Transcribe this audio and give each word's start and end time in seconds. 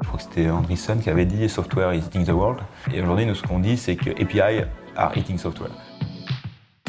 Je 0.00 0.06
crois 0.06 0.18
que 0.18 0.24
c'était 0.24 0.50
Andreessen 0.50 1.00
qui 1.00 1.10
avait 1.10 1.26
dit 1.26 1.48
Software 1.48 1.92
is 1.94 1.98
eating 1.98 2.24
the 2.24 2.30
world. 2.30 2.60
Et 2.92 3.00
aujourd'hui, 3.00 3.26
nous, 3.26 3.34
ce 3.34 3.42
qu'on 3.42 3.58
dit, 3.58 3.76
c'est 3.76 3.96
que 3.96 4.10
API 4.10 4.64
are 4.96 5.16
eating 5.16 5.38
software. 5.38 5.70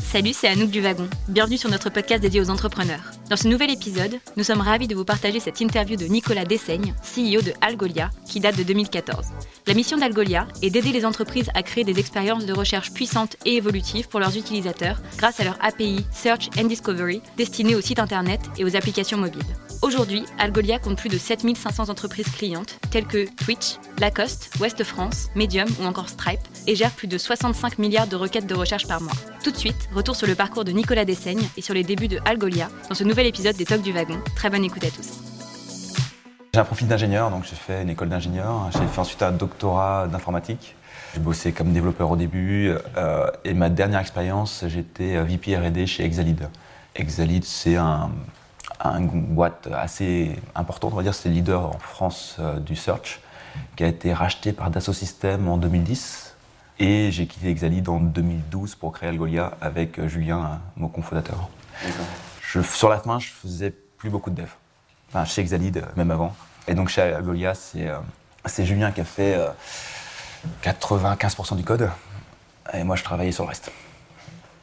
Salut, 0.02 0.34
c'est 0.34 0.50
Anouk 0.50 0.70
du 0.70 0.82
Wagon. 0.82 1.08
Bienvenue 1.30 1.58
sur 1.58 1.70
notre 1.70 1.90
podcast 1.90 2.22
dédié 2.22 2.42
aux 2.42 2.50
entrepreneurs. 2.50 3.12
Dans 3.30 3.38
ce 3.38 3.48
nouvel 3.48 3.72
épisode, 3.72 4.20
nous 4.36 4.44
sommes 4.44 4.60
ravis 4.60 4.90
de 4.90 4.96
vous 4.96 5.06
partager 5.06 5.40
cette 5.40 5.62
interview 5.62 5.96
de 5.96 6.04
Nicolas 6.06 6.44
Dessaigne, 6.44 6.94
CEO 7.02 7.42
de 7.42 7.54
Algolia, 7.62 8.10
qui 8.26 8.42
date 8.42 8.58
de 8.58 8.64
2014. 8.64 9.28
La 9.68 9.74
mission 9.74 9.98
d'Algolia 9.98 10.48
est 10.62 10.70
d'aider 10.70 10.92
les 10.92 11.06
entreprises 11.06 11.50
à 11.54 11.64
créer 11.64 11.86
des 11.86 11.98
expériences 11.98 12.46
de 12.46 12.52
recherche 12.52 12.92
puissantes 12.92 13.38
et 13.46 13.56
évolutives 13.56 14.10
pour 14.10 14.20
leurs 14.20 14.36
utilisateurs 14.36 14.98
grâce 15.18 15.40
à 15.40 15.46
leur 15.46 15.58
API 15.62 16.06
Search 16.12 16.50
and 16.60 16.66
Discovery 16.66 17.22
destinées 17.38 17.76
aux 17.76 17.82
sites 17.82 18.00
internet 18.00 18.42
et 18.58 18.66
aux 18.66 18.76
applications 18.76 19.18
mobiles. 19.18 19.46
Aujourd'hui, 19.82 20.26
Algolia 20.38 20.78
compte 20.78 20.96
plus 20.96 21.10
de 21.10 21.18
7500 21.18 21.90
entreprises 21.90 22.30
clientes 22.30 22.80
telles 22.92 23.08
que 23.08 23.26
Twitch, 23.44 23.78
Lacoste, 24.00 24.52
West 24.60 24.84
France, 24.84 25.30
Medium 25.36 25.68
ou 25.82 25.86
encore 25.86 26.08
Stripe 26.08 26.40
et 26.68 26.76
gère 26.76 26.92
plus 26.92 27.08
de 27.08 27.18
65 27.18 27.80
milliards 27.80 28.06
de 28.06 28.16
requêtes 28.16 28.46
de 28.46 28.54
recherche 28.54 28.88
par 28.88 29.02
mois. 29.02 29.14
Tout 29.44 29.50
de 29.50 29.58
suite, 29.58 29.90
retour 29.92 30.16
sur 30.16 30.28
le 30.28 30.36
parcours 30.36 30.66
de 30.66 30.72
Nicolas 30.72 31.04
Dessaigne 31.04 31.42
et 31.58 31.62
sur 31.62 31.74
les 31.74 31.84
débuts 31.84 32.08
de 32.08 32.20
Algolia 32.26 32.70
dans 32.90 32.96
ce 32.96 33.04
nouvel 33.04 33.26
épisode 33.26 33.56
des 33.56 33.66
Talks 33.66 33.82
du 33.82 33.92
Wagon. 33.92 34.20
Très 34.36 34.52
bonne 34.52 34.64
écoute 34.64 34.84
à 34.84 34.92
tous. 34.92 35.20
J'ai 36.54 36.60
un 36.60 36.64
profil 36.64 36.88
d'ingénieur, 36.88 37.32
donc 37.32 37.46
j'ai 37.50 37.56
fait 37.56 37.82
une 37.82 37.90
école 37.90 38.10
d'ingénieur. 38.10 38.70
J'ai 38.74 38.86
fait 38.86 39.02
ensuite 39.02 39.24
un 39.24 39.32
doctorat 39.32 40.08
d'informatique. 40.08 40.76
J'ai 41.16 41.22
bossé 41.22 41.54
comme 41.54 41.74
développeur 41.74 42.12
au 42.12 42.16
début 42.16 42.72
euh, 42.98 43.32
et 43.44 43.56
ma 43.56 43.70
dernière 43.70 44.02
expérience, 44.02 44.64
j'étais 44.68 45.20
VP 45.24 45.58
R&D 45.58 45.88
chez 45.88 46.06
Exalid. 46.06 46.50
Exalid, 46.96 47.44
c'est 47.44 47.78
un 47.78 48.12
une 48.84 49.22
boîte 49.22 49.68
assez 49.74 50.36
importante, 50.56 50.94
on 50.94 50.98
va 50.98 51.04
dire, 51.04 51.14
c'est 51.14 51.30
le 51.30 51.36
leader 51.36 51.66
en 51.66 51.80
France 51.80 52.38
euh, 52.40 52.60
du 52.60 52.76
search, 52.76 53.20
qui 53.76 53.84
a 53.84 53.88
été 53.88 54.14
racheté 54.14 54.54
par 54.54 54.70
Dassault 54.72 54.94
Systèmes 54.94 55.48
en 55.48 55.58
2010. 55.58 56.36
Et 56.80 57.12
j'ai 57.12 57.28
quitté 57.28 57.50
Exalid 57.50 57.88
en 57.90 58.00
2012 58.00 58.76
pour 58.76 58.94
créer 58.94 59.10
Algolia 59.10 59.54
avec 59.62 60.00
euh, 60.00 60.08
Julien, 60.08 60.62
mon 60.76 60.88
cofondateur. 60.88 61.50
Je, 62.42 62.62
sur 62.62 62.90
la 62.90 63.00
fin, 63.00 63.20
je 63.20 63.30
faisais 63.30 63.72
plus 63.72 64.10
beaucoup 64.10 64.30
de 64.30 64.36
dev. 64.36 64.50
Enfin, 65.10 65.26
chez 65.26 65.42
Exalid, 65.42 65.78
euh, 65.78 65.82
même 65.96 66.12
avant. 66.12 66.36
Et 66.68 66.74
donc 66.74 66.90
chez 66.90 67.02
Algolia, 67.02 67.54
c'est 67.56 68.66
Julien 68.66 68.92
qui 68.92 69.02
a 69.02 69.06
fait 69.06 69.36
95% 70.64 71.56
du 71.56 71.64
code. 71.64 71.90
Et 72.74 72.84
moi, 72.84 72.96
je 72.96 73.04
travaillais 73.04 73.32
sur 73.32 73.44
le 73.46 73.50
reste. 73.50 73.72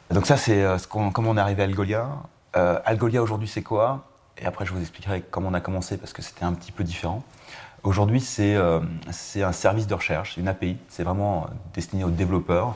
donc 0.09 0.25
ça, 0.25 0.37
c'est 0.37 0.65
comment 0.87 1.11
on 1.31 1.37
est 1.37 1.41
arrivé 1.41 1.61
à 1.61 1.65
Algolia? 1.65 2.07
Algolia 2.53 3.21
aujourd'hui, 3.21 3.49
c'est 3.49 3.61
quoi? 3.61 4.08
Et 4.41 4.45
après, 4.45 4.65
je 4.65 4.73
vous 4.73 4.79
expliquerai 4.79 5.21
comment 5.29 5.49
on 5.49 5.53
a 5.53 5.61
commencé 5.61 5.97
parce 5.97 6.13
que 6.13 6.21
c'était 6.21 6.45
un 6.45 6.53
petit 6.53 6.71
peu 6.71 6.83
différent. 6.83 7.23
Aujourd'hui, 7.83 8.19
c'est 8.19 8.55
euh, 8.55 8.79
un 9.35 9.51
service 9.51 9.87
de 9.87 9.93
recherche, 9.93 10.37
une 10.37 10.47
API. 10.47 10.77
C'est 10.89 11.03
vraiment 11.03 11.47
destiné 11.73 12.03
aux 12.03 12.09
développeurs 12.09 12.75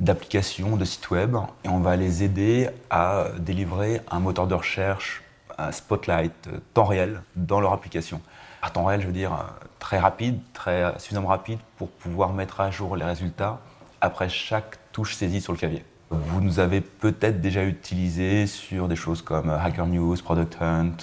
d'applications, 0.00 0.76
de 0.76 0.84
sites 0.84 1.10
web. 1.10 1.36
Et 1.64 1.68
on 1.68 1.80
va 1.80 1.96
les 1.96 2.22
aider 2.22 2.70
à 2.90 3.26
délivrer 3.38 4.00
un 4.10 4.20
moteur 4.20 4.46
de 4.46 4.54
recherche 4.54 5.22
un 5.58 5.72
Spotlight, 5.72 6.32
euh, 6.46 6.60
temps 6.72 6.84
réel, 6.84 7.20
dans 7.36 7.60
leur 7.60 7.72
application. 7.72 8.20
À 8.62 8.70
temps 8.70 8.84
réel, 8.84 9.00
je 9.00 9.06
veux 9.06 9.12
dire 9.12 9.32
euh, 9.32 9.66
très 9.78 9.98
rapide, 9.98 10.38
très 10.52 10.98
suffisamment 10.98 11.28
rapide 11.28 11.58
pour 11.76 11.90
pouvoir 11.90 12.32
mettre 12.32 12.60
à 12.60 12.70
jour 12.70 12.96
les 12.96 13.04
résultats 13.04 13.58
après 14.00 14.28
chaque 14.28 14.78
touche 14.92 15.16
saisie 15.16 15.40
sur 15.40 15.52
le 15.52 15.58
clavier. 15.58 15.84
Vous 16.10 16.40
nous 16.40 16.58
avez 16.58 16.80
peut-être 16.80 17.42
déjà 17.42 17.64
utilisé 17.64 18.46
sur 18.46 18.88
des 18.88 18.96
choses 18.96 19.20
comme 19.20 19.50
euh, 19.50 19.58
Hacker 19.58 19.86
News, 19.86 20.16
Product 20.16 20.56
Hunt, 20.60 20.96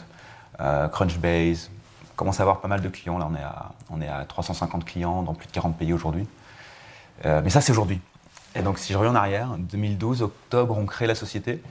euh, 0.59 0.87
Crunchbase. 0.87 1.69
On 2.11 2.15
commence 2.15 2.39
à 2.39 2.43
avoir 2.43 2.59
pas 2.59 2.67
mal 2.67 2.81
de 2.81 2.89
clients. 2.89 3.19
Là, 3.19 3.27
on 3.29 3.35
est 3.35 3.43
à, 3.43 3.71
on 3.91 4.01
est 4.01 4.07
à 4.07 4.25
350 4.25 4.83
clients 4.83 5.21
dans 5.21 5.35
plus 5.35 5.45
de 5.47 5.51
40 5.51 5.77
pays 5.77 5.93
aujourd'hui. 5.93 6.27
Euh, 7.25 7.41
mais 7.43 7.51
ça, 7.51 7.61
c'est 7.61 7.71
aujourd'hui. 7.71 8.01
Et 8.55 8.61
donc, 8.61 8.79
si 8.79 8.93
je 8.93 8.97
reviens 8.97 9.11
en 9.11 9.15
arrière, 9.15 9.49
2012, 9.59 10.23
octobre, 10.23 10.75
on 10.75 10.85
crée 10.85 11.05
la 11.05 11.15
société 11.15 11.61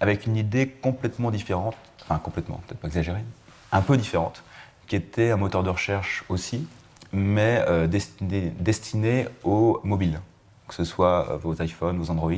avec 0.00 0.26
une 0.26 0.36
idée 0.36 0.68
complètement 0.68 1.32
différente, 1.32 1.74
enfin 2.02 2.18
complètement, 2.18 2.60
peut-être 2.66 2.80
pas 2.80 2.86
exagérée, 2.86 3.24
un 3.72 3.80
peu 3.80 3.96
différente, 3.96 4.44
qui 4.86 4.94
était 4.94 5.32
un 5.32 5.36
moteur 5.36 5.64
de 5.64 5.70
recherche 5.70 6.22
aussi, 6.28 6.68
mais 7.12 7.64
destiné, 7.88 8.52
destiné 8.60 9.26
aux 9.42 9.80
mobiles 9.82 10.20
que 10.68 10.74
ce 10.74 10.84
soit 10.84 11.30
euh, 11.30 11.36
vos 11.36 11.54
iPhones, 11.54 11.98
vos 11.98 12.10
Android, 12.10 12.32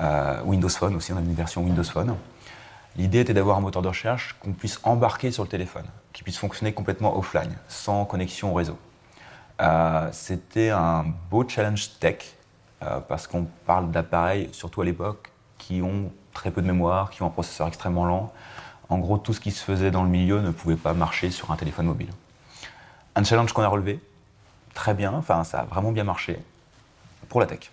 euh, 0.00 0.42
Windows 0.44 0.68
Phone 0.68 0.96
aussi, 0.96 1.12
on 1.12 1.18
a 1.18 1.20
une 1.20 1.34
version 1.34 1.62
Windows 1.62 1.84
Phone. 1.84 2.16
L'idée 2.96 3.20
était 3.20 3.34
d'avoir 3.34 3.58
un 3.58 3.60
moteur 3.60 3.82
de 3.82 3.88
recherche 3.88 4.36
qu'on 4.40 4.52
puisse 4.52 4.80
embarquer 4.82 5.30
sur 5.30 5.44
le 5.44 5.48
téléphone, 5.48 5.86
qui 6.12 6.22
puisse 6.22 6.38
fonctionner 6.38 6.72
complètement 6.72 7.16
offline, 7.16 7.56
sans 7.68 8.04
connexion 8.04 8.50
au 8.50 8.54
réseau. 8.54 8.78
Euh, 9.60 10.08
c'était 10.12 10.70
un 10.70 11.04
beau 11.30 11.48
challenge 11.48 11.98
tech, 12.00 12.34
parce 13.06 13.28
qu'on 13.28 13.46
parle 13.64 13.92
d'appareils, 13.92 14.48
surtout 14.50 14.82
à 14.82 14.84
l'époque, 14.84 15.30
qui 15.56 15.82
ont 15.82 16.10
très 16.32 16.50
peu 16.50 16.60
de 16.60 16.66
mémoire, 16.66 17.10
qui 17.10 17.22
ont 17.22 17.26
un 17.26 17.30
processeur 17.30 17.68
extrêmement 17.68 18.04
lent. 18.04 18.32
En 18.88 18.98
gros, 18.98 19.18
tout 19.18 19.32
ce 19.32 19.38
qui 19.38 19.52
se 19.52 19.62
faisait 19.62 19.92
dans 19.92 20.02
le 20.02 20.08
milieu 20.08 20.40
ne 20.40 20.50
pouvait 20.50 20.74
pas 20.74 20.92
marcher 20.92 21.30
sur 21.30 21.52
un 21.52 21.56
téléphone 21.56 21.86
mobile. 21.86 22.10
Un 23.14 23.22
challenge 23.22 23.52
qu'on 23.52 23.62
a 23.62 23.68
relevé, 23.68 24.00
très 24.74 24.94
bien, 24.94 25.12
enfin 25.12 25.44
ça 25.44 25.60
a 25.60 25.64
vraiment 25.64 25.92
bien 25.92 26.02
marché 26.02 26.40
pour 27.32 27.40
la 27.40 27.46
tech. 27.46 27.70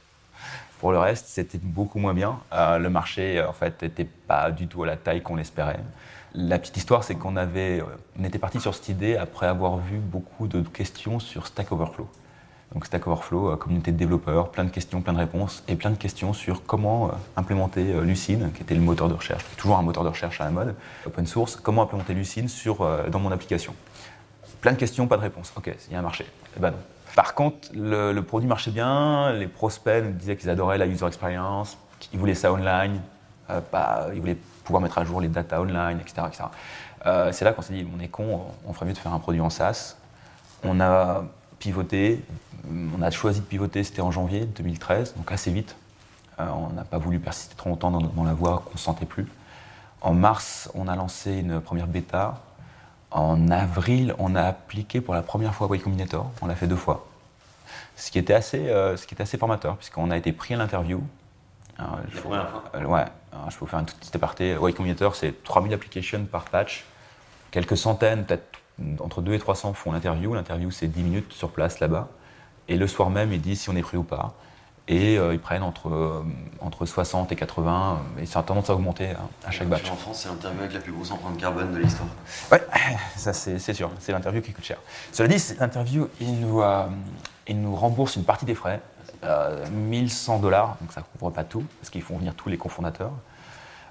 Pour 0.79 0.93
le 0.93 0.99
reste, 0.99 1.25
c'était 1.27 1.57
beaucoup 1.61 1.99
moins 1.99 2.13
bien. 2.13 2.39
Euh, 2.53 2.77
le 2.77 2.89
marché, 2.89 3.43
en 3.43 3.51
fait, 3.51 3.81
n'était 3.81 4.05
pas 4.05 4.51
du 4.51 4.67
tout 4.67 4.83
à 4.83 4.87
la 4.87 4.95
taille 4.95 5.21
qu'on 5.21 5.35
l'espérait. 5.35 5.81
La 6.33 6.57
petite 6.57 6.77
histoire, 6.77 7.03
c'est 7.03 7.15
qu'on 7.15 7.35
avait, 7.35 7.81
euh, 7.81 7.85
on 8.17 8.23
était 8.23 8.39
parti 8.39 8.61
sur 8.61 8.73
cette 8.73 8.87
idée 8.87 9.17
après 9.17 9.47
avoir 9.47 9.75
vu 9.75 9.97
beaucoup 9.97 10.47
de 10.47 10.61
questions 10.61 11.19
sur 11.19 11.45
Stack 11.45 11.73
Overflow. 11.73 12.07
Donc 12.73 12.85
Stack 12.85 13.05
Overflow, 13.05 13.49
euh, 13.49 13.55
communauté 13.57 13.91
de 13.91 13.97
développeurs, 13.97 14.49
plein 14.49 14.63
de 14.63 14.69
questions, 14.69 15.01
plein 15.01 15.11
de 15.11 15.17
réponses, 15.17 15.61
et 15.67 15.75
plein 15.75 15.89
de 15.89 15.97
questions 15.97 16.31
sur 16.31 16.65
comment 16.65 17.11
implémenter 17.35 17.99
Lucene, 17.99 18.53
qui 18.53 18.61
était 18.61 18.75
le 18.75 18.81
moteur 18.81 19.09
de 19.09 19.15
recherche, 19.15 19.43
toujours 19.57 19.77
un 19.77 19.81
moteur 19.81 20.05
de 20.05 20.09
recherche 20.09 20.39
à 20.39 20.45
la 20.45 20.51
mode, 20.51 20.73
open 21.05 21.27
source, 21.27 21.57
comment 21.57 21.81
implémenter 21.81 22.13
Lucene 22.13 22.47
sur, 22.47 22.87
dans 23.09 23.19
mon 23.19 23.31
application? 23.33 23.75
Plein 24.61 24.71
de 24.71 24.77
questions, 24.77 25.05
pas 25.05 25.17
de 25.17 25.23
réponses. 25.23 25.51
Ok, 25.57 25.69
il 25.87 25.93
y 25.93 25.95
a 25.97 25.99
un 25.99 26.03
marché. 26.03 26.25
Eh 26.55 26.59
ben 26.61 26.71
non. 26.71 26.77
Par 27.15 27.33
contre, 27.33 27.69
le, 27.73 28.19
produit 28.21 28.47
marchait 28.47 28.71
bien, 28.71 29.31
les 29.33 29.47
prospects 29.47 30.03
nous 30.03 30.11
disaient 30.11 30.35
qu'ils 30.35 30.49
adoraient 30.49 30.77
la 30.77 30.85
user 30.85 31.05
experience, 31.05 31.77
qu'ils 31.99 32.19
voulaient 32.19 32.35
ça 32.35 32.53
online, 32.53 33.01
euh, 33.49 33.61
ils 34.13 34.19
voulaient 34.19 34.37
pouvoir 34.63 34.81
mettre 34.81 34.97
à 34.99 35.03
jour 35.03 35.21
les 35.21 35.27
data 35.27 35.61
online, 35.61 35.99
etc. 35.99 36.27
Euh, 37.05 37.31
c'est 37.31 37.45
là 37.45 37.53
qu'on 37.53 37.61
s'est 37.61 37.73
dit, 37.73 37.87
on 37.95 37.99
est 37.99 38.07
con, 38.07 38.41
on 38.67 38.73
ferait 38.73 38.85
mieux 38.85 38.93
de 38.93 38.97
faire 38.97 39.13
un 39.13 39.19
produit 39.19 39.41
en 39.41 39.49
SaaS. 39.49 39.95
On 40.63 40.79
a 40.79 41.23
pivoté, 41.57 42.23
on 42.69 43.01
a 43.01 43.09
choisi 43.11 43.39
de 43.39 43.45
pivoter, 43.45 43.83
c'était 43.83 44.01
en 44.01 44.11
janvier 44.11 44.45
2013, 44.45 45.15
donc 45.15 45.31
assez 45.31 45.51
vite. 45.51 45.75
Euh, 46.39 46.47
on 46.47 46.73
n'a 46.73 46.83
pas 46.83 46.97
voulu 46.97 47.19
persister 47.19 47.55
trop 47.55 47.69
longtemps 47.69 47.91
dans, 47.91 48.01
dans 48.01 48.23
la 48.23 48.33
voie 48.33 48.63
qu'on 48.65 48.73
ne 48.73 48.77
sentait 48.77 49.05
plus. 49.05 49.27
En 50.01 50.13
mars, 50.13 50.69
on 50.75 50.87
a 50.87 50.95
lancé 50.95 51.37
une 51.37 51.59
première 51.59 51.87
bêta 51.87 52.35
en 53.11 53.49
avril, 53.49 54.15
on 54.19 54.35
a 54.35 54.43
appliqué 54.43 55.01
pour 55.01 55.13
la 55.13 55.21
première 55.21 55.53
fois 55.55 55.67
Y 55.75 55.81
Combinator. 55.81 56.31
On 56.41 56.47
l'a 56.47 56.55
fait 56.55 56.67
deux 56.67 56.75
fois. 56.75 57.07
Ce 57.95 58.11
qui 58.11 58.19
était 58.19 58.33
assez, 58.33 58.69
euh, 58.69 58.95
ce 58.97 59.05
qui 59.07 59.13
était 59.13 59.23
assez 59.23 59.37
formateur, 59.37 59.77
puisqu'on 59.77 60.11
a 60.11 60.17
été 60.17 60.31
pris 60.31 60.53
à 60.53 60.57
l'interview. 60.57 61.01
La 61.77 61.85
première 62.21 62.49
fois 62.49 62.63
euh, 62.75 62.83
Ouais. 62.85 63.05
je 63.49 63.55
peux 63.55 63.59
vous 63.61 63.67
faire 63.67 63.79
un 63.79 63.83
tout 63.83 63.95
petit 63.99 64.15
aparté. 64.15 64.51
Y 64.61 64.73
Combinator, 64.73 65.15
c'est 65.15 65.43
3000 65.43 65.73
applications 65.73 66.25
par 66.25 66.45
patch. 66.45 66.85
Quelques 67.51 67.77
centaines, 67.77 68.25
peut-être 68.25 68.59
entre 69.01 69.21
2 69.21 69.33
et 69.33 69.39
300 69.39 69.73
font 69.73 69.91
l'interview. 69.91 70.33
L'interview, 70.33 70.71
c'est 70.71 70.87
10 70.87 71.03
minutes 71.03 71.33
sur 71.33 71.49
place 71.49 71.79
là-bas. 71.79 72.09
Et 72.67 72.77
le 72.77 72.87
soir 72.87 73.09
même, 73.09 73.33
ils 73.33 73.41
disent 73.41 73.61
si 73.61 73.69
on 73.69 73.75
est 73.75 73.81
pris 73.81 73.97
ou 73.97 74.03
pas. 74.03 74.33
Et 74.91 75.19
euh, 75.19 75.35
ils 75.35 75.39
prennent 75.39 75.61
entre, 75.61 75.87
euh, 75.87 76.23
entre 76.61 76.87
60 76.87 77.31
et 77.31 77.35
80, 77.35 78.01
et 78.19 78.25
ça 78.25 78.39
a 78.39 78.43
tendance 78.43 78.71
à 78.71 78.73
augmenter 78.73 79.11
à, 79.45 79.51
chaque 79.51 79.69
batch. 79.69 79.89
En 79.91 79.95
France, 79.95 80.21
c'est 80.23 80.29
l'interview 80.29 80.61
avec 80.61 80.73
la 80.73 80.79
plus 80.79 80.91
grosse 80.91 81.11
empreinte 81.11 81.37
carbone 81.37 81.71
de 81.71 81.77
l'histoire. 81.77 82.09
Ouais, 82.51 82.65
ça 83.15 83.31
c'est 83.31 83.59
sûr, 83.73 83.91
c'est 83.99 84.11
l'interview 84.11 84.41
qui 84.41 84.51
coûte 84.51 84.65
cher. 84.65 84.79
Cela 85.11 85.29
dit, 85.29 85.39
l'interview, 85.59 86.09
il, 86.19 86.39
nous, 86.39 86.63
euh, 86.63 86.87
il 87.47 87.61
nous 87.61 87.75
rembourse 87.75 88.15
une 88.15 88.23
partie 88.23 88.45
des 88.45 88.55
frais, 88.55 88.81
1100 89.71 90.39
dollars, 90.39 90.77
donc 90.81 90.91
ça 90.91 91.01
ne 91.01 91.05
couvre 91.05 91.31
pas 91.31 91.43
tout, 91.43 91.63
parce 91.79 91.91
qu'ils 91.91 92.01
font 92.01 92.17
venir 92.17 92.33
tous 92.33 92.49
les 92.49 92.57
cofondateurs. 92.57 93.11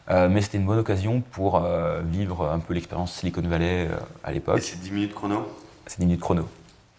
mais 0.08 0.40
c'était 0.40 0.58
une 0.58 0.66
bonne 0.66 0.78
occasion 0.78 1.20
pour 1.20 1.62
vivre 2.06 2.48
un 2.48 2.58
peu 2.58 2.74
l'expérience 2.74 3.12
Silicon 3.12 3.42
Valley 3.42 3.88
à 4.24 4.32
l'époque. 4.32 4.58
Et 4.58 4.62
c'est 4.62 4.80
10 4.80 4.90
minutes 4.90 5.14
chrono? 5.14 5.46
C'est 5.86 6.00
10 6.00 6.06
minutes 6.06 6.20
chrono. 6.20 6.48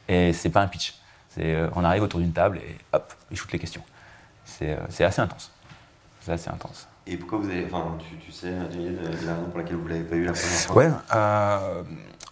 Et 0.07 0.31
c'est 0.31 0.49
pas 0.49 0.61
un 0.61 0.67
pitch. 0.67 0.93
Euh, 1.37 1.69
on 1.75 1.83
arrive 1.83 2.03
autour 2.03 2.19
d'une 2.19 2.33
table 2.33 2.57
et 2.57 2.77
hop, 2.91 3.13
ils 3.31 3.37
shootent 3.37 3.51
les 3.51 3.59
questions. 3.59 3.83
C'est 4.45 4.71
euh, 4.71 5.05
assez 5.05 5.21
intense. 5.21 5.51
C'est 6.21 6.31
assez 6.31 6.49
intense. 6.49 6.87
Et 7.07 7.17
pourquoi 7.17 7.39
vous 7.39 7.49
avez. 7.49 7.65
Enfin, 7.65 7.97
tu, 8.19 8.31
sais, 8.31 8.51
la 8.51 9.09
raison 9.09 9.45
pour 9.49 9.59
laquelle 9.59 9.77
vous 9.77 9.87
ne 9.87 9.93
l'avez 9.93 10.03
pas 10.03 10.15
eu 10.15 10.25
la 10.25 10.33
première 10.33 10.59
fois? 10.59 10.75
Ouais, 10.75 10.91
euh, 11.15 11.83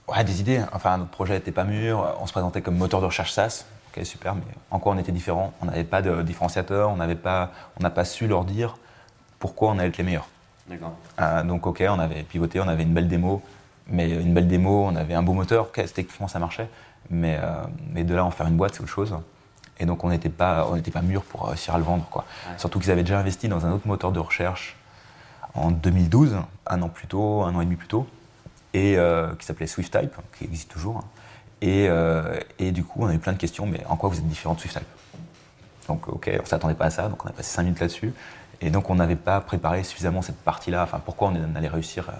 ouais 0.07 0.23
des 0.23 0.41
idées. 0.41 0.61
Enfin, 0.73 0.97
notre 0.97 1.11
projet 1.11 1.35
n'était 1.35 1.51
pas 1.51 1.63
mûr. 1.63 2.15
On 2.19 2.27
se 2.27 2.31
présentait 2.31 2.61
comme 2.61 2.77
moteur 2.77 3.01
de 3.01 3.05
recherche 3.05 3.31
SaaS. 3.31 3.65
Ok, 3.95 4.05
super, 4.05 4.35
mais 4.35 4.41
en 4.71 4.79
quoi 4.79 4.93
on 4.93 4.97
était 4.97 5.11
différent? 5.11 5.53
On 5.61 5.65
n'avait 5.65 5.83
pas 5.83 6.01
de 6.01 6.21
différenciateur, 6.21 6.89
on 6.89 6.97
n'a 6.97 7.15
pas, 7.15 7.51
pas 7.79 8.05
su 8.05 8.27
leur 8.27 8.43
dire 8.43 8.77
pourquoi 9.39 9.69
on 9.69 9.79
allait 9.79 9.87
être 9.87 9.97
les 9.97 10.03
meilleurs. 10.03 10.27
D'accord. 10.67 10.93
donc, 11.45 11.65
ok, 11.65 11.81
on 11.87 11.99
avait 11.99 12.23
pivoté, 12.23 12.59
on 12.59 12.67
avait 12.67 12.83
une 12.83 12.93
belle 12.93 13.07
démo, 13.07 13.41
mais 13.87 14.09
une 14.09 14.33
belle 14.33 14.47
démo, 14.47 14.85
on 14.85 14.95
avait 14.95 15.13
un 15.13 15.23
beau 15.23 15.31
moteur, 15.31 15.71
techniquement 15.71 16.27
ça 16.27 16.39
marchait, 16.39 16.67
mais, 17.09 17.39
mais 17.93 18.03
de 18.03 18.13
là 18.13 18.25
en 18.25 18.31
faire 18.31 18.47
une 18.47 18.57
boîte, 18.57 18.75
c'est 18.75 18.81
autre 18.81 18.91
chose. 18.91 19.15
Et 19.79 19.85
donc 19.85 20.03
on 20.03 20.09
n'était 20.09 20.29
pas, 20.29 20.67
on 20.71 20.79
pas 20.79 21.01
mûr 21.01 21.21
pour 21.21 21.47
réussir 21.47 21.75
à 21.75 21.77
le 21.77 21.83
vendre. 21.83 22.05
Quoi. 22.09 22.25
Surtout 22.57 22.79
qu'ils 22.79 22.91
avaient 22.91 23.03
déjà 23.03 23.19
investi 23.19 23.47
dans 23.47 23.65
un 23.65 23.71
autre 23.71 23.87
moteur 23.87 24.11
de 24.11 24.19
recherche 24.19 24.75
en 25.53 25.71
2012, 25.71 26.37
un 26.67 26.81
an 26.81 26.89
plus 26.89 27.07
tôt, 27.07 27.43
un 27.43 27.53
an 27.55 27.61
et 27.61 27.65
demi 27.65 27.75
plus 27.75 27.87
tôt, 27.87 28.07
et 28.73 28.97
qui 29.39 29.45
s'appelait 29.45 29.67
SwiftType, 29.67 30.13
qui 30.37 30.45
existe 30.45 30.71
toujours. 30.71 31.03
Et, 31.61 31.87
et, 32.59 32.71
du 32.71 32.83
coup, 32.83 32.99
on 33.03 33.07
a 33.07 33.13
eu 33.13 33.19
plein 33.19 33.33
de 33.33 33.37
questions, 33.37 33.65
mais 33.65 33.83
en 33.87 33.95
quoi 33.95 34.09
vous 34.09 34.17
êtes 34.17 34.27
différent 34.27 34.53
de 34.55 34.59
SwiftType? 34.59 34.87
Donc, 35.87 36.07
ok, 36.07 36.29
on 36.31 36.41
ne 36.41 36.47
s'attendait 36.47 36.75
pas 36.75 36.85
à 36.85 36.89
ça, 36.89 37.07
donc 37.07 37.23
on 37.25 37.29
a 37.29 37.31
passé 37.31 37.49
5 37.55 37.63
minutes 37.63 37.79
là-dessus. 37.79 38.13
Et 38.61 38.69
donc, 38.69 38.89
on 38.89 38.95
n'avait 38.95 39.15
pas 39.15 39.41
préparé 39.41 39.83
suffisamment 39.83 40.21
cette 40.21 40.37
partie-là. 40.37 40.83
Enfin, 40.83 40.99
pourquoi 41.03 41.29
on 41.29 41.55
allait 41.55 41.67
réussir 41.67 42.11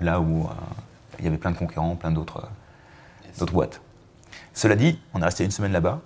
là 0.00 0.20
où 0.20 0.48
il 1.18 1.24
y 1.24 1.28
avait 1.28 1.38
plein 1.38 1.52
de 1.52 1.56
concurrents, 1.56 1.94
plein 1.94 2.10
d'autres 2.10 2.48
boîtes? 3.52 3.80
Cela 4.54 4.76
dit, 4.76 4.98
on 5.14 5.20
est 5.20 5.24
resté 5.24 5.44
une 5.44 5.50
semaine 5.50 5.72
là-bas. 5.72 6.00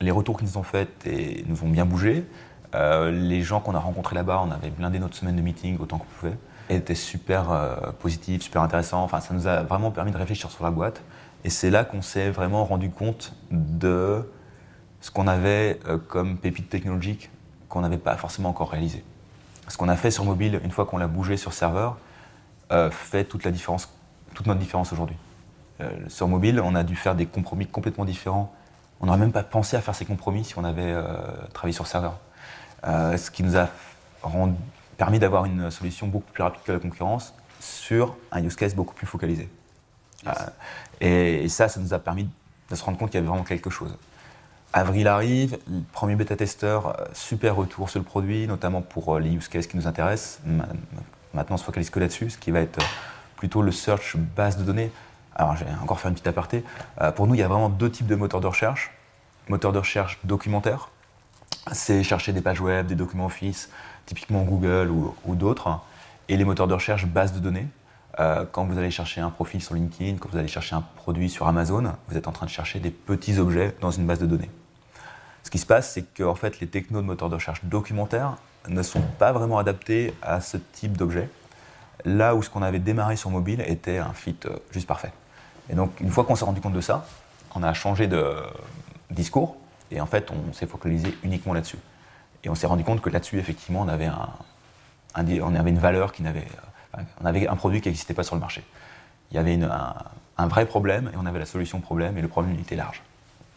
Les 0.00 0.10
retours 0.10 0.38
qu'ils 0.38 0.48
nous 0.48 0.58
ont 0.58 0.62
faits 0.62 1.06
et 1.06 1.44
nous 1.46 1.62
ont 1.62 1.68
bien 1.68 1.84
bougé. 1.84 2.24
Euh, 2.74 3.10
les 3.10 3.42
gens 3.42 3.60
qu'on 3.60 3.74
a 3.74 3.78
rencontrés 3.78 4.14
là-bas, 4.14 4.42
on 4.46 4.50
avait 4.50 4.70
blindé 4.70 4.98
notre 4.98 5.16
semaine 5.16 5.36
de 5.36 5.42
meeting 5.42 5.78
autant 5.78 5.98
qu'on 5.98 6.06
pouvait. 6.06 6.36
Et 6.68 6.76
étaient 6.76 6.94
super 6.94 7.50
euh, 7.50 7.76
positifs, 7.98 8.42
super 8.42 8.62
intéressants. 8.62 9.02
Enfin, 9.02 9.20
ça 9.20 9.34
nous 9.34 9.46
a 9.46 9.62
vraiment 9.62 9.90
permis 9.90 10.12
de 10.12 10.16
réfléchir 10.16 10.50
sur 10.50 10.64
la 10.64 10.70
boîte. 10.70 11.02
Et 11.44 11.50
c'est 11.50 11.70
là 11.70 11.84
qu'on 11.84 12.02
s'est 12.02 12.30
vraiment 12.30 12.64
rendu 12.64 12.90
compte 12.90 13.34
de 13.50 14.30
ce 15.00 15.10
qu'on 15.10 15.26
avait 15.26 15.80
euh, 15.88 15.98
comme 15.98 16.38
pépite 16.38 16.68
technologique 16.68 17.30
qu'on 17.68 17.80
n'avait 17.80 17.98
pas 17.98 18.16
forcément 18.16 18.50
encore 18.50 18.70
réalisé. 18.70 19.04
Ce 19.68 19.76
qu'on 19.76 19.88
a 19.88 19.96
fait 19.96 20.10
sur 20.10 20.24
mobile, 20.24 20.60
une 20.64 20.70
fois 20.70 20.86
qu'on 20.86 20.98
l'a 20.98 21.06
bougé 21.06 21.36
sur 21.36 21.52
serveur, 21.52 21.98
fait 22.90 23.24
toute 23.24 23.44
la 23.44 23.50
différence, 23.50 23.88
toute 24.34 24.46
notre 24.46 24.60
différence 24.60 24.92
aujourd'hui. 24.92 25.16
Euh, 25.80 25.90
sur 26.08 26.28
mobile, 26.28 26.60
on 26.60 26.74
a 26.74 26.82
dû 26.82 26.96
faire 26.96 27.14
des 27.14 27.26
compromis 27.26 27.66
complètement 27.66 28.04
différents. 28.04 28.52
On 29.00 29.06
n'aurait 29.06 29.18
même 29.18 29.32
pas 29.32 29.42
pensé 29.42 29.76
à 29.76 29.80
faire 29.80 29.94
ces 29.94 30.04
compromis 30.04 30.44
si 30.44 30.58
on 30.58 30.64
avait 30.64 30.82
euh, 30.82 31.02
travaillé 31.52 31.72
sur 31.72 31.86
serveur. 31.86 32.18
Euh, 32.86 33.16
ce 33.16 33.30
qui 33.30 33.42
nous 33.42 33.56
a 33.56 33.68
permis 34.96 35.18
d'avoir 35.18 35.46
une 35.46 35.70
solution 35.70 36.06
beaucoup 36.06 36.30
plus 36.32 36.42
rapide 36.42 36.62
que 36.64 36.72
la 36.72 36.78
concurrence 36.78 37.34
sur 37.60 38.16
un 38.32 38.42
use 38.42 38.56
case 38.56 38.74
beaucoup 38.74 38.94
plus 38.94 39.06
focalisé. 39.06 39.48
Et, 41.00 41.48
ça, 41.48 41.68
ça 41.68 41.80
nous 41.80 41.94
a 41.94 41.98
permis 41.98 42.28
de 42.70 42.74
se 42.74 42.84
rendre 42.84 42.98
compte 42.98 43.10
qu'il 43.10 43.18
y 43.18 43.22
avait 43.22 43.28
vraiment 43.28 43.44
quelque 43.44 43.70
chose. 43.70 43.96
Avril 44.72 45.08
arrive, 45.08 45.58
premier 45.92 46.14
bêta-testeur, 46.14 47.08
super 47.12 47.56
retour 47.56 47.90
sur 47.90 47.98
le 47.98 48.04
produit, 48.04 48.46
notamment 48.46 48.82
pour 48.82 49.18
les 49.18 49.30
use 49.30 49.48
cases 49.48 49.66
qui 49.66 49.76
nous 49.76 49.86
intéressent. 49.86 50.40
Maintenant, 51.34 51.54
on 51.54 51.58
se 51.58 51.64
focalise 51.64 51.90
que 51.90 52.00
là-dessus, 52.00 52.30
ce 52.30 52.38
qui 52.38 52.50
va 52.50 52.60
être 52.60 52.78
plutôt 53.36 53.62
le 53.62 53.72
search 53.72 54.16
base 54.16 54.58
de 54.58 54.62
données. 54.62 54.92
Alors, 55.40 55.56
je 55.56 55.64
vais 55.64 55.70
encore 55.82 55.98
faire 55.98 56.10
une 56.10 56.14
petite 56.14 56.26
aparté. 56.26 56.62
Euh, 57.00 57.12
pour 57.12 57.26
nous, 57.26 57.34
il 57.34 57.40
y 57.40 57.42
a 57.42 57.48
vraiment 57.48 57.70
deux 57.70 57.90
types 57.90 58.06
de 58.06 58.14
moteurs 58.14 58.42
de 58.42 58.46
recherche. 58.46 58.90
Moteur 59.48 59.72
de 59.72 59.78
recherche 59.78 60.18
documentaire, 60.22 60.90
c'est 61.72 62.02
chercher 62.02 62.34
des 62.34 62.42
pages 62.42 62.60
web, 62.60 62.86
des 62.86 62.94
documents 62.94 63.24
Office, 63.24 63.70
typiquement 64.04 64.42
Google 64.42 64.90
ou, 64.90 65.34
d'autres. 65.34 65.80
Et 66.28 66.36
les 66.36 66.44
moteurs 66.44 66.68
de 66.68 66.74
recherche 66.74 67.06
base 67.06 67.32
de 67.32 67.38
données. 67.38 67.66
Euh, 68.18 68.44
quand 68.52 68.66
vous 68.66 68.76
allez 68.76 68.90
chercher 68.90 69.22
un 69.22 69.30
profil 69.30 69.62
sur 69.62 69.74
LinkedIn, 69.74 70.18
quand 70.18 70.28
vous 70.30 70.36
allez 70.36 70.46
chercher 70.46 70.76
un 70.76 70.84
produit 70.96 71.30
sur 71.30 71.48
Amazon, 71.48 71.94
vous 72.08 72.18
êtes 72.18 72.28
en 72.28 72.32
train 72.32 72.44
de 72.44 72.50
chercher 72.50 72.78
des 72.78 72.90
petits 72.90 73.38
objets 73.38 73.74
dans 73.80 73.90
une 73.90 74.04
base 74.04 74.18
de 74.18 74.26
données. 74.26 74.50
Ce 75.42 75.50
qui 75.50 75.58
se 75.58 75.64
passe, 75.64 75.90
c'est 75.90 76.02
que 76.02 76.34
fait, 76.34 76.60
les 76.60 76.66
technos 76.66 77.00
de 77.00 77.06
moteurs 77.06 77.30
de 77.30 77.36
recherche 77.36 77.64
documentaires 77.64 78.36
ne 78.68 78.82
sont 78.82 79.00
pas 79.18 79.32
vraiment 79.32 79.56
adaptés 79.56 80.12
à 80.20 80.42
ce 80.42 80.58
type 80.58 80.98
d'objet. 80.98 81.30
Là 82.04 82.34
où 82.34 82.42
ce 82.42 82.50
qu'on 82.50 82.62
avait 82.62 82.78
démarré 82.78 83.16
sur 83.16 83.30
mobile 83.30 83.64
était 83.66 83.96
un 83.96 84.12
fit 84.12 84.36
euh, 84.44 84.58
juste 84.70 84.86
parfait. 84.86 85.12
Et 85.70 85.74
donc, 85.74 85.98
une 86.00 86.10
fois 86.10 86.24
qu'on 86.24 86.34
s'est 86.34 86.44
rendu 86.44 86.60
compte 86.60 86.72
de 86.72 86.80
ça, 86.80 87.06
on 87.54 87.62
a 87.62 87.72
changé 87.72 88.08
de 88.08 88.36
discours 89.10 89.56
et 89.90 90.00
en 90.00 90.06
fait, 90.06 90.30
on 90.30 90.52
s'est 90.52 90.66
focalisé 90.66 91.16
uniquement 91.22 91.54
là-dessus. 91.54 91.78
Et 92.44 92.48
on 92.48 92.54
s'est 92.54 92.66
rendu 92.66 92.84
compte 92.84 93.00
que 93.00 93.10
là-dessus, 93.10 93.38
effectivement, 93.38 93.82
on 93.82 93.88
avait, 93.88 94.06
un, 94.06 94.28
on 95.16 95.54
avait 95.54 95.70
une 95.70 95.78
valeur 95.78 96.12
qui 96.12 96.22
n'avait. 96.22 96.46
On 97.22 97.24
avait 97.24 97.46
un 97.46 97.54
produit 97.54 97.80
qui 97.80 97.88
n'existait 97.88 98.14
pas 98.14 98.24
sur 98.24 98.34
le 98.34 98.40
marché. 98.40 98.64
Il 99.30 99.36
y 99.36 99.38
avait 99.38 99.58
un, 100.36 100.46
vrai 100.48 100.66
problème 100.66 101.10
et 101.14 101.16
on 101.16 101.24
avait 101.24 101.38
la 101.38 101.46
solution 101.46 101.78
au 101.78 101.80
problème 101.80 102.18
et 102.18 102.22
le 102.22 102.26
problème 102.26 102.58
était 102.58 102.74
large. 102.74 103.02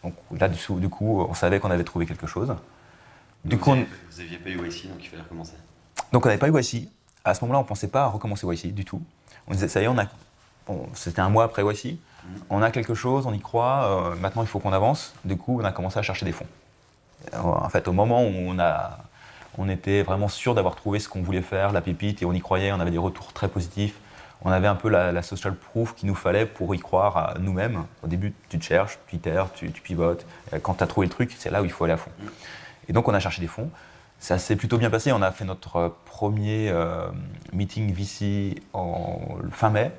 Donc 0.04 0.14
là-dessous, 0.38 0.80
du 0.80 0.90
coup, 0.90 1.22
on 1.22 1.34
savait 1.34 1.60
qu'on 1.60 1.72
avait 1.72 1.84
trouvé 1.84 2.06
quelque 2.06 2.28
chose. 2.28 2.56
Du 3.44 3.58
coup, 3.58 3.72
vous 3.72 4.22
n'aviez 4.22 4.38
pas 4.38 4.50
eu 4.50 4.58
YC, 4.58 4.90
donc 4.90 5.00
il 5.00 5.08
fallait 5.08 5.24
recommencer. 5.24 5.56
Donc 6.12 6.26
on 6.26 6.30
n'avait 6.30 6.40
pas 6.40 6.50
eu 6.50 6.60
YC. 6.60 6.90
À 7.26 7.34
ce 7.34 7.44
moment-là, 7.44 7.60
on 7.60 7.64
ne 7.64 7.68
pensait 7.68 7.88
pas 7.88 8.04
à 8.04 8.08
recommencer 8.08 8.46
YC 8.46 8.74
du 8.74 8.86
tout. 8.86 9.02
On 9.48 9.54
disait, 9.54 9.68
ça 9.68 9.82
y 9.82 9.86
est, 9.86 9.88
on 9.88 9.98
a 9.98 10.06
c'était 10.94 11.22
un 11.22 11.30
mois 11.30 11.44
après 11.46 11.64
voici. 11.64 12.00
On 12.50 12.62
a 12.62 12.72
quelque 12.72 12.94
chose, 12.94 13.26
on 13.26 13.34
y 13.34 13.40
croit, 13.40 13.84
euh, 13.86 14.16
maintenant 14.16 14.44
il 14.44 14.48
faut 14.48 14.60
qu'on 14.60 14.74
avance. 14.74 15.14
Du 15.26 15.36
coup, 15.38 15.60
on 15.62 15.66
a 15.66 15.72
commencé 15.72 16.00
à 16.00 16.02
chercher 16.02 16.26
des 16.26 16.32
fonds. 16.32 16.48
En 17.34 17.70
fait, 17.70 17.88
au 17.88 17.94
moment 17.94 18.24
où 18.24 18.54
on, 19.58 19.70
était 19.70 20.04
vraiment 20.04 20.28
sûr 20.28 20.56
d'avoir 20.56 20.76
trouvé 20.76 21.00
ce 21.00 21.08
qu'on 21.08 21.22
voulait 21.22 21.42
faire, 21.42 21.72
la 21.72 21.82
pépite, 21.82 22.22
et 22.22 22.26
on 22.26 22.34
y 22.34 22.42
croyait, 22.42 22.72
on 22.72 22.80
avait 22.80 22.92
des 22.92 22.98
retours 22.98 23.34
très 23.34 23.48
positifs. 23.48 23.96
On 24.46 24.52
avait 24.52 24.68
un 24.68 24.76
peu 24.76 24.90
la, 24.90 25.22
social 25.22 25.56
proof 25.56 25.96
qu'il 25.96 26.10
nous 26.10 26.16
fallait 26.16 26.46
pour 26.46 26.76
y 26.76 26.80
croire 26.80 27.16
à 27.16 27.34
nous-mêmes. 27.40 27.86
Au 28.04 28.08
début, 28.08 28.34
tu 28.50 28.60
te 28.60 28.64
cherches, 28.64 29.00
tu 29.08 29.16
itères, 29.16 29.54
tu, 29.54 29.70
pivotes. 29.70 30.26
Quand 30.62 30.76
tu 30.76 30.84
as 30.84 30.88
trouvé 30.88 31.08
le 31.08 31.12
truc, 31.12 31.34
c'est 31.38 31.50
là 31.50 31.62
où 31.62 31.66
il 31.66 31.72
faut 31.72 31.86
aller 31.86 31.94
à 31.94 31.98
fond. 31.98 32.12
Et 32.90 32.94
donc, 32.94 33.08
on 33.08 33.14
a 33.14 33.20
cherché 33.22 33.40
des 33.40 33.48
fonds. 33.48 33.70
Ça 34.20 34.38
s'est 34.38 34.58
plutôt 34.58 34.78
bien 34.78 34.90
passé. 34.90 35.14
On 35.14 35.22
a 35.22 35.32
fait 35.32 35.46
notre 35.46 35.96
premier 36.06 36.70
euh, 36.70 37.08
meeting 37.54 37.94
VC 37.94 38.62
en 38.74 39.20
fin 39.52 39.70
mai 39.70 39.92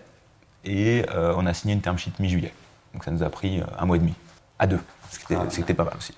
et 0.64 1.04
euh, 1.10 1.34
on 1.36 1.46
a 1.46 1.54
signé 1.54 1.74
une 1.74 1.80
term 1.80 1.98
sheet 1.98 2.12
mi-juillet. 2.18 2.52
Donc 2.92 3.04
ça 3.04 3.10
nous 3.10 3.22
a 3.22 3.30
pris 3.30 3.60
euh, 3.60 3.64
un 3.78 3.86
mois 3.86 3.96
et 3.96 4.00
demi, 4.00 4.14
à 4.58 4.66
deux, 4.66 4.80
ce 5.10 5.18
qui 5.18 5.32
était, 5.60 5.72
ah, 5.72 5.74
pas 5.74 5.84
mal 5.84 5.94
aussi. 5.96 6.14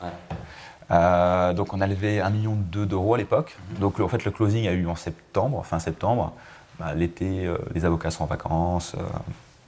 Euh, 0.91 1.53
donc 1.53 1.73
on 1.75 1.81
a 1.81 1.87
levé 1.87 2.21
un 2.21 2.31
million 2.31 2.57
d'euros 2.57 3.15
à 3.15 3.19
l'époque. 3.19 3.57
Mhm. 3.73 3.79
Donc 3.79 4.01
en 4.01 4.09
fait 4.09 4.25
le 4.25 4.31
closing 4.31 4.69
a 4.69 4.73
eu 4.73 4.87
en 4.87 4.97
septembre, 4.97 5.65
fin 5.65 5.79
septembre. 5.79 6.33
Bah, 6.79 6.93
l'été, 6.95 7.51
les 7.75 7.85
avocats 7.87 8.11
sont 8.11 8.25
en 8.25 8.27
vacances. 8.27 8.95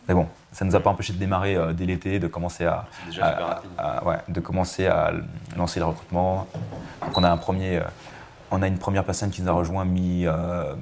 mais 0.06 0.14
bon, 0.14 0.26
ça 0.52 0.66
ne 0.66 0.70
nous 0.70 0.76
a 0.76 0.80
pas 0.80 0.90
empêché 0.90 1.14
de 1.14 1.19
démarrer 1.19 1.56
dès 1.72 1.86
l'été, 1.86 2.19
de 2.19 2.26
commencer 2.26 2.66
à, 2.66 2.84
ouais, 4.04 4.19
de 4.28 4.40
commencer 4.40 4.86
à 4.86 5.12
lancer 5.56 5.80
le 5.80 5.86
recrutement. 5.86 6.46
Donc 7.00 7.16
on 7.16 7.25
a 7.25 7.30
un 7.30 7.38
premier, 7.38 7.80
on 8.50 8.60
a 8.60 8.66
une 8.66 8.76
première 8.76 9.04
personne 9.04 9.30
qui 9.30 9.40
nous 9.40 9.48
a 9.48 9.52
rejoint 9.52 9.86
mi, 9.86 10.26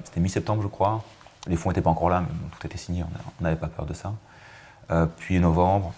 c'était 0.05 0.19
mi-septembre 0.19 0.65
je 0.65 0.69
crois. 0.69 1.05
Les 1.47 1.57
fonds 1.57 1.71
n'étaient 1.71 1.83
pas 1.83 1.91
encore 1.91 2.11
là, 2.11 2.21
mais 2.23 2.29
tout 2.51 2.67
était 2.67 2.79
signé, 2.79 3.05
on 3.41 3.45
n'avait 3.45 3.57
pas 3.57 3.69
peur 3.69 3.87
de 3.87 3.95
ça. 3.95 4.13
Euh, 4.91 5.07
puis 5.07 5.41
novembre. 5.41 5.93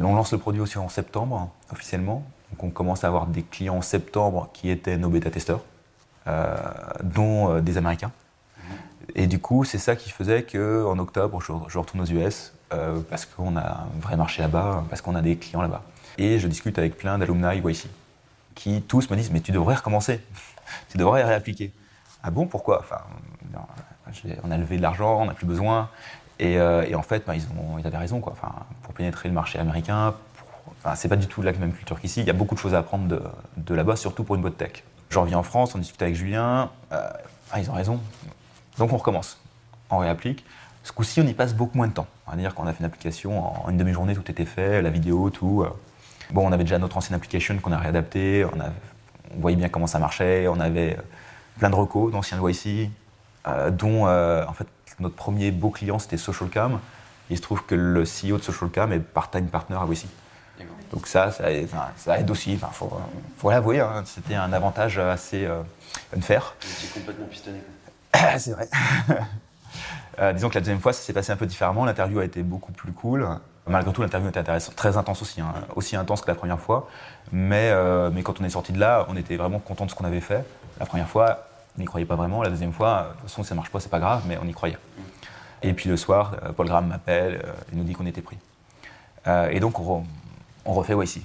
On 0.00 0.14
lance 0.14 0.32
le 0.32 0.38
produit 0.38 0.60
aussi 0.60 0.78
en 0.78 0.88
septembre, 0.88 1.50
officiellement. 1.72 2.24
Donc 2.50 2.64
on 2.64 2.70
commence 2.70 3.04
à 3.04 3.08
avoir 3.08 3.26
des 3.26 3.42
clients 3.42 3.76
en 3.76 3.82
septembre 3.82 4.48
qui 4.52 4.70
étaient 4.70 4.96
nos 4.96 5.08
bêta-testeurs, 5.08 5.60
euh, 6.26 6.56
dont 7.02 7.50
euh, 7.50 7.60
des 7.60 7.76
Américains. 7.76 8.12
Et 9.14 9.26
du 9.26 9.38
coup, 9.38 9.64
c'est 9.64 9.78
ça 9.78 9.94
qui 9.94 10.10
faisait 10.10 10.42
qu'en 10.42 10.98
octobre, 10.98 11.40
je, 11.40 11.78
retourne 11.78 12.00
aux 12.00 12.06
US 12.06 12.52
parce 13.08 13.24
qu'on 13.24 13.56
a 13.56 13.60
un 13.60 14.00
vrai 14.00 14.16
marché 14.16 14.42
là-bas, 14.42 14.82
parce 14.90 15.00
qu'on 15.00 15.14
a 15.14 15.22
des 15.22 15.36
clients 15.36 15.62
là-bas. 15.62 15.82
Et 16.18 16.40
je 16.40 16.48
discute 16.48 16.76
avec 16.78 16.96
plein 16.96 17.18
d'alumni 17.18 17.46
YC 17.58 17.86
qui 18.56 18.82
tous 18.82 19.10
me 19.10 19.16
disent 19.16 19.30
Mais 19.30 19.40
tu 19.40 19.52
devrais 19.52 19.76
recommencer, 19.76 20.20
tu 20.88 20.98
devrais 20.98 21.22
réappliquer. 21.22 21.72
Ah 22.22 22.30
bon, 22.30 22.46
pourquoi? 22.46 22.84
On 24.42 24.50
a 24.50 24.56
levé 24.56 24.76
de 24.76 24.82
l'argent, 24.82 25.22
on 25.22 25.26
n'a 25.26 25.34
plus 25.34 25.46
besoin. 25.46 25.88
Et, 26.38 26.58
euh, 26.58 26.96
en 26.96 27.02
fait, 27.02 27.24
bah, 27.26 27.34
ils, 27.36 27.86
avaient 27.86 27.96
raison. 27.96 28.20
Quoi. 28.20 28.34
Pour 28.82 28.94
pénétrer 28.94 29.28
le 29.28 29.34
marché 29.34 29.58
américain, 29.58 30.14
c'est 30.94 31.08
pas 31.08 31.16
du 31.16 31.26
tout 31.26 31.42
la 31.42 31.52
même 31.52 31.72
culture 31.72 32.00
qu'ici. 32.00 32.20
Il 32.20 32.26
y 32.26 32.30
a 32.30 32.34
beaucoup 32.34 32.54
de 32.54 32.60
choses 32.60 32.74
à 32.74 32.78
apprendre 32.78 33.06
de, 33.56 33.74
là-bas, 33.74 33.96
surtout 33.96 34.24
pour 34.24 34.34
une 34.36 34.42
boîte 34.42 34.56
tech. 34.56 34.84
Je 35.10 35.18
reviens 35.18 35.38
en 35.38 35.42
France, 35.42 35.74
on 35.74 35.78
discute 35.78 36.02
avec 36.02 36.14
Julien. 36.14 36.70
Euh, 36.92 37.08
ah, 37.52 37.60
ils 37.60 37.70
ont 37.70 37.74
raison. 37.74 38.00
Donc 38.78 38.92
on 38.92 38.96
recommence. 38.96 39.40
On 39.90 39.98
réapplique. 39.98 40.44
Ce 40.82 40.92
coup-ci, 40.92 41.20
on 41.20 41.26
y 41.26 41.32
passe 41.32 41.54
beaucoup 41.54 41.76
moins 41.76 41.88
de 41.88 41.92
temps. 41.92 42.06
On 42.26 42.32
va 42.32 42.36
dire 42.36 42.54
qu'on 42.54 42.66
a 42.66 42.72
fait 42.72 42.80
une 42.80 42.86
application 42.86 43.64
en 43.64 43.70
une 43.70 43.78
demi-journée, 43.78 44.14
tout 44.14 44.28
était 44.30 44.44
fait, 44.44 44.82
la 44.82 44.90
vidéo, 44.90 45.30
tout. 45.30 45.62
Euh. 45.62 45.70
Bon, 46.30 46.46
on 46.46 46.52
avait 46.52 46.64
déjà 46.64 46.78
notre 46.78 46.96
ancienne 46.96 47.14
application 47.14 47.56
qu'on 47.58 47.72
a 47.72 47.78
réadaptée. 47.78 48.44
On, 48.44 48.58
on 48.58 49.40
voyait 49.40 49.56
bien 49.56 49.68
comment 49.68 49.86
ça 49.86 49.98
marchait. 49.98 50.48
On 50.48 50.60
avait 50.60 50.98
plein 51.58 51.70
de 51.70 51.74
recos 51.74 52.12
d'anciens 52.12 52.38
YC. 52.42 52.90
Euh, 53.46 53.70
dont 53.70 54.06
euh, 54.06 54.42
en 54.46 54.54
fait 54.54 54.66
notre 55.00 55.16
premier 55.16 55.50
beau 55.50 55.70
client 55.70 55.98
c'était 55.98 56.16
Socialcam. 56.16 56.80
Il 57.28 57.36
se 57.36 57.42
trouve 57.42 57.64
que 57.64 57.74
le 57.74 58.04
CEO 58.04 58.38
de 58.38 58.42
Socialcam 58.42 58.92
est 58.92 59.00
part-time 59.00 59.48
partner 59.48 59.76
à 59.76 59.84
Wissy. 59.84 60.08
Donc 60.92 61.08
ça, 61.08 61.32
ça, 61.32 61.50
aide 61.50 62.30
aussi, 62.30 62.52
il 62.52 62.58
faut, 62.58 62.92
faut 63.38 63.50
l'avouer, 63.50 63.80
hein. 63.80 64.04
c'était 64.06 64.36
un 64.36 64.52
avantage 64.52 64.98
assez 64.98 65.44
euh, 65.44 65.62
unfair. 66.16 66.54
Tu 66.60 66.86
complètement 67.00 67.26
pistonné. 67.26 67.60
C'est 68.38 68.52
vrai. 68.52 68.68
disons 70.34 70.48
que 70.48 70.54
la 70.54 70.60
deuxième 70.60 70.78
fois, 70.78 70.92
ça 70.92 71.02
s'est 71.02 71.12
passé 71.12 71.32
un 71.32 71.36
peu 71.36 71.46
différemment. 71.46 71.84
L'interview 71.84 72.20
a 72.20 72.24
été 72.24 72.44
beaucoup 72.44 72.70
plus 72.70 72.92
cool. 72.92 73.26
Malgré 73.66 73.92
tout, 73.92 74.02
l'interview 74.02 74.28
était 74.28 74.38
intéressante, 74.38 74.76
très 74.76 74.96
intense 74.96 75.22
aussi, 75.22 75.40
hein. 75.40 75.52
aussi 75.74 75.96
intense 75.96 76.20
que 76.20 76.28
la 76.28 76.36
première 76.36 76.60
fois. 76.60 76.88
Mais, 77.32 77.72
mais 78.12 78.22
quand 78.22 78.40
on 78.40 78.44
est 78.44 78.50
sorti 78.50 78.72
de 78.72 78.78
là, 78.78 79.06
on 79.08 79.16
était 79.16 79.36
vraiment 79.36 79.58
content 79.58 79.86
de 79.86 79.90
ce 79.90 79.96
qu'on 79.96 80.04
avait 80.04 80.20
fait. 80.20 80.44
La 80.78 80.86
première 80.86 81.08
fois, 81.08 81.48
on 81.76 81.80
n'y 81.80 81.84
croyait 81.86 82.06
pas 82.06 82.16
vraiment. 82.16 82.42
La 82.42 82.50
deuxième 82.50 82.72
fois, 82.72 83.08
de 83.08 83.20
toute 83.20 83.30
façon, 83.30 83.42
ça 83.42 83.54
marche 83.54 83.70
pas, 83.70 83.80
c'est 83.80 83.90
pas 83.90 83.98
grave, 83.98 84.22
mais 84.26 84.38
on 84.42 84.46
y 84.46 84.52
croyait. 84.52 84.78
Et 85.62 85.72
puis 85.72 85.88
le 85.88 85.96
soir, 85.96 86.36
Paul 86.56 86.66
Graham 86.66 86.88
m'appelle 86.88 87.42
et 87.72 87.76
nous 87.76 87.84
dit 87.84 87.94
qu'on 87.94 88.06
était 88.06 88.22
pris. 88.22 88.36
et 89.26 89.60
donc 89.60 89.80
on, 89.80 90.04
refait 90.66 90.94
YC. 90.94 91.22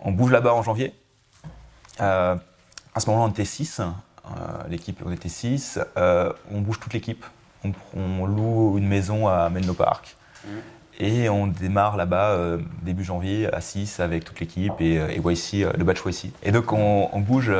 On 0.00 0.12
bouge 0.12 0.30
là-bas 0.30 0.54
en 0.54 0.62
janvier. 0.62 0.94
à 1.98 2.38
ce 2.98 3.10
moment-là, 3.10 3.28
on 3.28 3.30
était 3.30 3.44
6. 3.44 3.80
l'équipe, 4.68 5.02
on 5.04 5.10
était 5.10 5.28
6. 5.28 5.80
on 5.96 6.60
bouge 6.60 6.78
toute 6.78 6.92
l'équipe. 6.92 7.24
On, 7.94 8.26
loue 8.26 8.78
une 8.78 8.86
maison 8.86 9.26
à 9.26 9.48
Menlo 9.50 9.74
Park. 9.74 10.16
Et 10.98 11.28
on 11.28 11.46
démarre 11.46 11.96
là-bas 11.96 12.30
euh, 12.30 12.58
début 12.82 13.04
janvier 13.04 13.52
à 13.52 13.60
6 13.60 14.00
avec 14.00 14.24
toute 14.24 14.40
l'équipe 14.40 14.72
et, 14.80 14.98
euh, 14.98 15.08
euh, 15.08 15.72
le 15.76 15.84
batch 15.84 16.00
YC. 16.04 16.32
Et 16.42 16.52
donc 16.52 16.72
on, 16.72 17.20
bouge, 17.20 17.52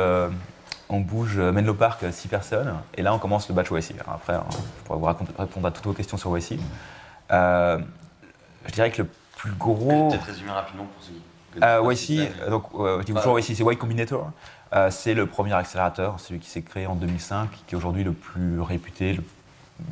on 0.89 0.99
bouge 0.99 1.37
Menlo 1.37 1.73
Park 1.73 2.05
6 2.09 2.27
personnes 2.27 2.73
et 2.95 3.01
là 3.01 3.13
on 3.13 3.19
commence 3.19 3.49
le 3.49 3.55
batch 3.55 3.71
YC. 3.71 3.95
après, 4.07 4.33
hein, 4.33 4.45
je 4.51 4.83
pourrais 4.85 4.99
vous 4.99 5.05
raconter, 5.05 5.33
répondre 5.37 5.67
à 5.67 5.71
toutes 5.71 5.85
vos 5.85 5.93
questions 5.93 6.17
sur 6.17 6.35
YC. 6.37 6.59
je 7.29 8.71
dirais 8.73 8.91
que 8.91 9.01
le 9.01 9.09
plus 9.35 9.51
gros. 9.51 10.09
Peut-être 10.09 10.23
résumer 10.23 10.51
rapidement 10.51 10.85
pour 10.85 11.03
ceux 11.03 11.13
qui. 11.13 11.21
YC, 11.59 12.49
donc 12.49 12.65
je 12.73 13.03
dis 13.03 13.13
toujours 13.13 13.39
YC, 13.39 13.55
c'est 13.55 13.63
Y 13.63 13.77
Combinator. 13.77 14.31
c'est 14.89 15.13
le 15.13 15.25
premier 15.25 15.53
accélérateur, 15.53 16.19
celui 16.19 16.39
qui 16.39 16.49
s'est 16.49 16.61
créé 16.61 16.85
en 16.87 16.95
2005, 16.95 17.49
qui 17.65 17.75
est 17.75 17.77
aujourd'hui 17.77 18.03
le 18.03 18.13
plus 18.13 18.61
réputé, 18.61 19.13
le 19.13 19.23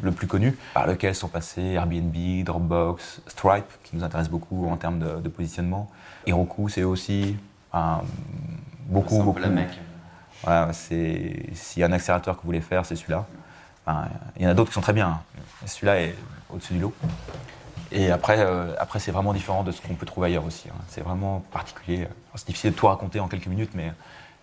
le 0.01 0.11
plus 0.11 0.27
connu, 0.27 0.57
par 0.73 0.87
lequel 0.87 1.15
sont 1.15 1.27
passés 1.27 1.61
Airbnb, 1.61 2.15
Dropbox, 2.43 3.21
Stripe, 3.27 3.65
qui 3.83 3.95
nous 3.95 4.03
intéresse 4.03 4.29
beaucoup 4.29 4.67
en 4.67 4.77
termes 4.77 4.99
de, 4.99 5.29
positionnement. 5.29 5.89
Heroku, 6.25 6.69
c'est 6.69 6.83
aussi 6.83 7.35
un, 7.73 8.01
beaucoup, 8.87 9.21
beaucoup. 9.21 9.39
la 9.39 9.49
mec. 9.49 9.69
C'est 10.73 11.49
s'il 11.53 11.81
y 11.81 11.83
a 11.83 11.87
un 11.87 11.91
accélérateur 11.91 12.35
que 12.35 12.41
vous 12.41 12.47
voulez 12.47 12.61
faire, 12.61 12.85
c'est 12.85 12.95
celui-là. 12.95 13.25
il 14.37 14.43
y 14.43 14.47
en 14.47 14.49
a 14.49 14.53
d'autres 14.53 14.69
qui 14.69 14.75
sont 14.75 14.81
très 14.81 14.93
bien. 14.93 15.07
Hein. 15.07 15.41
Celui-là 15.65 16.01
est 16.01 16.15
au-dessus 16.49 16.73
du 16.73 16.79
lot. 16.79 16.93
Et 17.91 18.11
après, 18.11 18.39
euh, 18.39 18.73
après 18.79 18.99
c'est 18.99 19.11
vraiment 19.11 19.33
différent 19.33 19.63
de 19.63 19.71
ce 19.71 19.81
qu'on 19.81 19.95
peut 19.95 20.05
trouver 20.05 20.27
ailleurs 20.27 20.45
aussi. 20.45 20.69
Hein. 20.69 20.77
C'est 20.87 21.01
vraiment 21.01 21.43
particulier. 21.51 22.07
C'est 22.35 22.47
difficile 22.47 22.71
de 22.71 22.75
tout 22.75 22.87
raconter 22.87 23.19
en 23.19 23.27
quelques 23.27 23.47
minutes, 23.47 23.71
mais, 23.73 23.93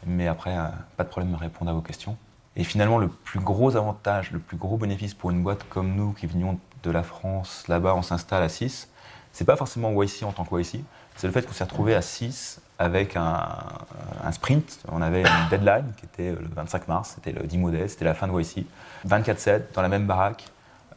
mais 0.06 0.28
après, 0.28 0.56
euh, 0.56 0.68
pas 0.96 1.04
de 1.04 1.08
problème 1.08 1.32
de 1.32 1.36
répondre 1.36 1.70
à 1.70 1.74
vos 1.74 1.80
questions. 1.80 2.16
Et 2.56 2.64
finalement, 2.64 2.98
le 2.98 3.08
plus 3.08 3.40
gros 3.40 3.76
avantage, 3.76 4.30
le 4.30 4.38
plus 4.38 4.56
gros 4.56 4.76
bénéfice 4.76 5.14
pour 5.14 5.30
une 5.30 5.42
boîte 5.42 5.64
comme 5.68 5.94
nous 5.94 6.12
qui 6.12 6.26
venions 6.26 6.58
de 6.82 6.90
la 6.90 7.02
France, 7.02 7.64
là-bas, 7.68 7.94
on 7.94 8.02
s'installe 8.02 8.42
à 8.42 8.48
6, 8.48 8.88
c'est 9.32 9.44
pas 9.44 9.56
forcément 9.56 9.90
YC 10.02 10.24
en 10.24 10.32
tant 10.32 10.44
que 10.44 10.60
YC, 10.60 10.80
c'est 11.16 11.26
le 11.26 11.32
fait 11.32 11.46
qu'on 11.46 11.52
s'est 11.52 11.64
retrouvé 11.64 11.94
à 11.94 12.02
6 12.02 12.60
avec 12.78 13.16
un, 13.16 13.48
sprint. 14.32 14.80
On 14.90 15.02
avait 15.02 15.20
une 15.20 15.48
deadline 15.50 15.92
qui 15.98 16.06
était 16.06 16.30
le 16.30 16.48
25 16.54 16.88
mars, 16.88 17.12
c'était 17.14 17.38
le 17.38 17.46
10 17.46 17.58
modèle, 17.58 17.88
c'était 17.88 18.04
la 18.04 18.14
fin 18.14 18.26
de 18.26 18.32
YC. 18.32 18.64
24-7 19.06 19.74
dans 19.74 19.82
la 19.82 19.88
même 19.88 20.06
baraque. 20.06 20.44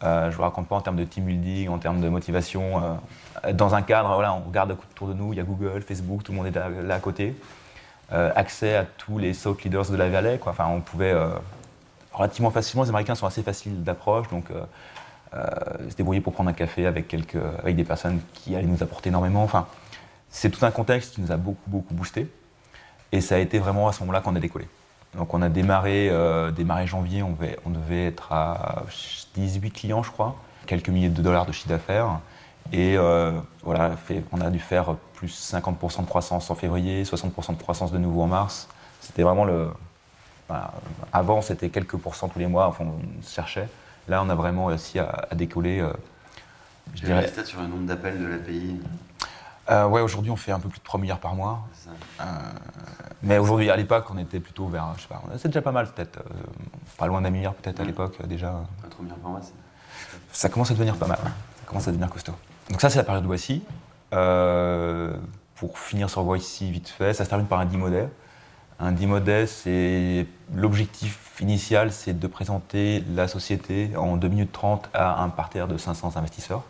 Euh, 0.03 0.29
je 0.29 0.35
vous 0.35 0.41
raconte 0.41 0.67
pas 0.67 0.75
en 0.75 0.81
termes 0.81 0.97
de 0.97 1.05
team 1.05 1.25
building, 1.25 1.69
en 1.69 1.77
termes 1.77 2.01
de 2.01 2.09
motivation. 2.09 2.99
Euh, 3.43 3.53
dans 3.53 3.75
un 3.75 3.81
cadre, 3.81 4.13
voilà, 4.13 4.33
on 4.33 4.41
regarde 4.41 4.71
autour 4.71 5.07
de 5.07 5.13
nous, 5.13 5.33
il 5.33 5.37
y 5.37 5.39
a 5.39 5.43
Google, 5.43 5.81
Facebook, 5.81 6.23
tout 6.23 6.31
le 6.31 6.37
monde 6.37 6.47
est 6.47 6.83
là 6.83 6.95
à 6.95 6.99
côté. 6.99 7.35
Euh, 8.13 8.31
accès 8.35 8.75
à 8.75 8.85
tous 8.85 9.17
les 9.17 9.33
thought 9.33 9.63
leaders 9.63 9.89
de 9.89 9.97
la 9.97 10.09
vallée. 10.09 10.39
Enfin, 10.45 10.67
on 10.67 10.79
pouvait 10.79 11.11
euh, 11.11 11.29
relativement 12.13 12.51
facilement, 12.51 12.83
les 12.83 12.89
Américains 12.89 13.15
sont 13.15 13.25
assez 13.25 13.41
faciles 13.41 13.83
d'approche, 13.83 14.27
donc 14.29 14.45
euh, 14.51 15.43
se 15.89 15.95
débrouiller 15.95 16.21
pour 16.21 16.33
prendre 16.33 16.51
un 16.51 16.53
café 16.53 16.85
avec, 16.85 17.07
quelques, 17.07 17.39
avec 17.57 17.75
des 17.75 17.83
personnes 17.83 18.21
qui 18.33 18.55
allaient 18.55 18.67
nous 18.67 18.83
apporter 18.83 19.09
énormément. 19.09 19.43
Enfin, 19.43 19.65
c'est 20.35 20.49
tout 20.49 20.65
un 20.65 20.71
contexte 20.71 21.15
qui 21.15 21.21
nous 21.21 21.31
a 21.31 21.37
beaucoup, 21.37 21.67
beaucoup 21.69 21.93
boosté. 21.93 22.29
Et 23.13 23.21
ça 23.21 23.35
a 23.35 23.37
été 23.37 23.57
vraiment 23.57 23.87
à 23.87 23.93
ce 23.93 24.01
moment-là 24.01 24.19
qu'on 24.19 24.35
a 24.35 24.39
décollé. 24.39 24.67
Donc 25.15 25.33
on 25.33 25.41
a 25.41 25.47
démarré, 25.47 26.11
démarré 26.53 26.85
janvier, 26.87 27.23
on 27.23 27.31
devait, 27.31 27.57
on 27.65 27.69
devait 27.69 28.07
être 28.07 28.33
à 28.33 28.83
18 29.35 29.71
clients, 29.71 30.03
je 30.03 30.11
crois, 30.11 30.35
quelques 30.65 30.89
milliers 30.89 31.07
de 31.07 31.21
dollars 31.21 31.45
de 31.45 31.53
chiffre 31.53 31.69
d'affaires. 31.69 32.19
Et 32.73 32.97
voilà, 33.63 33.91
on 34.33 34.41
a 34.41 34.49
dû 34.49 34.59
faire 34.59 34.97
plus 35.13 35.53
50% 35.53 36.01
de 36.01 36.05
croissance 36.05 36.49
en 36.51 36.55
février, 36.55 37.03
60% 37.03 37.55
de 37.55 37.61
croissance 37.61 37.93
de 37.93 37.97
nouveau 37.97 38.23
en 38.23 38.27
mars. 38.27 38.67
C'était 38.99 39.23
vraiment 39.23 39.45
le. 39.45 39.69
avant, 41.13 41.41
c'était 41.41 41.69
quelques 41.69 41.95
pourcents 41.95 42.27
tous 42.27 42.39
les 42.39 42.47
mois, 42.47 42.67
enfin, 42.67 42.83
on 42.83 43.23
cherchait. 43.25 43.69
Là, 44.09 44.21
on 44.21 44.29
a 44.29 44.35
vraiment 44.35 44.65
réussi 44.65 44.99
à, 44.99 45.27
décoller. 45.33 45.79
Euh, 45.79 45.93
je 46.93 47.05
dirais. 47.05 47.31
sur 47.43 47.61
le 47.61 47.67
nombre 47.67 47.85
d'appels 47.85 48.19
de 48.19 48.25
l'API 48.25 48.79
euh, 49.69 49.85
Ouais, 49.87 50.01
aujourd'hui, 50.01 50.31
on 50.31 50.35
fait 50.35 50.51
un 50.51 50.59
peu 50.59 50.69
plus 50.69 50.79
de 50.79 50.83
3 50.83 50.99
milliards 50.99 51.19
par 51.19 51.35
mois. 51.35 51.67
Euh, 52.19 52.23
mais 53.23 53.37
aujourd'hui, 53.37 53.69
à 53.69 53.75
l'époque, 53.75 54.05
on 54.09 54.17
était 54.17 54.39
plutôt 54.39 54.67
vers. 54.67 54.93
Je 54.97 55.03
sais 55.03 55.07
pas, 55.07 55.21
c'est 55.37 55.47
déjà 55.47 55.61
pas 55.61 55.71
mal, 55.71 55.87
peut-être. 55.91 56.17
Euh, 56.17 56.43
pas 56.97 57.07
loin 57.07 57.21
d'un 57.21 57.29
milliard, 57.29 57.53
peut-être, 57.53 57.79
à 57.79 57.83
l'époque, 57.83 58.25
déjà. 58.27 58.53
3 58.89 59.03
milliards 59.03 59.19
par 59.19 59.31
mois, 59.31 59.41
Ça 60.31 60.49
commence 60.49 60.71
à 60.71 60.73
devenir 60.73 60.95
pas 60.95 61.07
mal. 61.07 61.17
Ça 61.17 61.65
commence 61.65 61.87
à 61.87 61.91
devenir 61.91 62.09
costaud. 62.09 62.33
Donc, 62.69 62.81
ça, 62.81 62.89
c'est 62.89 62.97
la 62.97 63.03
période 63.03 63.23
de 63.23 63.27
voici. 63.27 63.63
Euh, 64.13 65.13
pour 65.55 65.79
finir 65.79 66.09
sur 66.09 66.23
Voici 66.23 66.69
vite 66.71 66.89
fait, 66.89 67.13
ça 67.13 67.23
se 67.23 67.29
termine 67.29 67.47
par 67.47 67.59
un 67.59 67.65
D-Model. 67.65 68.09
Un 68.79 68.91
D-Model, 68.91 69.47
c'est 69.47 70.27
l'objectif 70.53 71.39
initial, 71.39 71.91
c'est 71.91 72.17
de 72.17 72.27
présenter 72.27 73.03
la 73.13 73.27
société 73.27 73.95
en 73.95 74.17
2 74.17 74.27
minutes 74.27 74.51
30 74.51 74.89
à 74.93 75.23
un 75.23 75.29
parterre 75.29 75.67
de 75.67 75.77
500 75.77 76.17
investisseurs. 76.17 76.63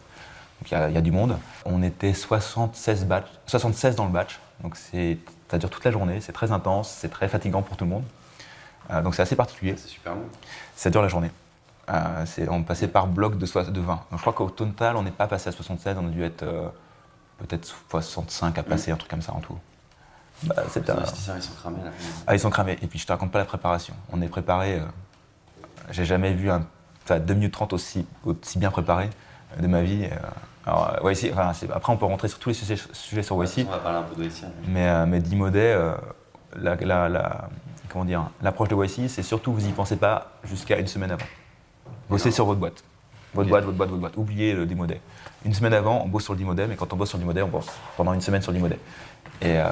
Donc 0.61 0.71
il 0.71 0.93
y, 0.93 0.97
a 0.97 1.01
du 1.01 1.11
monde. 1.11 1.37
On 1.65 1.83
était 1.83 2.13
76, 2.13 3.05
batch, 3.05 3.27
76 3.45 3.95
dans 3.95 4.05
le 4.05 4.11
batch, 4.11 4.39
donc 4.61 4.75
ça 4.77 5.57
dure 5.57 5.69
toute 5.69 5.83
la 5.83 5.91
journée, 5.91 6.21
c'est 6.21 6.31
très 6.31 6.51
intense, 6.51 6.89
c'est 6.89 7.09
très 7.09 7.27
fatigant 7.27 7.61
pour 7.61 7.77
tout 7.77 7.83
le 7.83 7.91
monde. 7.91 8.03
Euh, 8.91 9.01
donc 9.01 9.15
c'est 9.15 9.21
assez 9.21 9.35
particulier. 9.35 9.75
C'est 9.77 9.89
super 9.89 10.15
long. 10.15 10.23
Ça 10.75 10.89
dure 10.89 11.01
la 11.01 11.07
journée. 11.07 11.31
Euh, 11.89 12.25
on 12.49 12.63
passait 12.63 12.87
par 12.87 13.07
bloc 13.07 13.37
de, 13.37 13.69
de 13.69 13.81
20. 13.81 14.03
je 14.11 14.17
crois 14.17 14.33
qu'au 14.33 14.49
total, 14.49 14.95
on 14.95 15.03
n'est 15.03 15.11
pas 15.11 15.27
passé 15.27 15.49
à 15.49 15.51
76, 15.51 15.97
on 15.99 16.07
a 16.07 16.09
dû 16.09 16.23
être 16.23 16.45
peut-être 17.37 17.65
65 17.89 18.57
à 18.57 18.63
passer, 18.63 18.91
un 18.91 18.95
truc 18.95 19.09
comme 19.09 19.21
ça 19.21 19.33
en 19.33 19.39
tout. 19.39 19.57
Bah, 20.43 20.55
un... 20.57 21.37
ils 21.37 21.41
sont 21.41 21.53
cramés 21.53 21.83
là. 21.83 21.91
Ah, 22.27 22.35
ils 22.35 22.39
sont 22.39 22.49
cramés. 22.49 22.77
Et 22.81 22.87
puis 22.87 22.99
je 22.99 23.05
te 23.05 23.11
raconte 23.11 23.31
pas 23.31 23.39
la 23.39 23.45
préparation. 23.45 23.93
On 24.11 24.21
est 24.21 24.27
préparé. 24.27 24.79
Euh, 24.79 24.85
j'ai 25.91 26.05
jamais 26.05 26.33
vu 26.33 26.49
un. 26.49 26.65
Enfin, 27.03 27.19
2 27.19 27.33
minutes 27.35 27.53
30 27.53 27.73
aussi, 27.73 28.05
aussi 28.25 28.57
bien 28.57 28.71
préparé 28.71 29.05
euh, 29.05 29.09
de 29.59 29.67
ma 29.67 29.81
vie. 29.81 30.05
Euh, 30.05 30.15
alors, 30.65 30.97
enfin, 31.03 31.51
après, 31.73 31.93
on 31.93 31.97
peut 31.97 32.05
rentrer 32.05 32.27
sur 32.27 32.39
tous 32.39 32.49
les 32.49 32.55
sujets, 32.55 32.77
sujets 32.91 33.23
sur 33.23 33.41
YC. 33.43 33.65
On 33.67 33.71
va 33.71 33.77
parler 33.77 33.99
un 33.99 34.03
peu 34.03 34.15
de 34.15 34.27
YC. 34.27 34.45
Mais, 34.67 35.05
mais 35.05 35.19
Dimodet, 35.19 35.77
la, 36.55 36.75
la, 36.75 37.07
la, 37.07 37.49
comment 37.89 38.05
dire, 38.05 38.29
l'approche 38.41 38.69
de 38.69 38.75
YC, 38.75 39.07
c'est 39.09 39.21
surtout 39.21 39.53
vous 39.53 39.67
y 39.67 39.71
pensez 39.71 39.95
pas 39.95 40.31
jusqu'à 40.43 40.79
une 40.79 40.87
semaine 40.87 41.11
avant. 41.11 41.25
Bossez 42.09 42.31
sur 42.31 42.45
votre 42.45 42.59
boîte. 42.59 42.83
Votre 43.35 43.49
boîte, 43.49 43.63
votre 43.63 43.77
boîte, 43.77 43.89
votre 43.89 44.01
boîte. 44.01 44.17
Oubliez 44.17 44.53
le 44.53 44.65
Dimodet 44.65 45.01
une 45.45 45.53
semaine 45.53 45.73
avant, 45.73 46.01
on 46.03 46.07
bosse 46.07 46.23
sur 46.23 46.33
le 46.33 46.39
D-Modem, 46.39 46.71
et 46.71 46.75
quand 46.75 46.91
on 46.91 46.95
bosse 46.95 47.09
sur 47.09 47.17
le 47.17 47.23
D-Modem, 47.23 47.45
on 47.45 47.49
bosse 47.49 47.67
pendant 47.95 48.13
une 48.13 48.21
semaine 48.21 48.41
sur 48.41 48.51
le 48.51 48.57
D-Modem. 48.57 48.79
Et 49.41 49.59
euh, 49.59 49.65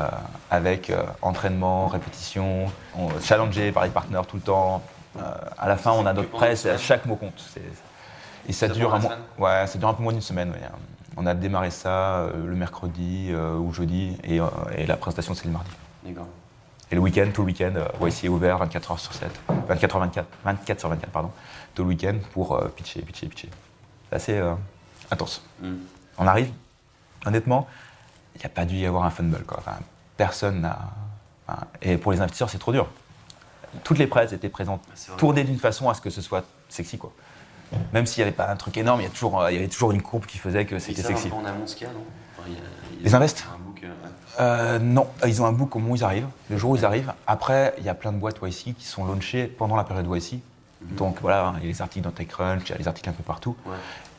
avec 0.51 0.89
euh, 0.89 1.03
entraînement, 1.21 1.87
répétition, 1.87 2.65
on, 2.95 3.09
challengé 3.19 3.71
par 3.71 3.83
les 3.83 3.89
partenaires 3.89 4.25
tout 4.25 4.35
le 4.35 4.43
temps. 4.43 4.83
Euh, 5.17 5.21
à 5.57 5.67
la 5.67 5.77
fin, 5.77 5.91
on 5.91 6.05
a 6.05 6.13
notre 6.13 6.29
presse, 6.29 6.65
et 6.65 6.77
chaque 6.77 7.05
mot 7.05 7.15
compte. 7.15 7.43
Et 8.47 8.53
ça, 8.53 8.67
dure 8.67 8.93
un, 8.93 9.01
ouais, 9.39 9.67
ça 9.67 9.77
dure 9.77 9.87
un 9.87 9.93
peu 9.93 10.03
moins 10.03 10.13
d'une 10.13 10.21
semaine. 10.21 10.53
On 11.15 11.25
a 11.25 11.33
démarré 11.33 11.71
ça 11.71 12.27
le 12.33 12.55
mercredi 12.55 13.31
ou 13.33 13.71
jeudi, 13.71 14.17
et, 14.23 14.39
la 14.85 14.97
présentation, 14.97 15.33
c'est 15.33 15.45
le 15.45 15.51
mardi. 15.51 15.71
Et 16.91 16.95
le 16.95 17.01
week-end, 17.01 17.27
tout 17.33 17.41
le 17.41 17.47
week-end, 17.47 17.73
YC 18.01 18.25
est 18.25 18.27
ouvert 18.27 18.57
24 18.57 18.93
h 18.93 18.99
sur 18.99 19.13
7, 19.13 19.29
24 19.67 19.95
h 19.95 19.99
24, 19.99 20.27
24 20.43 20.79
sur 20.79 20.89
24, 20.89 21.11
pardon, 21.11 21.31
tout 21.73 21.83
le 21.83 21.89
week-end 21.89 22.15
pour 22.33 22.61
pitcher, 22.75 23.01
pitcher, 23.01 23.27
pitcher. 23.27 23.49
C'est 24.09 24.15
assez 24.15 24.41
intense. 25.09 25.43
Mm. 25.61 25.73
On 26.17 26.27
arrive, 26.27 26.51
honnêtement, 27.25 27.67
il 28.35 28.39
n'y 28.39 28.45
a 28.45 28.49
pas 28.49 28.65
dû 28.65 28.75
y 28.75 28.85
avoir 28.85 29.03
un 29.03 29.09
fumble. 29.09 29.43
Quoi. 29.45 29.63
personne 30.17 30.61
n'a. 30.61 30.79
et 31.81 31.97
pour 31.97 32.11
les 32.11 32.21
investisseurs, 32.21 32.49
c'est 32.49 32.59
trop 32.59 32.71
dur. 32.71 32.87
Toutes 33.83 33.97
les 33.97 34.07
presses 34.07 34.33
étaient 34.33 34.49
présentes, 34.49 34.83
tournées 35.17 35.43
d'une 35.43 35.57
façon 35.57 35.89
à 35.89 35.93
ce 35.93 36.01
que 36.01 36.09
ce 36.09 36.21
soit 36.21 36.45
sexy. 36.69 36.97
Quoi. 36.97 37.11
Même 37.93 38.05
s'il 38.05 38.23
n'y 38.23 38.27
avait 38.27 38.35
pas 38.35 38.49
un 38.49 38.55
truc 38.55 38.77
énorme, 38.77 39.01
il 39.01 39.03
y, 39.03 39.07
a 39.07 39.09
toujours, 39.09 39.49
il 39.49 39.55
y 39.55 39.57
avait 39.57 39.67
toujours 39.67 39.91
une 39.91 40.01
courbe 40.01 40.25
qui 40.25 40.37
faisait 40.37 40.65
que 40.65 40.79
c'était 40.79 41.01
sexy. 41.01 41.29
En 41.31 41.45
amont 41.45 41.67
ce 41.67 41.75
qu'il 41.75 41.87
y 41.87 41.89
a, 41.89 41.93
non 41.93 42.03
Les 43.01 43.13
euh, 43.13 43.27
euh, 44.39 44.79
Non, 44.79 45.07
ils 45.25 45.41
ont 45.41 45.45
un 45.45 45.51
book 45.51 45.75
au 45.75 45.79
moment 45.79 45.93
où 45.93 45.95
ils 45.95 46.03
arrivent, 46.03 46.27
le 46.49 46.57
jour 46.57 46.71
où 46.71 46.75
ils 46.75 46.85
arrivent. 46.85 47.13
Après, 47.27 47.73
il 47.77 47.83
y 47.83 47.89
a 47.89 47.93
plein 47.93 48.11
de 48.11 48.17
boîtes 48.17 48.37
YC 48.41 48.75
qui 48.75 48.85
sont 48.85 49.05
launchées 49.05 49.47
pendant 49.47 49.75
la 49.75 49.83
période 49.83 50.07
YC. 50.07 50.33
Mhm. 50.81 50.95
Donc 50.95 51.17
voilà, 51.21 51.53
il 51.57 51.63
y 51.63 51.67
a 51.67 51.69
les 51.69 51.81
articles 51.81 52.03
dans 52.03 52.11
TechCrunch, 52.11 52.63
il 52.65 52.69
y 52.69 52.73
a 52.73 52.77
les 52.77 52.87
articles 52.87 53.09
un 53.09 53.13
peu 53.13 53.23
partout. 53.23 53.55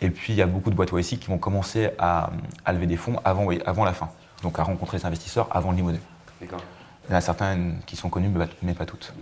Et 0.01 0.11
puis 0.11 0.33
il 0.33 0.37
y 0.37 0.43
a 0.43 0.47
beaucoup 0.47 0.71
de 0.71 0.75
boîtes 0.75 0.93
YC 0.93 1.19
qui 1.19 1.27
vont 1.29 1.39
commencer 1.39 1.91
à, 1.99 2.31
lever 2.69 2.87
des 2.87 2.97
fonds 2.97 3.17
avant, 3.25 3.49
avant 3.65 3.85
la 3.85 3.93
fin. 3.93 4.11
Donc 4.43 4.59
à 4.59 4.63
rencontrer 4.63 4.99
les 4.99 5.07
investisseurs 5.07 5.49
avant 5.51 5.71
le 5.71 5.77
limodé. 5.77 6.01
D'accord. 6.41 6.61
Il 7.07 7.13
y 7.13 7.15
en 7.15 7.19
a 7.19 7.21
certaines 7.21 7.81
qui 7.87 7.97
sont 7.97 8.09
connues, 8.09 8.31
mais 8.63 8.75
pas 8.75 8.87
toutes. 8.87 9.13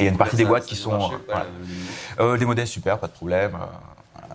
Et 0.00 0.04
il 0.04 0.06
y 0.06 0.08
a 0.08 0.12
une 0.12 0.18
partie 0.18 0.36
des 0.36 0.44
boîtes 0.44 0.64
qui 0.64 0.76
sont. 0.76 1.10
Voilà. 1.26 1.46
Euh, 2.18 2.38
des 2.38 2.46
modèles 2.46 2.66
super, 2.66 2.98
pas 2.98 3.06
de 3.06 3.12
problème. 3.12 3.52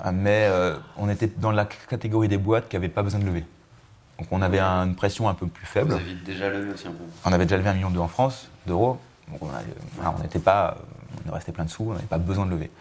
Euh, 0.06 0.12
mais 0.14 0.48
euh, 0.50 0.76
on 0.98 1.10
était 1.10 1.28
dans 1.28 1.52
la 1.52 1.66
catégorie 1.66 2.28
des 2.28 2.38
boîtes 2.38 2.70
qui 2.70 2.76
n'avaient 2.76 2.88
pas 2.90 3.02
besoin 3.02 3.20
de 3.20 3.26
lever. 3.26 3.44
Donc 4.20 4.28
on 4.32 4.42
avait 4.42 4.60
une 4.60 4.96
pression 4.96 5.28
un 5.28 5.34
peu 5.34 5.48
plus 5.48 5.66
faible. 5.66 5.92
Vous 5.92 5.98
aviez 5.98 6.16
déjà 6.16 6.50
levé 6.50 6.72
aussi 6.72 6.88
un 6.88 6.92
peu 6.92 7.04
On 7.26 7.34
avait 7.34 7.46
déjà 7.46 7.58
levé 7.58 7.70
un 7.70 7.74
million 7.74 7.90
d'euros 7.90 8.06
en 8.06 8.10
France, 8.10 8.48
d'euros. 8.68 9.00
on 9.42 10.22
n'était 10.22 10.40
pas, 10.40 10.78
on 11.28 11.32
restait 11.34 11.52
plein 11.52 11.66
de 11.66 11.70
sous, 11.70 11.84
on 11.84 11.94
n'avait 11.94 12.06
pas 12.06 12.20
besoin 12.20 12.46
de 12.46 12.52
lever. 12.52 12.72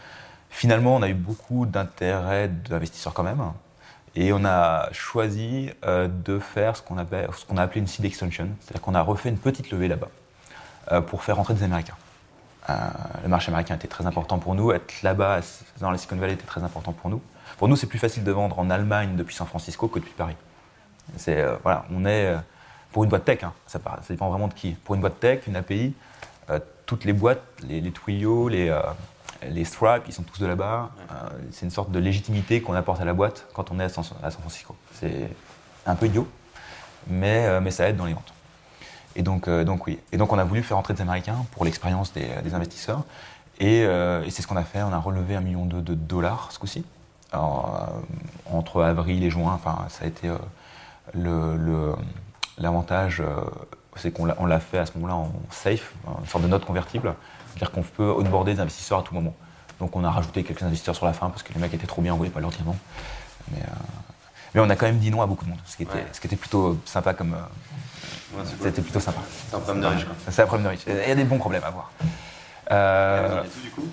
Finalement, 0.51 0.95
on 0.95 1.03
a 1.03 1.09
eu 1.09 1.15
beaucoup 1.15 1.67
d'intérêt 1.67 2.49
d'investisseurs 2.49 3.15
quand 3.15 3.25
même. 3.25 3.43
Et 4.17 4.33
on 4.33 4.45
a 4.45 4.91
choisi 4.93 5.71
euh, 5.85 6.09
de 6.09 6.39
faire 6.39 6.77
ce 6.77 6.83
qu'on 6.83 6.99
a 6.99 7.63
appelé 7.63 7.81
une 7.81 7.89
seed 7.89 8.05
extension, 8.05 8.49
c'est-à-dire 8.61 8.81
qu'on 8.81 8.95
a 8.95 9.03
refait 9.03 9.31
une 9.31 9.39
petite 9.39 9.71
levée 9.71 9.89
là-bas 9.89 10.09
euh, 10.93 11.01
pour 11.01 11.25
faire 11.25 11.37
rentrer 11.37 11.55
des 11.55 11.65
Américains. 11.65 11.97
Euh, 12.71 12.75
le 13.23 13.29
marché 13.29 13.49
américain 13.49 13.75
était 13.75 13.89
très 13.89 14.07
important 14.07 14.39
pour 14.39 14.55
nous, 14.55 14.73
être 14.73 15.03
là-bas 15.03 15.41
dans 15.81 15.91
la 15.91 15.99
Silicon 15.99 16.17
Valley 16.17 16.35
était 16.35 16.47
très 16.47 16.63
important 16.63 16.93
pour 16.93 17.11
nous. 17.11 17.21
Pour 17.59 17.69
nous, 17.69 17.77
c'est 17.77 17.87
plus 17.87 17.99
facile 17.99 18.25
de 18.25 18.33
vendre 18.33 18.59
en 18.59 18.71
Allemagne 18.71 19.17
depuis 19.17 19.35
San 19.35 19.47
Francisco 19.47 19.89
que 19.89 19.99
depuis 19.99 20.15
Paris. 20.15 20.37
C'est 21.17 21.45
voilà, 21.63 21.85
on 21.95 22.07
est 22.07 22.35
pour 22.91 23.05
une 23.05 23.11
boîte 23.11 23.27
tech, 23.27 23.43
hein, 23.45 23.53
ça, 23.67 23.79
dépend 24.09 24.31
vraiment 24.31 24.49
de 24.49 24.55
qui. 24.55 24.73
Pour 24.73 24.95
une 24.95 25.03
boîte 25.03 25.21
tech, 25.21 25.47
une 25.47 25.57
API, 25.57 25.95
toutes 26.87 27.05
les 27.05 27.13
boîtes, 27.13 27.43
les, 27.63 27.83
les 27.83 27.93
les 28.11 28.73
les 29.51 29.65
Stripe, 29.65 30.05
ils 30.07 30.13
sont 30.13 30.23
tous 30.23 30.41
de 30.41 30.47
là-bas. 30.47 30.91
Euh, 31.11 31.29
c'est 31.51 31.65
une 31.67 31.71
sorte 31.71 31.91
de 31.91 31.99
légitimité 31.99 32.61
qu'on 32.61 32.75
apporte 32.75 33.01
à 33.01 33.05
la 33.05 33.15
boîte 33.15 33.47
quand 33.55 33.71
on 33.71 33.81
est 33.81 33.85
à 33.85 33.89
San, 33.89 34.05
Francisco. 34.05 34.77
C'est 34.93 35.29
un 35.87 35.95
peu 35.95 36.07
idiot, 36.07 36.27
euh, 37.11 37.61
mais 37.61 37.71
ça 37.71 37.89
aide 37.89 37.97
dans 37.97 38.07
les 38.07 38.15
ventes. 38.15 38.34
Et 39.17 39.23
donc, 39.23 39.49
euh, 39.49 39.65
donc 39.65 39.87
oui. 39.87 39.99
Et 40.13 40.17
donc 40.17 40.33
on 40.33 40.39
a 40.39 40.45
voulu 40.45 40.63
faire 40.63 40.79
entrer 40.79 40.95
des 40.95 41.03
Américains 41.03 41.47
pour 41.53 41.65
l'expérience 41.65 42.13
des, 42.13 42.55
investisseurs. 42.55 43.03
Et, 43.61 43.87
c'est 44.31 44.43
ce 44.43 44.47
qu'on 44.47 44.57
a 44.57 44.65
fait. 44.65 44.83
On 44.83 44.93
a 44.93 44.99
relevé 44.99 45.37
un 45.37 45.41
million 45.41 45.65
de, 45.67 45.95
dollars 45.95 46.49
ce 46.51 46.59
coup-ci. 46.59 46.85
entre 47.33 48.83
avril 48.83 49.23
et 49.23 49.31
juin, 49.31 49.53
enfin, 49.55 49.87
ça 49.89 50.05
a 50.05 50.09
été 50.09 50.29
l'avantage, 52.59 53.23
c'est 53.97 54.11
qu'on 54.11 54.25
l'a 54.27 54.61
fait 54.61 54.79
à 54.79 54.87
ce 54.87 54.93
moment-là 54.95 55.15
en 55.15 55.33
safe, 55.51 55.95
une 56.21 56.27
sorte 56.27 56.43
de 56.43 56.49
note 56.49 56.65
convertible. 56.65 57.15
C'est-à-dire 57.51 57.71
qu'on 57.71 57.83
peut 57.83 58.11
onboarder 58.11 58.55
des 58.55 58.61
investisseurs 58.61 58.99
à 58.99 59.03
tout 59.03 59.15
moment. 59.15 59.35
Donc 59.81 59.97
on 59.97 60.05
a 60.05 60.11
rajouté 60.11 60.43
quelques 60.43 60.63
investisseurs 60.63 60.97
sur 60.97 61.07
la 61.07 61.13
fin 61.13 61.31
parce 61.31 61.43
que 61.43 61.53
les 61.53 61.61
mecs 61.61 61.75
étaient 61.75 61.87
trop 61.87 62.03
bien, 62.03 62.15
on 62.15 62.17
voulait 62.17 62.31
pas 62.31 62.41
leur 62.41 62.51
dire 62.51 62.65
non. 62.65 62.77
Mais, 63.53 63.61
euh, 63.61 63.67
on 64.61 64.71
a 64.71 64.77
quand 64.77 64.87
même 64.87 64.99
dit 64.99 65.11
non 65.11 65.23
à 65.23 65.27
beaucoup 65.27 65.45
de 65.45 65.51
monde, 65.51 65.59
ce 65.65 65.77
qui 65.77 65.83
était, 65.83 66.05
ce 66.13 66.21
qui 66.21 66.27
était 66.27 66.37
plutôt 66.37 66.79
sympa 66.85 67.15
comme. 67.15 67.35
Euh, 67.35 68.43
c'était 68.61 68.83
plutôt 68.83 69.01
sympa. 69.01 69.21
C'est 69.49 69.57
un 69.57 69.61
problème 69.61 69.83
de 69.83 69.89
riche 69.89 70.05
quoi. 70.05 70.15
C'est 70.29 70.43
un 70.43 70.47
problème 70.47 70.65
de 70.65 70.71
riche. 70.71 70.85
Il 70.87 71.09
y 71.09 71.13
a 71.13 71.15
des 71.15 71.25
bons 71.25 71.39
problèmes 71.39 71.65
à 71.65 71.71
voir. 71.71 71.93
Euh, 72.71 73.43
du 73.63 73.71
coup? 73.71 73.87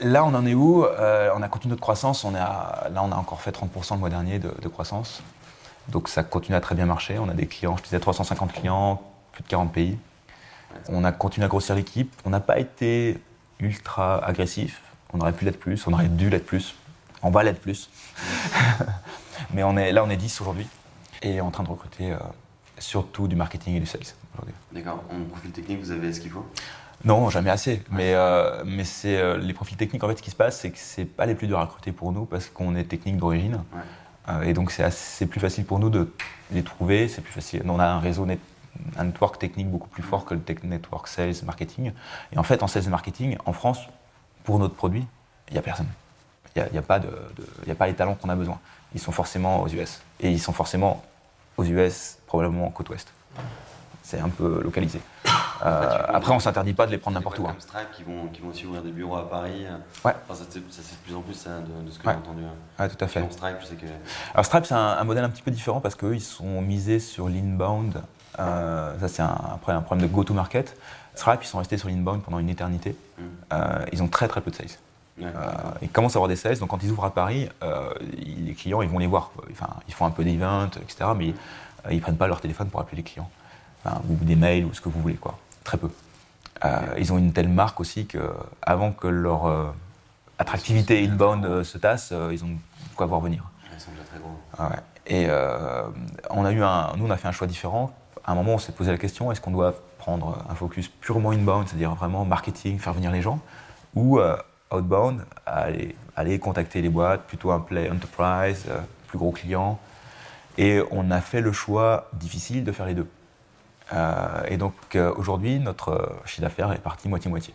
Là, 0.00 0.24
on 0.24 0.34
en 0.34 0.44
est 0.44 0.54
où? 0.54 0.84
On 0.84 1.42
a 1.42 1.48
continué 1.48 1.70
notre 1.70 1.82
croissance. 1.82 2.24
On 2.24 2.32
là, 2.32 2.90
on 2.96 3.12
a 3.12 3.16
encore 3.16 3.40
fait 3.40 3.52
30% 3.52 3.94
le 3.94 4.00
mois 4.00 4.10
dernier 4.10 4.38
de, 4.38 4.52
de, 4.60 4.68
croissance. 4.68 5.22
Donc 5.88 6.08
ça 6.08 6.24
continue 6.24 6.56
à 6.56 6.60
très 6.60 6.74
bien 6.74 6.86
marcher. 6.86 7.18
On 7.18 7.28
a 7.28 7.34
des 7.34 7.46
clients, 7.46 7.76
je 7.76 7.82
disais 7.84 8.00
350 8.00 8.52
clients, 8.52 9.00
plus 9.32 9.42
de 9.42 9.48
40 9.48 9.72
pays. 9.72 9.98
On 10.88 11.04
a 11.04 11.12
continué 11.12 11.44
à 11.44 11.48
grossir 11.48 11.74
l'équipe. 11.74 12.12
On 12.24 12.30
n'a 12.30 12.40
pas 12.40 12.58
été 12.58 13.18
ultra 13.60 14.24
agressif. 14.24 14.82
On 15.12 15.20
aurait 15.20 15.32
pu 15.32 15.44
l'être 15.44 15.58
plus, 15.58 15.86
on 15.86 15.92
aurait 15.92 16.08
dû 16.08 16.28
l'être 16.30 16.46
plus. 16.46 16.74
On 17.22 17.30
va 17.30 17.42
l'être 17.42 17.60
plus. 17.60 17.88
Mais 19.52 19.62
on 19.62 19.76
est, 19.76 19.92
là, 19.92 20.04
on 20.04 20.10
est 20.10 20.16
10 20.16 20.40
aujourd'hui 20.40 20.66
et 21.22 21.40
en 21.40 21.50
train 21.50 21.62
de 21.62 21.68
recruter 21.68 22.12
euh, 22.12 22.18
surtout 22.78 23.28
du 23.28 23.36
marketing 23.36 23.76
et 23.76 23.80
du 23.80 23.86
sales 23.86 24.02
aujourd'hui. 24.34 24.54
D'accord. 24.72 25.02
En 25.10 25.24
profil 25.24 25.50
technique, 25.50 25.80
vous 25.80 25.90
avez 25.90 26.12
ce 26.12 26.20
qu'il 26.20 26.30
faut? 26.30 26.46
Non, 27.04 27.28
jamais 27.30 27.50
assez. 27.50 27.82
Mais, 27.90 28.14
euh, 28.14 28.62
mais 28.64 28.84
c'est 28.84 29.16
euh, 29.16 29.36
les 29.36 29.52
profils 29.52 29.76
techniques, 29.76 30.02
en 30.02 30.08
fait, 30.08 30.16
ce 30.16 30.22
qui 30.22 30.30
se 30.30 30.36
passe, 30.36 30.60
c'est 30.60 30.70
que 30.70 30.78
c'est 30.78 31.04
pas 31.04 31.26
les 31.26 31.34
plus 31.34 31.46
durs 31.46 31.58
à 31.58 31.64
recruter 31.64 31.92
pour 31.92 32.12
nous 32.12 32.24
parce 32.24 32.48
qu'on 32.48 32.74
est 32.74 32.84
technique 32.84 33.16
d'origine. 33.16 33.60
et 34.42 34.52
donc, 34.52 34.72
c'est 34.72 35.26
plus 35.26 35.40
facile 35.40 35.64
pour 35.64 35.78
nous 35.78 35.90
de 35.90 36.12
les 36.50 36.62
trouver. 36.62 37.08
C'est 37.08 37.20
plus 37.20 37.32
facile. 37.32 37.62
On 37.66 37.78
a 37.78 37.86
un 37.86 38.00
réseau 38.00 38.26
net, 38.26 38.40
un 38.96 39.04
network 39.04 39.38
technique 39.38 39.70
beaucoup 39.70 39.88
plus 39.88 40.02
fort 40.02 40.24
que 40.24 40.34
le 40.34 40.40
network 40.64 41.06
sales 41.06 41.34
marketing. 41.44 41.92
Et 42.32 42.38
en 42.38 42.42
fait, 42.42 42.62
en 42.62 42.66
sales 42.66 42.88
marketing, 42.88 43.36
en 43.44 43.52
France, 43.52 43.80
pour 44.44 44.58
notre 44.58 44.74
produit, 44.74 45.06
il 45.48 45.52
n'y 45.52 45.58
a 45.58 45.62
personne. 45.62 45.88
Il 46.56 46.64
n'y 46.72 46.78
a, 46.78 46.82
pas 46.82 46.98
de, 46.98 47.08
a 47.70 47.74
pas 47.74 47.86
les 47.86 47.94
talents 47.94 48.14
qu'on 48.14 48.30
a 48.30 48.34
besoin. 48.34 48.58
Ils 48.96 49.00
sont 49.00 49.12
forcément 49.12 49.62
aux 49.62 49.68
US. 49.68 50.00
Et 50.20 50.30
ils 50.30 50.40
sont 50.40 50.52
forcément 50.52 51.04
aux 51.56 51.64
US, 51.64 52.18
probablement 52.26 52.66
en 52.66 52.70
côte 52.70 52.88
ouest. 52.90 53.08
C'est 54.02 54.18
un 54.18 54.28
peu 54.28 54.60
localisé. 54.62 55.00
Euh, 55.64 56.02
après, 56.08 56.32
on 56.32 56.34
ne 56.34 56.40
s'interdit 56.40 56.74
pas 56.74 56.84
de 56.84 56.90
les 56.90 56.98
prendre 56.98 57.16
n'importe 57.16 57.38
où. 57.38 57.44
Hein. 57.44 57.52
Comme 57.52 57.60
Stripe 57.60 57.90
qui 57.92 58.02
vont, 58.02 58.26
qui 58.26 58.42
vont 58.42 58.50
aussi 58.50 58.66
ouvrir 58.66 58.82
des 58.82 58.90
bureaux 58.90 59.16
à 59.16 59.26
Paris. 59.26 59.64
Ouais. 60.04 60.12
ça, 60.28 60.44
c'est 60.50 60.60
de 60.60 60.64
plus 61.02 61.14
en 61.14 61.22
plus 61.22 61.32
ça, 61.32 61.60
de, 61.60 61.90
ce 61.90 61.98
que 61.98 62.04
j'ai 62.04 62.10
entendu. 62.10 62.42
Ouais, 62.78 62.88
tout 62.90 63.02
à 63.02 63.08
fait. 63.08 63.32
Stripe, 63.32 63.56
je 63.62 63.66
sais 63.66 63.74
que... 63.74 63.86
Alors 64.34 64.44
Stripe, 64.44 64.66
c'est 64.66 64.74
un, 64.74 64.98
un, 64.98 65.04
modèle 65.04 65.24
un 65.24 65.30
petit 65.30 65.40
peu 65.40 65.50
différent 65.50 65.80
parce 65.80 65.94
qu'eux, 65.94 66.14
ils 66.14 66.20
sont 66.20 66.60
misés 66.60 67.00
sur 67.00 67.30
l'inbound 67.30 68.02
euh, 68.38 68.98
ça, 69.00 69.08
c'est 69.08 69.22
un, 69.22 69.36
après 69.54 69.72
un 69.72 69.80
problème 69.80 70.06
de 70.06 70.12
go-to-market. 70.12 70.76
Stripe, 71.14 71.42
ils 71.42 71.46
sont 71.46 71.58
restés 71.58 71.78
sur 71.78 71.88
l'inbound 71.88 72.22
pendant 72.22 72.38
une 72.38 72.50
éternité. 72.50 72.96
Mm. 73.18 73.22
Euh, 73.52 73.84
ils 73.92 74.02
ont 74.02 74.08
très 74.08 74.28
très 74.28 74.40
peu 74.40 74.50
de 74.50 74.56
sales. 74.56 74.66
Euh, 75.22 75.32
ils 75.82 75.88
commencent 75.88 76.14
à 76.14 76.18
avoir 76.18 76.28
des 76.28 76.36
sales, 76.36 76.58
donc 76.58 76.70
quand 76.70 76.82
ils 76.82 76.90
ouvrent 76.90 77.04
à 77.04 77.14
Paris, 77.14 77.48
les 78.18 78.54
clients, 78.54 78.82
ils 78.82 78.88
vont 78.88 78.98
les 78.98 79.06
voir. 79.06 79.30
Enfin, 79.50 79.68
ils 79.88 79.94
font 79.94 80.06
un 80.06 80.10
peu 80.10 80.24
d'event, 80.24 80.66
etc., 80.66 81.10
mais 81.16 81.34
ils 81.90 81.96
ne 81.96 82.00
prennent 82.00 82.16
pas 82.16 82.26
leur 82.26 82.40
téléphone 82.40 82.68
pour 82.68 82.80
appeler 82.80 82.98
les 82.98 83.02
clients. 83.02 83.30
ou 84.08 84.14
des 84.24 84.36
mails, 84.36 84.64
ou 84.64 84.74
ce 84.74 84.80
que 84.80 84.88
vous 84.88 85.00
voulez, 85.00 85.14
quoi. 85.14 85.38
Très 85.64 85.78
peu. 85.78 85.90
ils 86.98 87.12
ont 87.12 87.18
une 87.18 87.32
telle 87.32 87.48
marque 87.48 87.80
aussi 87.80 88.06
qu'avant 88.06 88.92
que 88.92 89.06
leur 89.06 89.74
attractivité 90.38 91.02
inbound 91.04 91.62
se 91.62 91.78
tasse, 91.78 92.12
ils 92.30 92.44
ont 92.44 92.56
quoi 92.94 93.06
voir 93.06 93.20
venir. 93.20 93.44
Ils 93.74 93.80
sont 93.80 93.90
déjà 93.92 94.04
très 94.04 94.18
gros. 94.18 94.38
Ah 94.58 94.70
Et 95.06 95.28
on 96.30 96.44
a 96.44 96.52
eu 96.52 96.62
un, 96.62 96.92
nous, 96.96 97.06
on 97.06 97.10
a 97.10 97.16
fait 97.16 97.28
un 97.28 97.32
choix 97.32 97.46
différent 97.46 97.94
à 98.26 98.32
un 98.32 98.34
moment, 98.34 98.54
on 98.54 98.58
s'est 98.58 98.72
posé 98.72 98.90
la 98.90 98.98
question 98.98 99.30
est-ce 99.30 99.40
qu'on 99.40 99.52
doit 99.52 99.74
prendre 99.98 100.44
un 100.50 100.54
focus 100.54 100.88
purement 100.88 101.30
inbound, 101.30 101.68
c'est-à-dire 101.68 101.94
vraiment 101.94 102.24
marketing, 102.24 102.78
faire 102.78 102.92
venir 102.92 103.12
les 103.12 103.22
gens, 103.22 103.38
ou 103.94 104.18
euh, 104.18 104.36
outbound, 104.72 105.24
aller, 105.44 105.94
aller, 106.16 106.38
contacter 106.38 106.82
les 106.82 106.88
boîtes, 106.88 107.22
plutôt 107.22 107.50
un 107.50 107.60
play 107.60 107.90
enterprise, 107.90 108.64
euh, 108.68 108.80
plus 109.08 109.18
gros 109.18 109.32
clients. 109.32 109.78
Et 110.58 110.80
on 110.90 111.10
a 111.10 111.20
fait 111.20 111.40
le 111.40 111.52
choix 111.52 112.08
difficile 112.14 112.64
de 112.64 112.72
faire 112.72 112.86
les 112.86 112.94
deux. 112.94 113.08
Euh, 113.92 114.42
et 114.48 114.56
donc 114.56 114.74
aujourd'hui, 115.16 115.58
notre 115.60 116.16
chiffre 116.24 116.42
d'affaires 116.42 116.72
est 116.72 116.78
parti 116.78 117.08
moitié-moitié. 117.08 117.54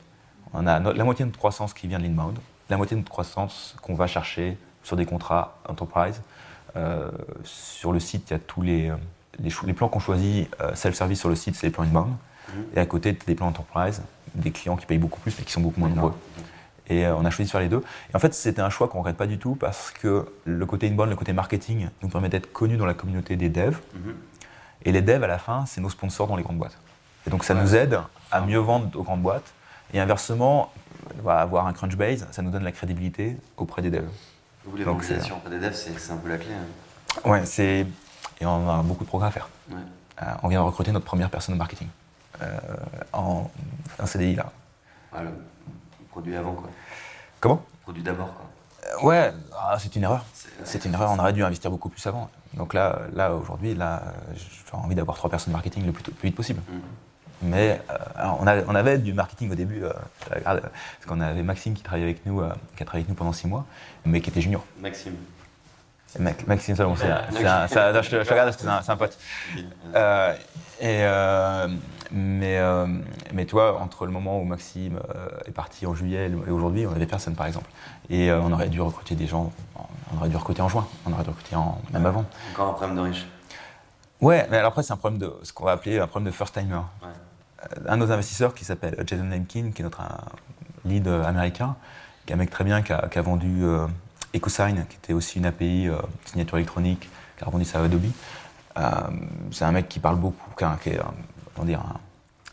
On 0.54 0.68
a 0.68 0.80
la 0.80 1.04
moitié 1.04 1.26
de 1.26 1.30
notre 1.30 1.40
croissance 1.40 1.74
qui 1.74 1.88
vient 1.88 1.98
de 1.98 2.04
l'inbound, 2.04 2.38
la 2.70 2.78
moitié 2.78 2.96
de 2.96 3.02
notre 3.02 3.12
croissance 3.12 3.76
qu'on 3.82 3.96
va 3.96 4.06
chercher 4.06 4.58
sur 4.84 4.96
des 4.96 5.06
contrats 5.06 5.58
enterprise. 5.68 6.22
sur 7.44 7.92
le 7.92 8.00
site, 8.00 8.30
il 8.30 8.34
y 8.34 8.36
a 8.36 8.40
tous 8.40 8.62
les 8.62 8.92
les, 9.40 9.74
plans 9.74 9.88
qu'on 9.88 10.00
choisit 10.00 10.50
euh, 10.62 10.76
self-service 10.76 11.20
sur 11.20 11.30
le 11.30 11.36
site, 11.36 11.56
c'est 11.56 11.68
les 11.68 11.72
plans 11.72 11.84
inbound. 11.84 12.10
Mhm. 12.10 12.64
Et 12.76 12.80
à 12.80 12.86
côté, 12.86 13.18
des 13.26 13.36
plans 13.36 13.48
enterprise, 13.48 14.02
des 14.36 14.52
clients 14.52 14.76
qui 14.76 14.86
payent 14.86 14.98
beaucoup 14.98 15.20
plus 15.20 15.36
mais 15.38 15.46
qui 15.46 15.52
sont 15.52 15.62
beaucoup 15.62 15.80
moins 15.80 15.90
nombreux. 15.90 16.14
Et 16.92 17.06
euh, 17.06 17.16
on 17.16 17.24
a 17.24 17.30
choisi 17.30 17.48
de 17.48 17.52
faire 17.52 17.62
les 17.62 17.70
deux. 17.70 17.82
Et 18.12 18.16
en 18.16 18.20
fait, 18.20 18.34
c'était 18.34 18.62
un 18.62 18.70
choix 18.70 18.88
qu'on 18.88 18.98
ne 18.98 19.04
regrette 19.04 19.18
pas 19.18 19.28
du 19.28 19.38
tout 19.38 19.56
parce 19.56 19.92
que 19.92 20.28
le 20.46 20.66
côté 20.66 20.88
inbound, 20.88 21.10
le 21.10 21.16
côté 21.16 21.32
marketing 21.32 21.90
nous 22.02 22.10
permet 22.10 22.30
d'être 22.30 22.52
connus 22.52 22.78
dans 22.78 22.86
la 22.86 22.94
communauté 22.94 23.36
des 23.38 23.50
devs. 23.50 23.80
Mhm. 23.94 24.16
Et 24.84 24.92
les 24.92 25.02
devs, 25.02 25.24
à 25.24 25.28
la 25.28 25.38
fin, 25.38 25.66
c'est 25.66 25.80
nos 25.80 25.90
sponsors 25.90 26.28
dans 26.28 26.36
les 26.36 26.44
grandes 26.44 26.58
boîtes. 26.58 26.78
Et 27.26 27.30
donc, 27.30 27.44
ça 27.44 27.54
nous 27.54 27.76
aide 27.76 28.00
à 28.32 28.42
mieux 28.42 28.58
vendre 28.58 28.90
aux 29.00 29.04
grandes 29.04 29.22
boîtes. 29.22 29.54
Et 29.94 30.00
inversement, 30.00 30.72
avoir 31.26 31.68
un 31.68 31.74
Crunchbase, 31.74 32.28
ça 32.32 32.42
nous 32.42 32.50
donne 32.50 32.64
la 32.64 32.72
crédibilité 32.72 33.38
auprès 33.58 33.82
des 33.82 33.90
devs. 33.90 34.10
Vous, 34.66 34.76
les 34.76 34.84
valorisations 34.84 35.38
auprès 35.38 35.50
des 35.52 35.60
devs, 35.60 35.74
c'est 35.74 36.12
un 36.12 36.18
peu 36.18 36.30
la 36.30 36.38
clé. 36.38 36.52
Hein. 36.54 37.30
Ouais, 37.30 37.46
c'est 37.46 37.86
et 38.42 38.46
on 38.46 38.70
a 38.70 38.82
beaucoup 38.82 39.04
de 39.04 39.10
progrès 39.10 39.28
à 39.28 39.32
faire. 39.32 39.48
Euh, 39.72 40.26
on 40.44 40.48
vient 40.48 40.60
de 40.60 40.66
recruter 40.66 40.92
notre 40.92 41.06
première 41.06 41.30
personne 41.30 41.54
de 41.56 41.60
marketing 41.60 41.88
euh, 42.42 42.58
en, 43.14 43.50
en, 44.00 44.06
CDI 44.06 44.36
là. 44.36 44.52
le 45.22 45.30
produit 46.12 46.36
avant 46.36 46.54
quoi. 46.54 46.70
Comment 47.40 47.64
Produit 47.84 48.04
d'abord 48.04 48.34
quoi. 48.34 48.46
Euh, 48.84 49.06
ouais, 49.06 49.32
ah, 49.58 49.78
c'est 49.80 49.96
une 49.96 50.04
erreur. 50.04 50.26
C'est 50.64 50.86
une 50.86 50.94
erreur. 50.94 51.12
On 51.12 51.20
aurait 51.20 51.34
dû 51.34 51.44
investir 51.44 51.72
beaucoup 51.72 51.90
plus 51.90 52.06
avant. 52.08 52.30
Donc 52.54 52.74
là, 52.74 53.02
là 53.14 53.34
aujourd'hui, 53.34 53.74
là, 53.76 54.04
j'ai 54.36 54.74
envie 54.74 54.96
d'avoir 54.96 55.18
trois 55.18 55.30
personnes 55.30 55.54
marketing 55.54 55.86
le 55.86 55.92
plus, 55.92 56.04
vite 56.24 56.36
possible. 56.36 56.62
Mm. 56.70 56.80
Mais 57.44 57.82
on, 58.20 58.46
on, 58.46 58.76
avait 58.76 59.00
du 59.00 59.14
marketing 59.14 59.52
au 59.52 59.56
début, 59.56 59.82
parce 60.30 60.62
qu'on 61.08 61.20
avait 61.20 61.42
Maxime 61.42 61.74
qui 61.74 61.82
travaillait 61.82 62.06
avec 62.06 62.24
nous, 62.28 62.40
qui 62.76 62.84
a 62.84 62.86
travaillé 62.86 63.04
avec 63.04 63.10
nous 63.10 63.16
pendant 63.16 63.34
six 63.34 63.48
mois, 63.48 63.66
mais 64.06 64.22
qui 64.22 64.30
était 64.30 64.42
junior. 64.42 64.64
Maxime. 64.80 65.16
Maxime 66.20 66.76
c'est 66.76 66.84
un, 66.84 66.92
je, 66.92 68.10
te, 68.10 68.30
regarde 68.30 68.54
c'est 68.58 68.92
un, 68.92 68.98
pote. 68.98 69.18
Euh, 69.96 70.34
et, 70.80 71.04
euh, 71.04 71.68
mais, 72.12 72.58
euh, 72.58 72.86
mais 73.34 73.46
toi, 73.46 73.80
entre 73.80 74.06
le 74.06 74.12
moment 74.12 74.40
où 74.40 74.44
Maxime 74.44 75.00
est 75.46 75.52
parti 75.52 75.86
en 75.86 75.94
juillet 75.94 76.30
et 76.30 76.52
aujourd'hui, 76.52 76.86
on 76.86 76.92
avait 76.92 77.06
personne 77.06 77.36
par 77.36 77.46
exemple. 77.46 77.70
Et 78.10 78.32
on 78.32 78.52
aurait 78.52 78.70
dû 78.70 78.82
recruter 78.82 79.16
des 79.16 79.28
gens, 79.28 79.52
on 80.14 80.18
aurait 80.18 80.30
dû 80.30 80.36
recruter 80.36 80.62
en 80.62 80.70
juin, 80.70 80.86
on 81.06 81.14
aurait 81.14 81.24
dû 81.24 81.30
recruter 81.30 81.56
en, 81.56 81.82
même 81.94 82.06
avant. 82.06 82.26
Encore 82.54 82.70
un 82.70 82.74
problème 82.74 82.98
de 82.98 83.02
riche. 83.02 83.28
Ouais, 84.20 84.46
mais 84.52 84.58
alors 84.58 84.70
après, 84.70 84.84
c'est 84.84 84.94
un 84.94 84.98
problème 84.98 85.20
de 85.20 85.34
ce 85.44 85.54
qu'on 85.54 85.66
va 85.66 85.72
appeler 85.72 86.00
un 86.00 86.08
problème 86.08 86.32
de 86.32 86.36
first 86.36 86.54
timer. 86.54 86.82
Un 87.88 87.98
de 87.98 88.06
nos 88.06 88.12
investisseurs 88.12 88.54
qui 88.54 88.66
s'appelle 88.66 89.02
Jason 89.06 89.30
Lemkin, 89.30 89.72
qui 89.74 89.82
est 89.82 89.86
notre 89.86 90.02
lead 90.84 91.08
américain, 91.08 91.76
qui 92.26 92.34
est 92.34 92.36
un 92.36 92.38
mec 92.38 92.50
très 92.50 92.64
bien, 92.64 92.82
qui 92.82 92.92
a, 92.92 93.08
qui 93.08 93.18
a 93.18 93.22
vendu 93.22 93.64
EcoSign, 94.36 94.86
qui 94.90 94.98
était 94.98 95.14
aussi 95.14 95.40
une 95.40 95.46
API 95.46 95.88
euh, 95.88 95.98
signature 96.26 96.58
électronique, 96.58 97.10
qui 97.38 97.44
a 97.44 97.46
rebondi 97.46 97.70
à 97.74 97.80
Adobe. 97.80 98.06
Euh, 98.78 98.82
c'est 99.52 99.66
un 99.66 99.72
mec 99.72 99.90
qui 99.90 100.00
parle 100.00 100.18
beaucoup, 100.18 100.50
qui, 100.58 100.90
est, 100.90 101.00
dire, 101.64 101.84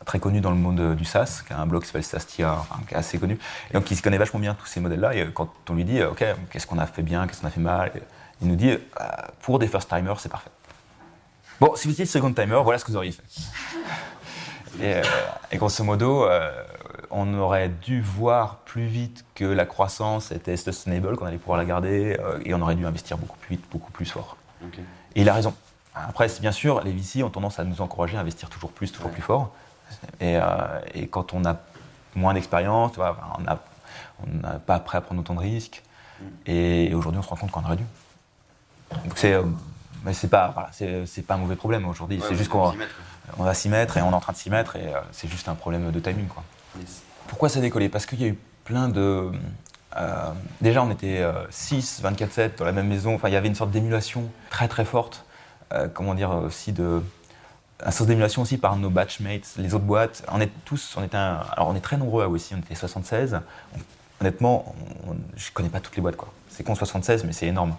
très 0.04 0.18
connu 0.18 0.40
dans 0.40 0.50
le 0.50 0.56
monde 0.56 0.96
du 0.96 1.04
SaaS, 1.04 1.42
qui 1.46 1.52
a 1.52 1.58
un 1.58 1.66
blog 1.66 1.82
qui 1.82 1.88
s'appelle 1.88 2.04
Sastia, 2.04 2.64
qui 2.88 2.94
est 2.94 2.96
assez 2.96 3.18
connu, 3.18 3.38
et 3.70 3.74
donc 3.74 3.90
il 3.90 3.96
se 3.96 4.02
connaît 4.02 4.18
vachement 4.18 4.40
bien 4.40 4.54
tous 4.54 4.66
ces 4.66 4.80
modèles-là. 4.80 5.14
Et 5.14 5.30
quand 5.32 5.52
on 5.70 5.74
lui 5.74 5.84
dit, 5.84 6.02
OK, 6.02 6.24
qu'est-ce 6.50 6.66
qu'on 6.66 6.78
a 6.78 6.86
fait 6.86 7.02
bien, 7.02 7.26
qu'est-ce 7.26 7.40
qu'on 7.40 7.46
a 7.46 7.50
fait 7.50 7.60
mal, 7.60 7.92
il 8.40 8.48
nous 8.48 8.56
dit, 8.56 8.76
pour 9.42 9.58
des 9.58 9.68
first-timers, 9.68 10.18
c'est 10.20 10.28
parfait. 10.28 10.50
Bon, 11.60 11.74
si 11.74 11.88
vous 11.88 11.92
étiez 11.92 12.06
second 12.06 12.32
timer, 12.32 12.60
voilà 12.62 12.78
ce 12.78 12.84
que 12.84 12.90
vous 12.90 12.96
auriez 12.96 13.12
fait. 13.12 15.02
Et 15.50 15.56
grosso 15.56 15.82
modo, 15.82 16.28
on 17.10 17.34
aurait 17.34 17.68
dû 17.68 18.00
voir 18.00 18.56
plus 18.58 18.86
vite 18.86 19.24
que 19.34 19.44
la 19.44 19.66
croissance 19.66 20.32
était 20.32 20.56
sustainable, 20.56 21.16
qu'on 21.16 21.26
allait 21.26 21.38
pouvoir 21.38 21.58
la 21.58 21.64
garder, 21.64 22.16
euh, 22.20 22.40
et 22.44 22.54
on 22.54 22.60
aurait 22.60 22.74
dû 22.74 22.86
investir 22.86 23.18
beaucoup 23.18 23.36
plus 23.38 23.56
vite, 23.56 23.64
beaucoup 23.70 23.92
plus 23.92 24.06
fort. 24.06 24.36
Et 25.14 25.22
il 25.22 25.28
a 25.28 25.34
raison. 25.34 25.54
Après, 25.94 26.28
bien 26.40 26.52
sûr, 26.52 26.82
les 26.84 26.92
VC 26.92 27.22
ont 27.22 27.30
tendance 27.30 27.58
à 27.58 27.64
nous 27.64 27.80
encourager 27.80 28.16
à 28.16 28.20
investir 28.20 28.48
toujours 28.50 28.70
plus, 28.70 28.92
toujours 28.92 29.10
plus 29.10 29.22
fort. 29.22 29.52
Euh, 30.22 30.80
et, 30.94 31.08
quand 31.08 31.32
on 31.32 31.44
a 31.44 31.56
moins 32.14 32.34
d'expérience, 32.34 32.92
on 32.98 33.40
n'a 33.40 34.58
pas 34.58 34.78
prêt 34.80 34.98
à 34.98 35.00
prendre 35.00 35.20
autant 35.20 35.34
de 35.34 35.40
risques. 35.40 35.82
Mm. 36.20 36.24
Et, 36.46 36.94
aujourd'hui, 36.94 37.18
on 37.18 37.22
se 37.22 37.28
rend 37.28 37.36
compte 37.36 37.50
qu'on 37.50 37.64
aurait 37.64 37.76
dû. 37.76 37.84
Donc 39.04 39.12
c'est, 39.16 39.34
euh, 39.34 39.42
mais 40.04 40.12
c'est 40.12 40.28
pas, 40.28 40.70
c'est, 40.72 41.26
pas 41.26 41.34
un 41.34 41.38
mauvais 41.38 41.56
problème 41.56 41.86
aujourd'hui. 41.86 42.22
c'est 42.26 42.34
juste 42.34 42.50
qu'on 42.50 42.74
on 43.36 43.42
va 43.42 43.52
s'y 43.52 43.68
mettre 43.68 43.98
et 43.98 44.02
on 44.02 44.10
est 44.10 44.14
en 44.14 44.20
train 44.20 44.32
de 44.32 44.38
s'y 44.38 44.48
mettre 44.48 44.76
et 44.76 44.90
c'est 45.12 45.28
juste 45.28 45.48
un 45.48 45.54
problème 45.54 45.90
de 45.90 46.00
timing, 46.00 46.26
quoi. 46.26 46.42
Pourquoi 47.26 47.48
ça 47.48 47.58
a 47.58 47.62
décollé? 47.62 47.88
Parce 47.88 48.06
qu'il 48.06 48.20
y 48.20 48.24
a 48.24 48.28
eu 48.28 48.38
plein 48.64 48.88
de. 48.88 49.30
Euh, 49.96 50.30
déjà, 50.60 50.82
on 50.82 50.90
était 50.90 51.24
6, 51.50 52.02
euh, 52.04 52.10
24-7 52.10 52.58
dans 52.58 52.64
la 52.64 52.72
même 52.72 52.88
maison. 52.88 53.14
Enfin, 53.14 53.28
il 53.28 53.34
y 53.34 53.36
avait 53.36 53.48
une 53.48 53.54
sorte 53.54 53.70
d'émulation 53.70 54.30
très 54.50 54.68
très 54.68 54.84
forte. 54.84 55.24
Euh, 55.72 55.88
comment 55.92 56.14
dire 56.14 56.30
aussi 56.30 56.72
de. 56.72 57.02
Un 57.84 57.92
sens 57.92 58.08
d'émulation 58.08 58.42
aussi 58.42 58.58
par 58.58 58.76
nos 58.76 58.90
batchmates, 58.90 59.54
les 59.56 59.72
autres 59.72 59.84
boîtes. 59.84 60.24
On 60.32 60.40
est 60.40 60.50
tous, 60.64 60.96
on 60.96 61.04
était 61.04 61.16
alors 61.16 61.68
on 61.68 61.76
est 61.76 61.80
très 61.80 61.96
nombreux 61.96 62.24
aussi, 62.24 62.52
on 62.54 62.58
était 62.58 62.74
76. 62.74 63.38
honnêtement, 64.20 64.74
je 65.36 65.52
connais 65.52 65.68
pas 65.68 65.78
toutes 65.78 65.94
les 65.94 66.02
boîtes 66.02 66.16
quoi. 66.16 66.32
C'est 66.48 66.64
con 66.64 66.74
76, 66.74 67.22
mais 67.22 67.32
c'est 67.32 67.46
énorme. 67.46 67.76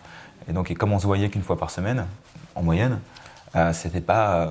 Et 0.48 0.54
donc, 0.54 0.72
et 0.72 0.76
comme 0.76 0.94
on 0.94 1.00
se 1.00 1.06
voyait 1.06 1.30
qu'une 1.30 1.44
fois 1.44 1.58
par 1.58 1.70
semaine, 1.70 2.06
en 2.56 2.64
moyenne, 2.64 3.02
euh, 3.56 3.74
c'était 3.74 4.02
pas. 4.02 4.36
Euh, 4.36 4.48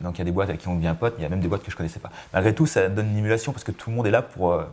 donc 0.00 0.16
il 0.16 0.18
y 0.18 0.22
a 0.22 0.24
des 0.24 0.32
boîtes 0.32 0.48
avec 0.48 0.60
qui 0.60 0.68
on 0.68 0.76
devient 0.76 0.94
pote, 0.98 1.14
il 1.18 1.22
y 1.22 1.24
a 1.24 1.28
même 1.28 1.40
des 1.40 1.48
boîtes 1.48 1.62
que 1.62 1.70
je 1.70 1.76
connaissais 1.76 2.00
pas. 2.00 2.10
Malgré 2.32 2.54
tout, 2.54 2.66
ça 2.66 2.88
donne 2.88 3.10
une 3.10 3.18
émulation 3.18 3.52
parce 3.52 3.64
que 3.64 3.72
tout 3.72 3.90
le 3.90 3.96
monde 3.96 4.06
est 4.06 4.10
là 4.10 4.22
pour 4.22 4.52
euh, 4.52 4.64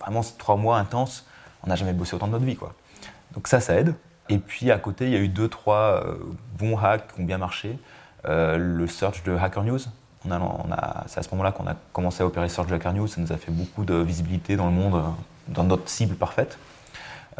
vraiment 0.00 0.22
trois 0.36 0.56
mois 0.56 0.78
intenses. 0.78 1.26
On 1.62 1.68
n'a 1.68 1.76
jamais 1.76 1.92
bossé 1.92 2.14
autant 2.14 2.26
de 2.26 2.32
notre 2.32 2.44
vie, 2.44 2.56
quoi. 2.56 2.74
Donc 3.34 3.48
ça, 3.48 3.60
ça 3.60 3.74
aide. 3.74 3.94
Et 4.28 4.38
puis 4.38 4.70
à 4.70 4.78
côté, 4.78 5.06
il 5.06 5.12
y 5.12 5.16
a 5.16 5.20
eu 5.20 5.28
deux, 5.28 5.48
trois 5.48 6.04
bons 6.58 6.76
hacks 6.76 7.14
qui 7.14 7.20
ont 7.20 7.24
bien 7.24 7.38
marché. 7.38 7.78
le 8.24 8.86
search 8.86 9.22
de 9.22 9.34
Hacker 9.34 9.64
News, 9.64 9.80
on 10.26 10.30
a, 10.30 11.04
c'est 11.06 11.20
à 11.20 11.22
ce 11.22 11.30
moment-là 11.30 11.52
qu'on 11.52 11.66
a 11.66 11.74
commencé 11.92 12.22
à 12.22 12.26
opérer 12.26 12.48
Search 12.48 12.68
de 12.68 12.74
Hacker 12.74 12.92
News. 12.92 13.06
Ça 13.06 13.20
nous 13.20 13.32
a 13.32 13.38
fait 13.38 13.50
beaucoup 13.50 13.84
de 13.84 13.94
visibilité 13.94 14.56
dans 14.56 14.66
le 14.66 14.72
monde, 14.72 15.02
dans 15.48 15.64
notre 15.64 15.88
cible 15.88 16.14
parfaite. 16.14 16.58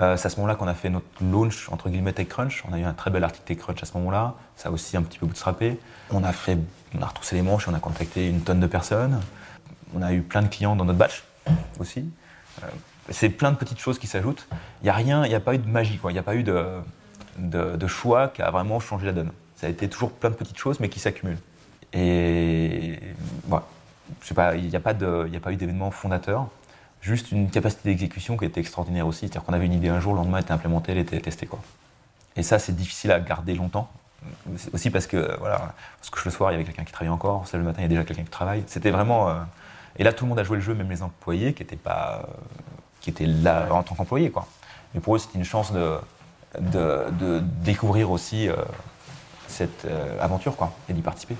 Euh, 0.00 0.16
c'est 0.16 0.26
à 0.26 0.30
ce 0.30 0.36
moment-là 0.36 0.54
qu'on 0.54 0.68
a 0.68 0.74
fait 0.74 0.90
notre 0.90 1.06
launch 1.20 1.68
entre 1.70 1.88
guillemets 1.88 2.12
TechCrunch. 2.12 2.64
On 2.68 2.72
a 2.72 2.78
eu 2.78 2.84
un 2.84 2.92
très 2.92 3.10
bel 3.10 3.24
article 3.24 3.44
TechCrunch 3.46 3.82
à 3.82 3.86
ce 3.86 3.94
moment-là. 3.94 4.34
Ça 4.56 4.68
a 4.68 4.72
aussi 4.72 4.96
un 4.96 5.02
petit 5.02 5.18
peu 5.18 5.26
bootstrappé. 5.26 5.78
On 6.10 6.22
a 6.22 6.32
fait, 6.32 6.58
on 6.96 7.02
a 7.02 7.06
retroussé 7.06 7.34
les 7.34 7.42
manches, 7.42 7.66
on 7.68 7.74
a 7.74 7.80
contacté 7.80 8.28
une 8.28 8.40
tonne 8.42 8.60
de 8.60 8.66
personnes. 8.66 9.20
On 9.94 10.02
a 10.02 10.12
eu 10.12 10.22
plein 10.22 10.42
de 10.42 10.48
clients 10.48 10.76
dans 10.76 10.84
notre 10.84 10.98
batch 10.98 11.24
aussi. 11.80 12.08
Euh, 12.62 12.66
c'est 13.10 13.30
plein 13.30 13.50
de 13.50 13.56
petites 13.56 13.80
choses 13.80 13.98
qui 13.98 14.06
s'ajoutent. 14.06 14.46
Il 14.82 14.84
n'y 14.84 14.90
a 14.90 14.94
rien, 14.94 15.24
il 15.24 15.30
n'y 15.30 15.34
a 15.34 15.40
pas 15.40 15.54
eu 15.54 15.58
de 15.58 15.68
magie, 15.68 15.98
Il 16.04 16.12
n'y 16.12 16.18
a 16.18 16.22
pas 16.22 16.36
eu 16.36 16.44
de, 16.44 17.86
choix 17.86 18.28
qui 18.28 18.42
a 18.42 18.50
vraiment 18.50 18.80
changé 18.80 19.06
la 19.06 19.12
donne. 19.12 19.32
Ça 19.56 19.66
a 19.66 19.70
été 19.70 19.88
toujours 19.88 20.12
plein 20.12 20.30
de 20.30 20.34
petites 20.34 20.58
choses, 20.58 20.78
mais 20.78 20.88
qui 20.88 21.00
s'accumulent. 21.00 21.38
Et 21.92 23.00
voilà. 23.46 23.66
Il 24.54 24.68
n'y 24.68 24.76
a 24.76 24.80
pas 24.80 24.94
eu 24.94 25.56
d'événement 25.56 25.90
fondateur 25.90 26.48
juste 27.00 27.32
une 27.32 27.50
capacité 27.50 27.88
d'exécution 27.88 28.36
qui 28.36 28.44
était 28.44 28.60
extraordinaire 28.60 29.06
aussi. 29.06 29.20
C'est-à-dire 29.20 29.44
qu'on 29.44 29.52
avait 29.52 29.66
une 29.66 29.72
idée 29.72 29.88
un 29.88 30.00
jour, 30.00 30.12
le 30.12 30.18
lendemain 30.18 30.38
elle 30.38 30.44
était 30.44 30.52
implémentée, 30.52 30.92
elle 30.92 30.98
était 30.98 31.20
testée. 31.20 31.46
Quoi. 31.46 31.60
Et 32.36 32.42
ça, 32.42 32.58
c'est 32.58 32.74
difficile 32.74 33.10
à 33.12 33.20
garder 33.20 33.54
longtemps. 33.54 33.90
Aussi 34.72 34.90
parce 34.90 35.06
que, 35.06 35.36
voilà, 35.38 35.74
parce 35.98 36.10
que 36.10 36.20
le 36.24 36.30
soir, 36.30 36.50
il 36.50 36.54
y 36.54 36.56
avait 36.56 36.64
quelqu'un 36.64 36.84
qui 36.84 36.92
travaillait 36.92 37.14
encore, 37.14 37.44
le 37.52 37.62
matin, 37.62 37.80
il 37.80 37.82
y 37.82 37.86
a 37.86 37.88
déjà 37.88 38.04
quelqu'un 38.04 38.24
qui 38.24 38.30
travaille. 38.30 38.64
C'était 38.66 38.90
vraiment. 38.90 39.28
Euh, 39.28 39.34
et 39.96 40.04
là, 40.04 40.12
tout 40.12 40.24
le 40.24 40.28
monde 40.28 40.38
a 40.38 40.44
joué 40.44 40.56
le 40.56 40.62
jeu, 40.62 40.74
même 40.74 40.90
les 40.90 41.02
employés 41.02 41.52
qui 41.54 41.62
étaient, 41.62 41.76
pas, 41.76 42.22
euh, 42.22 42.32
qui 43.00 43.10
étaient 43.10 43.26
là 43.26 43.68
en 43.70 43.82
tant 43.82 43.94
qu'employés. 43.94 44.32
Mais 44.94 45.00
pour 45.00 45.16
eux, 45.16 45.18
c'était 45.18 45.38
une 45.38 45.44
chance 45.44 45.72
de, 45.72 45.98
de, 46.60 47.40
découvrir 47.62 48.10
aussi 48.10 48.48
euh, 48.48 48.56
cette 49.46 49.86
aventure 50.20 50.56
quoi, 50.56 50.72
et 50.88 50.92
d'y 50.92 51.02
participer. 51.02 51.36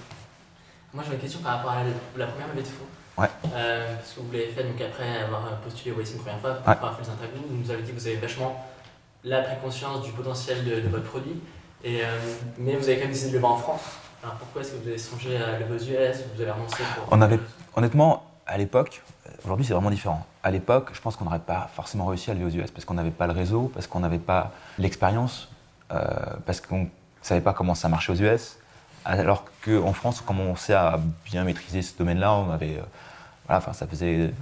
Moi, 0.94 1.04
j'ai 1.06 1.14
une 1.14 1.20
question 1.20 1.40
par 1.40 1.58
rapport 1.58 1.70
à 1.72 1.84
la, 2.16 2.26
première 2.26 2.48
levée 2.48 2.62
de 2.62 2.66
fonds. 2.66 2.84
Ouais. 3.18 3.26
Euh, 3.52 3.96
parce 3.96 4.12
que 4.12 4.20
vous 4.20 4.32
l'avez 4.32 4.46
fait 4.46 4.62
donc 4.62 4.80
après 4.80 5.22
avoir 5.22 5.56
postulé 5.58 5.90
au 5.92 6.00
une 6.00 6.18
première 6.18 6.38
fois, 6.38 6.54
pour 6.54 6.68
avoir 6.68 6.96
fait 6.96 7.02
les 7.02 7.10
interviews, 7.10 7.42
vous 7.48 7.56
nous 7.56 7.70
avez 7.70 7.82
dit 7.82 7.90
que 7.90 7.98
vous 7.98 8.06
avez 8.06 8.16
vachement 8.16 8.64
la 9.24 9.42
pris 9.42 9.56
conscience 9.62 10.02
du 10.02 10.12
potentiel 10.12 10.64
de, 10.64 10.88
votre 10.88 11.04
produit, 11.04 11.40
et, 11.82 12.02
euh, 12.02 12.06
mais 12.58 12.76
vous 12.76 12.84
avez 12.84 12.96
quand 12.96 13.02
même 13.02 13.12
décidé 13.12 13.30
de 13.30 13.36
le 13.36 13.40
vendre 13.40 13.56
en 13.56 13.58
France. 13.58 13.80
Alors 14.22 14.36
pourquoi 14.36 14.62
est-ce 14.62 14.72
que 14.72 14.82
vous 14.82 14.88
avez 14.88 14.98
songé 14.98 15.36
à 15.36 15.58
lever 15.58 15.74
aux 15.74 15.78
US 15.78 16.24
Vous 16.34 16.40
avez 16.40 16.50
renoncé 16.50 16.76
pour... 16.94 17.06
On 17.10 17.20
avait, 17.20 17.40
honnêtement, 17.74 18.24
à 18.46 18.56
l'époque, 18.56 19.02
aujourd'hui 19.44 19.66
c'est 19.66 19.74
vraiment 19.74 19.90
différent. 19.90 20.24
À 20.42 20.50
l'époque, 20.50 20.90
je 20.92 21.00
pense 21.00 21.16
qu'on 21.16 21.24
n'aurait 21.24 21.38
pas 21.40 21.68
forcément 21.74 22.06
réussi 22.06 22.30
à 22.30 22.34
lever 22.34 22.44
aux 22.44 22.62
US 22.62 22.70
parce 22.70 22.84
qu'on 22.84 22.94
n'avait 22.94 23.10
pas 23.10 23.26
le 23.26 23.32
réseau, 23.32 23.70
parce 23.74 23.86
qu'on 23.86 24.00
n'avait 24.00 24.18
pas 24.18 24.52
l'expérience, 24.78 25.48
euh, 25.92 26.00
parce 26.46 26.60
qu'on 26.60 26.82
ne 26.82 26.88
savait 27.22 27.40
pas 27.40 27.52
comment 27.52 27.74
ça 27.74 27.88
marchait 27.88 28.12
aux 28.12 28.16
US. 28.16 28.57
Alors 29.08 29.44
qu'en 29.64 29.94
France, 29.94 30.22
on 30.22 30.26
commençait 30.26 30.74
à 30.74 31.00
bien 31.24 31.42
maîtriser 31.42 31.80
ce 31.80 31.96
domaine-là, 31.96 32.34
on 32.34 32.50
avait 32.50 32.78
enfin, 33.48 33.72
ça 33.72 33.86
faisait 33.86 34.32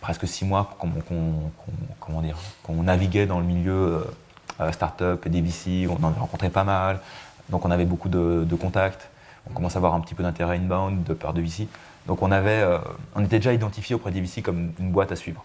presque 0.00 0.26
six 0.26 0.44
mois 0.44 0.76
qu'on 0.78 2.20
dire, 2.22 2.36
qu'on 2.64 2.82
naviguait 2.82 3.26
dans 3.26 3.38
le 3.38 3.46
milieu 3.46 4.04
euh, 4.60 4.72
start-up 4.72 5.24
et 5.26 5.30
DVC, 5.30 5.88
on 5.88 6.04
en 6.04 6.10
rencontrait 6.10 6.50
pas 6.50 6.64
mal, 6.64 6.98
donc 7.50 7.64
on 7.64 7.70
avait 7.70 7.84
beaucoup 7.84 8.08
de, 8.08 8.56
contacts, 8.60 9.08
on 9.48 9.52
commençait 9.52 9.76
à 9.76 9.78
avoir 9.78 9.94
un 9.94 10.00
petit 10.00 10.14
peu 10.14 10.24
d'intérêt 10.24 10.56
inbound 10.56 11.04
de 11.04 11.14
part 11.14 11.32
de 11.32 11.40
VC. 11.40 11.68
Donc 12.08 12.22
on, 12.22 12.32
avait, 12.32 12.62
euh, 12.62 12.78
on 13.14 13.24
était 13.24 13.38
déjà 13.38 13.52
identifié 13.52 13.94
auprès 13.94 14.10
des 14.10 14.20
VC 14.20 14.42
comme 14.42 14.72
une 14.80 14.90
boîte 14.90 15.12
à 15.12 15.16
suivre. 15.16 15.44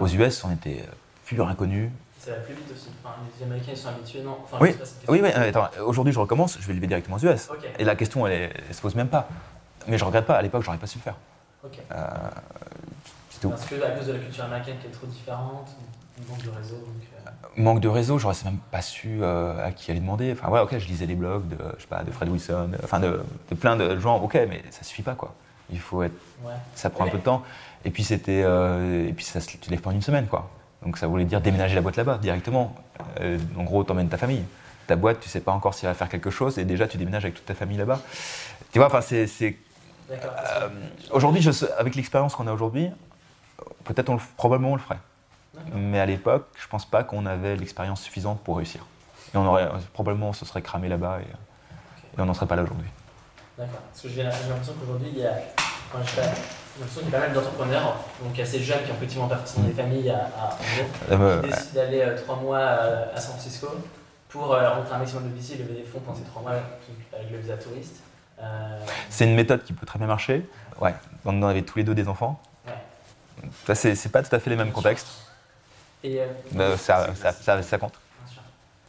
Aux 0.00 0.06
US, 0.06 0.44
on 0.44 0.52
était 0.52 0.84
plus 1.24 1.40
inconnu. 1.40 1.90
Ça 2.22 2.30
va 2.30 2.36
plus 2.36 2.54
vite 2.54 2.70
aussi. 2.72 2.88
Enfin, 3.02 3.16
les 3.36 3.44
Américains 3.44 3.72
ils 3.72 3.76
sont 3.76 3.88
habitués, 3.88 4.22
non 4.22 4.38
Oui, 4.60 4.76
oui, 5.08 5.20
oui. 5.24 5.80
Aujourd'hui, 5.84 6.12
je 6.12 6.20
recommence, 6.20 6.56
je 6.60 6.66
vais 6.68 6.74
lever 6.74 6.86
directement 6.86 7.16
aux 7.16 7.26
US. 7.26 7.48
Et 7.80 7.84
la 7.84 7.96
question, 7.96 8.24
elle, 8.28 8.52
ne 8.68 8.72
se 8.72 8.80
pose 8.80 8.94
même 8.94 9.08
pas. 9.08 9.26
Mais 9.88 9.98
je 9.98 10.04
regrette 10.04 10.26
pas. 10.26 10.36
À 10.36 10.42
l'époque, 10.42 10.62
j'aurais 10.62 10.78
pas 10.78 10.86
su 10.86 10.98
le 10.98 11.02
faire. 11.02 11.16
Ok. 11.64 11.78
Euh, 11.90 12.06
Parce 13.42 13.64
que 13.64 13.74
à 13.82 13.90
cause 13.90 14.06
de 14.06 14.12
la 14.12 14.18
culture 14.20 14.44
américaine 14.44 14.76
qui 14.80 14.86
est 14.86 14.90
trop 14.90 15.08
différente, 15.08 15.70
manque 16.28 16.44
de 16.44 16.50
réseau. 16.50 16.76
Donc, 16.76 16.86
euh... 17.26 17.30
Manque 17.60 17.80
de 17.80 17.88
réseau, 17.88 18.18
j'aurais 18.18 18.36
même 18.44 18.58
pas 18.70 18.82
su 18.82 19.18
euh, 19.20 19.66
à 19.66 19.72
qui 19.72 19.90
aller 19.90 19.98
demander. 19.98 20.30
Enfin, 20.30 20.48
ouais, 20.48 20.60
ok, 20.60 20.78
je 20.78 20.86
lisais 20.86 21.06
les 21.06 21.16
blogs 21.16 21.48
de, 21.48 21.56
je 21.76 21.82
sais 21.82 21.88
pas, 21.88 22.04
de 22.04 22.12
Fred 22.12 22.28
Wilson, 22.28 22.70
enfin 22.84 23.00
de, 23.00 23.20
plein 23.58 23.74
de 23.74 23.98
gens, 23.98 24.18
ok, 24.18 24.34
mais 24.48 24.62
ça 24.70 24.84
suffit 24.84 25.02
pas 25.02 25.16
quoi. 25.16 25.34
Il 25.70 25.80
faut 25.80 26.04
être. 26.04 26.14
Ouais. 26.44 26.52
Ça 26.76 26.88
prend 26.88 27.04
un 27.04 27.08
peu 27.08 27.18
de 27.18 27.24
temps. 27.24 27.42
Et 27.84 27.90
puis 27.90 28.04
c'était. 28.04 28.42
Euh, 28.44 29.08
et 29.08 29.12
puis 29.12 29.24
ça, 29.24 29.40
tu 29.40 29.70
lèves 29.70 29.80
pas 29.80 29.90
en 29.90 29.94
une 29.94 30.02
semaine 30.02 30.28
quoi. 30.28 30.48
Donc 30.84 30.98
ça 30.98 31.06
voulait 31.06 31.24
dire 31.24 31.40
déménager 31.40 31.74
la 31.74 31.80
boîte 31.80 31.96
là-bas 31.96 32.18
directement. 32.18 32.74
Euh, 33.20 33.38
en 33.56 33.64
gros, 33.64 33.84
t'emmènes 33.84 34.08
ta 34.08 34.18
famille. 34.18 34.44
Ta 34.86 34.96
boîte, 34.96 35.20
tu 35.20 35.28
sais 35.28 35.40
pas 35.40 35.52
encore 35.52 35.74
si 35.74 35.86
elle 35.86 35.92
va 35.92 35.94
faire 35.94 36.08
quelque 36.08 36.30
chose 36.30 36.58
et 36.58 36.64
déjà 36.64 36.88
tu 36.88 36.98
déménages 36.98 37.24
avec 37.24 37.36
toute 37.36 37.46
ta 37.46 37.54
famille 37.54 37.78
là-bas. 37.78 38.00
Tu 38.72 38.78
vois, 38.78 38.88
enfin 38.88 39.00
c'est 39.00 39.26
euh, 40.10 40.68
aujourd'hui, 41.10 41.48
avec 41.78 41.94
l'expérience 41.94 42.34
qu'on 42.34 42.46
a 42.46 42.52
aujourd'hui, 42.52 42.90
peut-être 43.84 44.10
on 44.10 44.18
probablement 44.36 44.72
on 44.72 44.76
le 44.76 44.80
ferait. 44.80 44.98
Mais 45.74 46.00
à 46.00 46.06
l'époque, 46.06 46.46
je 46.58 46.66
pense 46.66 46.84
pas 46.84 47.04
qu'on 47.04 47.26
avait 47.26 47.56
l'expérience 47.56 48.02
suffisante 48.02 48.40
pour 48.40 48.56
réussir. 48.56 48.84
Et 49.34 49.36
on 49.36 49.46
aurait 49.46 49.68
probablement 49.92 50.30
on 50.30 50.32
se 50.32 50.44
serait 50.44 50.62
cramé 50.62 50.88
là-bas 50.88 51.20
et, 51.20 51.26
on 52.18 52.26
n'en 52.26 52.34
serait 52.34 52.46
pas 52.46 52.56
là 52.56 52.62
aujourd'hui. 52.62 52.88
D'accord. 53.56 53.80
Parce 53.90 54.02
que 54.02 54.08
j'ai 54.08 54.22
l'impression 54.22 54.74
qu'aujourd'hui, 54.78 55.08
il 55.12 55.18
y 55.18 55.26
a, 55.26 55.34
enfin, 55.94 56.22
a 56.80 57.10
pas 57.10 57.18
mal 57.18 57.32
d'entrepreneurs, 57.32 57.96
donc 58.22 58.38
assez 58.38 58.60
jeunes 58.60 58.82
qui 58.84 58.90
ont 58.90 58.94
effectivement 58.94 59.28
pas 59.28 59.36
forcément 59.36 59.66
des 59.66 59.74
familles 59.74 60.10
à, 60.10 60.30
à 60.38 60.58
euh, 61.10 61.16
bah, 61.16 61.42
qui 61.42 61.50
décident 61.50 61.74
d'aller 61.74 62.00
euh, 62.00 62.16
trois 62.16 62.36
mois 62.36 62.58
à, 62.58 63.20
San 63.20 63.32
Francisco 63.32 63.68
pour 64.28 64.46
rentrer 64.46 64.94
un 64.94 64.98
maximum 64.98 65.30
de 65.30 65.36
VC, 65.36 65.58
lever 65.58 65.74
des 65.74 65.84
fonds 65.84 66.00
pendant 66.00 66.16
ces 66.16 66.24
trois 66.24 66.42
mois 66.42 66.52
avec 67.12 67.30
le 67.30 67.38
visa 67.38 67.56
touriste. 67.56 67.96
Euh, 68.42 68.78
c'est 69.08 69.24
une 69.24 69.34
méthode 69.34 69.62
qui 69.64 69.72
peut 69.72 69.86
très 69.86 69.98
bien 69.98 70.08
marcher. 70.08 70.46
Ouais. 70.80 70.94
On 71.24 71.42
avait 71.42 71.62
tous 71.62 71.78
les 71.78 71.84
deux 71.84 71.94
des 71.94 72.08
enfants. 72.08 72.40
Ouais. 72.66 73.48
Ça, 73.66 73.74
c'est 73.74 74.08
pas 74.10 74.22
tout 74.22 74.34
à 74.34 74.38
fait 74.38 74.50
les 74.50 74.56
mêmes 74.56 74.72
contextes. 74.72 75.08
Et 76.02 76.20
euh, 76.20 76.76
ça, 76.76 77.14
ça, 77.14 77.32
ça, 77.32 77.62
ça, 77.62 77.78
compte. 77.78 77.94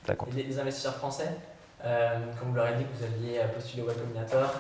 Ça 0.08 0.16
compte. 0.16 0.34
les, 0.34 0.60
investisseurs 0.60 0.96
français, 0.96 1.30
euh, 1.86 2.18
comme 2.40 2.50
vous 2.50 2.56
leur 2.56 2.66
avez 2.66 2.78
dit 2.78 2.86
que 2.86 2.98
vous 2.98 3.04
aviez 3.04 3.40
postulé 3.54 3.84
au 3.84 3.88
Web 3.88 3.98
Combinator, 4.00 4.52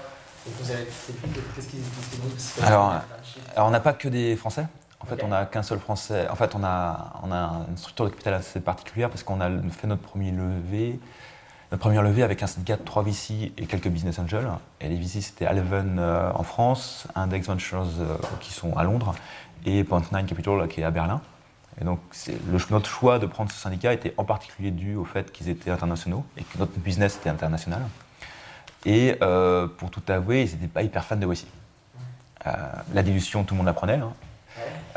alors, 2.61 3.01
alors, 3.55 3.67
on 3.67 3.71
n'a 3.71 3.79
pas 3.79 3.93
que 3.93 4.07
des 4.07 4.35
Français. 4.35 4.67
En 4.99 5.05
fait, 5.05 5.23
on 5.23 5.27
n'a 5.29 5.45
qu'un 5.45 5.63
seul 5.63 5.79
Français. 5.79 6.27
En 6.29 6.35
fait, 6.35 6.55
on 6.55 6.63
a, 6.63 7.13
on 7.23 7.31
a 7.31 7.65
une 7.69 7.77
structure 7.77 8.05
de 8.05 8.09
capital 8.09 8.35
assez 8.35 8.59
particulière 8.59 9.09
parce 9.09 9.23
qu'on 9.23 9.41
a 9.41 9.49
fait 9.71 9.87
notre 9.87 10.01
premier 10.01 10.31
levé 10.31 10.99
notre 11.73 11.81
première 11.81 12.03
levée 12.03 12.21
avec 12.21 12.43
un 12.43 12.47
syndicat 12.47 12.77
de 12.77 12.83
3 12.83 13.01
VC 13.01 13.51
et 13.57 13.65
quelques 13.65 13.87
business 13.87 14.19
angels. 14.19 14.47
Et 14.79 14.89
les 14.89 14.95
VC, 14.95 15.21
c'était 15.21 15.47
Alven 15.47 15.97
euh, 15.97 16.29
en 16.35 16.43
France, 16.43 17.07
Index 17.15 17.47
Ventures 17.47 17.87
euh, 17.99 18.15
qui 18.41 18.53
sont 18.53 18.77
à 18.77 18.83
Londres 18.83 19.15
et 19.65 19.81
Point9 19.81 20.27
Capital 20.27 20.67
qui 20.67 20.81
est 20.81 20.83
à 20.83 20.91
Berlin. 20.91 21.19
Et 21.81 21.83
donc, 21.83 21.99
le, 22.27 22.59
notre 22.69 22.87
choix 22.87 23.17
de 23.17 23.25
prendre 23.25 23.51
ce 23.51 23.57
syndicat 23.57 23.91
était 23.91 24.13
en 24.17 24.23
particulier 24.23 24.69
dû 24.69 24.95
au 24.95 25.03
fait 25.03 25.31
qu'ils 25.31 25.49
étaient 25.49 25.71
internationaux 25.71 26.23
et 26.37 26.43
que 26.43 26.59
notre 26.59 26.77
business 26.77 27.15
était 27.15 27.31
international. 27.31 27.81
Et 28.85 29.15
euh, 29.21 29.67
pour 29.67 29.91
tout 29.91 30.03
avouer, 30.07 30.43
ils 30.43 30.51
n'étaient 30.51 30.67
pas 30.67 30.83
hyper 30.83 31.05
fans 31.05 31.15
de 31.15 31.25
VC. 31.25 31.45
la 32.45 33.03
dilution, 33.03 33.43
tout 33.43 33.53
le 33.53 33.59
monde 33.59 33.67
apprenait. 33.69 33.99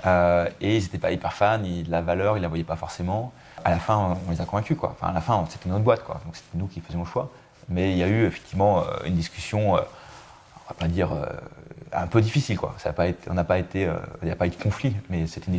Hein. 0.05 0.47
et 0.61 0.77
ils 0.77 0.83
n'étaient 0.83 0.99
pas 0.99 1.13
hyper 1.13 1.33
fans, 1.33 1.63
la 1.89 2.03
valeur, 2.03 2.37
ils 2.37 2.41
ne 2.41 2.43
la 2.43 2.49
voyaient 2.49 2.65
pas 2.65 2.77
forcément 2.77 3.33
à 3.67 3.71
la 3.71 3.81
fin, 3.81 4.17
on 4.27 4.31
les 4.31 4.41
a 4.41 4.45
convaincus. 4.45 4.77
Quoi. 4.79 4.95
Enfin, 4.97 5.09
à 5.09 5.13
la 5.13 5.21
fin, 5.21 5.45
c'était 5.49 5.69
notre 5.69 5.83
boîte, 5.83 6.05
quoi. 6.05 6.21
donc 6.25 6.37
c'était 6.37 6.57
nous 6.57 6.69
qui 6.69 6.81
faisions 6.81 7.01
le 7.01 7.07
choix. 7.07 7.31
Mais 7.69 7.91
il 7.91 7.99
y 7.99 8.03
a 8.05 8.07
eu 8.07 8.25
effectivement 8.25 8.79
euh, 8.79 9.07
une 9.07 9.15
discussion, 9.15 9.77
euh, 9.77 9.81
on 9.81 10.69
va 10.69 10.75
pas 10.79 10.87
dire 10.87 11.13
euh, 11.13 11.27
un 11.93 12.07
peu 12.07 12.21
difficile. 12.21 12.57
Quoi. 12.57 12.77
Ça 12.79 12.91
a 12.91 12.93
pas 12.93 13.09
été, 13.09 13.29
on 13.29 13.35
n'a 13.35 13.43
pas 13.43 13.59
été, 13.59 13.91
il 14.23 14.27
n'y 14.27 14.31
a 14.31 14.37
pas 14.37 14.47
eu 14.47 14.51
de 14.51 14.63
conflit, 14.63 14.95
mais 15.11 15.27
c'était 15.27 15.51
une, 15.51 15.59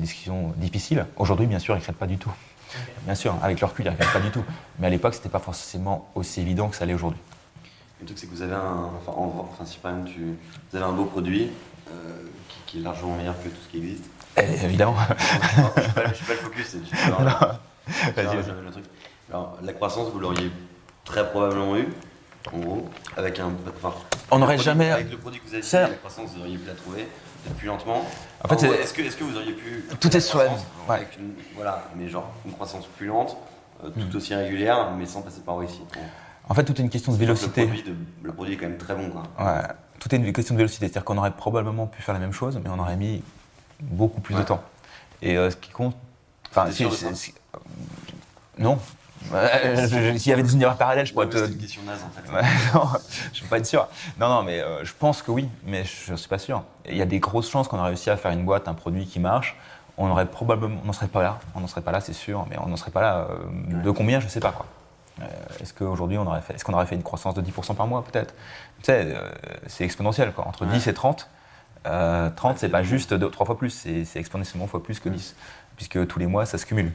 discussion 0.00 0.52
difficile. 0.56 1.06
Aujourd'hui, 1.16 1.46
bien 1.46 1.58
sûr, 1.58 1.76
ils 1.76 1.80
ne 1.80 1.94
pas 1.94 2.06
du 2.06 2.16
tout. 2.16 2.32
Bien 3.02 3.16
sûr, 3.16 3.34
avec 3.42 3.60
leur 3.60 3.70
recul, 3.70 3.86
ils 3.86 3.90
ne 3.90 4.12
pas 4.12 4.20
du 4.20 4.30
tout. 4.30 4.44
Mais 4.78 4.86
à 4.86 4.90
l'époque, 4.90 5.14
c'était 5.14 5.28
pas 5.28 5.40
forcément 5.40 6.08
aussi 6.14 6.40
évident 6.40 6.68
que 6.68 6.76
ça 6.76 6.86
l'est 6.86 6.94
aujourd'hui. 6.94 7.20
Le 8.00 8.06
truc, 8.06 8.18
c'est 8.18 8.26
que 8.26 8.34
vous 8.34 8.42
avez 8.42 8.54
un, 8.54 8.90
enfin, 9.06 9.64
si 9.64 9.78
par 9.78 9.92
exemple 9.92 10.10
tu, 10.10 10.36
vous 10.70 10.76
avez 10.76 10.86
un 10.86 10.92
beau 10.92 11.04
produit 11.04 11.50
qui 12.66 12.78
est 12.78 12.82
largement 12.82 13.16
meilleur 13.16 13.34
que 13.42 13.48
tout 13.48 13.56
ce 13.64 13.68
qui 13.70 13.78
existe, 13.78 14.04
eh, 14.40 14.64
évidemment. 14.64 14.96
je 15.56 15.62
ne 16.08 16.14
suis, 16.14 16.24
pas 16.24 16.32
le 16.32 16.38
focus. 16.38 16.76
Alors, 19.30 19.58
la 19.62 19.72
croissance, 19.72 20.10
vous 20.12 20.20
l'auriez 20.20 20.50
très 21.04 21.28
probablement 21.28 21.76
eu, 21.76 21.88
en 22.52 22.58
gros, 22.58 22.88
avec 23.16 23.38
un. 23.40 23.52
Enfin, 23.76 23.94
on 24.30 24.38
n'aurait 24.38 24.58
jamais. 24.58 24.90
Avec 24.90 25.10
le 25.10 25.18
produit 25.18 25.40
que 25.40 25.46
vous 25.46 25.54
avez 25.54 25.62
fait, 25.62 25.82
la 25.82 25.88
croissance, 25.88 26.30
vous 26.34 26.40
auriez 26.40 26.56
pu 26.56 26.66
la 26.66 26.74
trouver, 26.74 27.08
peut-être 27.42 27.56
plus 27.56 27.66
lentement. 27.66 28.06
En 28.44 28.48
fait, 28.48 28.62
est-ce 28.64 28.94
que, 28.94 29.02
est 29.02 29.18
que, 29.18 29.24
vous 29.24 29.36
auriez 29.36 29.52
pu. 29.52 29.84
Tout 30.00 30.16
est 30.16 30.20
sur 30.20 30.42
Voilà, 31.54 31.84
mais 31.96 32.08
genre 32.08 32.30
une 32.46 32.52
croissance 32.52 32.86
plus 32.86 33.06
lente, 33.06 33.36
euh, 33.84 33.90
tout 33.90 34.00
hmm. 34.00 34.16
aussi 34.16 34.34
régulière, 34.34 34.92
mais 34.96 35.06
sans 35.06 35.22
passer 35.22 35.40
par 35.40 35.62
ici. 35.64 35.80
En 36.48 36.54
fait, 36.54 36.64
tout 36.64 36.72
est 36.78 36.82
une 36.82 36.90
question 36.90 37.12
de 37.12 37.18
vélocité. 37.18 37.62
Le 37.62 37.66
produit, 37.68 37.94
le 38.22 38.32
produit, 38.32 38.54
est 38.54 38.56
quand 38.56 38.68
même 38.68 38.78
très 38.78 38.94
bon. 38.94 39.10
Quoi. 39.10 39.22
Ouais, 39.38 39.62
tout 39.98 40.14
est 40.14 40.18
une 40.18 40.32
question 40.32 40.54
de 40.54 40.58
vélocité. 40.58 40.86
C'est-à-dire 40.86 41.04
qu'on 41.04 41.18
aurait 41.18 41.32
probablement 41.32 41.86
pu 41.86 42.02
faire 42.02 42.14
la 42.14 42.20
même 42.20 42.32
chose, 42.32 42.58
mais 42.62 42.70
on 42.70 42.78
aurait 42.78 42.96
mis 42.96 43.22
beaucoup 43.80 44.20
plus 44.20 44.34
de 44.34 44.42
temps. 44.42 44.62
Et 45.20 45.36
euh, 45.36 45.50
ce 45.50 45.56
qui 45.56 45.70
compte. 45.70 45.96
Enfin, 46.50 46.70
si, 46.70 46.86
non. 48.58 48.78
S'il 50.18 50.30
y 50.30 50.32
avait 50.32 50.42
des 50.42 50.52
univers 50.52 50.76
parallèles, 50.76 51.06
je 51.06 51.12
pourrais 51.12 51.28
te. 51.28 51.36
C'est 51.36 51.52
une 51.52 51.58
question 51.58 51.82
naze 51.82 52.00
en 52.02 52.10
fait. 52.10 52.32
non, 52.74 52.86
je 53.32 53.38
ne 53.38 53.42
peux 53.42 53.50
pas 53.50 53.58
être 53.58 53.66
sûr. 53.66 53.86
Non, 54.18 54.28
non, 54.28 54.42
mais 54.42 54.60
euh, 54.60 54.84
je 54.84 54.92
pense 54.96 55.22
que 55.22 55.30
oui, 55.30 55.48
mais 55.66 55.84
je 55.84 56.12
ne 56.12 56.16
suis 56.16 56.28
pas 56.28 56.38
sûr. 56.38 56.62
Il 56.88 56.96
y 56.96 57.02
a 57.02 57.06
des 57.06 57.18
grosses 57.18 57.50
chances 57.50 57.68
qu'on 57.68 57.78
a 57.78 57.84
réussi 57.84 58.10
à 58.10 58.16
faire 58.16 58.30
une 58.30 58.44
boîte, 58.44 58.68
un 58.68 58.74
produit 58.74 59.06
qui 59.06 59.20
marche. 59.20 59.56
On 59.98 60.08
aurait 60.08 60.26
probablement, 60.26 60.80
on 60.82 60.86
n'en 60.86 60.92
serait 60.92 61.08
pas 61.08 61.22
là. 61.22 61.40
On 61.56 61.60
n'en 61.60 61.66
serait 61.66 61.80
pas 61.80 61.90
là, 61.90 62.00
c'est 62.00 62.12
sûr, 62.12 62.46
mais 62.48 62.56
on 62.58 62.68
n'en 62.68 62.76
serait 62.76 62.92
pas 62.92 63.00
là. 63.00 63.28
Euh, 63.30 63.82
de 63.82 63.90
combien, 63.90 64.20
je 64.20 64.26
ne 64.26 64.30
sais 64.30 64.40
pas 64.40 64.52
quoi. 64.52 64.66
Est-ce 65.60 65.72
qu'aujourd'hui 65.72 66.18
on 66.18 66.26
aurait 66.26 66.40
fait, 66.40 66.54
est-ce 66.54 66.64
qu'on 66.64 66.74
aurait 66.74 66.86
fait 66.86 66.94
une 66.94 67.02
croissance 67.02 67.34
de 67.34 67.42
10% 67.42 67.74
par 67.74 67.86
mois 67.86 68.04
peut-être? 68.04 68.34
Tu 68.78 68.84
sais, 68.84 69.14
c'est 69.66 69.84
exponentiel 69.84 70.32
quoi. 70.32 70.46
Entre 70.46 70.66
10 70.66 70.86
et 70.88 70.94
30, 70.94 71.28
30, 71.84 71.88
euh, 71.88 72.30
c'est 72.56 72.68
pas 72.68 72.82
juste 72.82 73.14
deux, 73.14 73.30
trois 73.30 73.46
fois 73.46 73.56
plus, 73.58 73.70
c'est 73.70 74.18
exponentiellement 74.18 74.66
fois 74.66 74.82
plus 74.82 75.00
que 75.00 75.08
10, 75.08 75.34
puisque 75.76 76.06
tous 76.06 76.18
les 76.18 76.26
mois, 76.26 76.46
ça 76.46 76.58
se 76.58 76.66
cumule. 76.66 76.92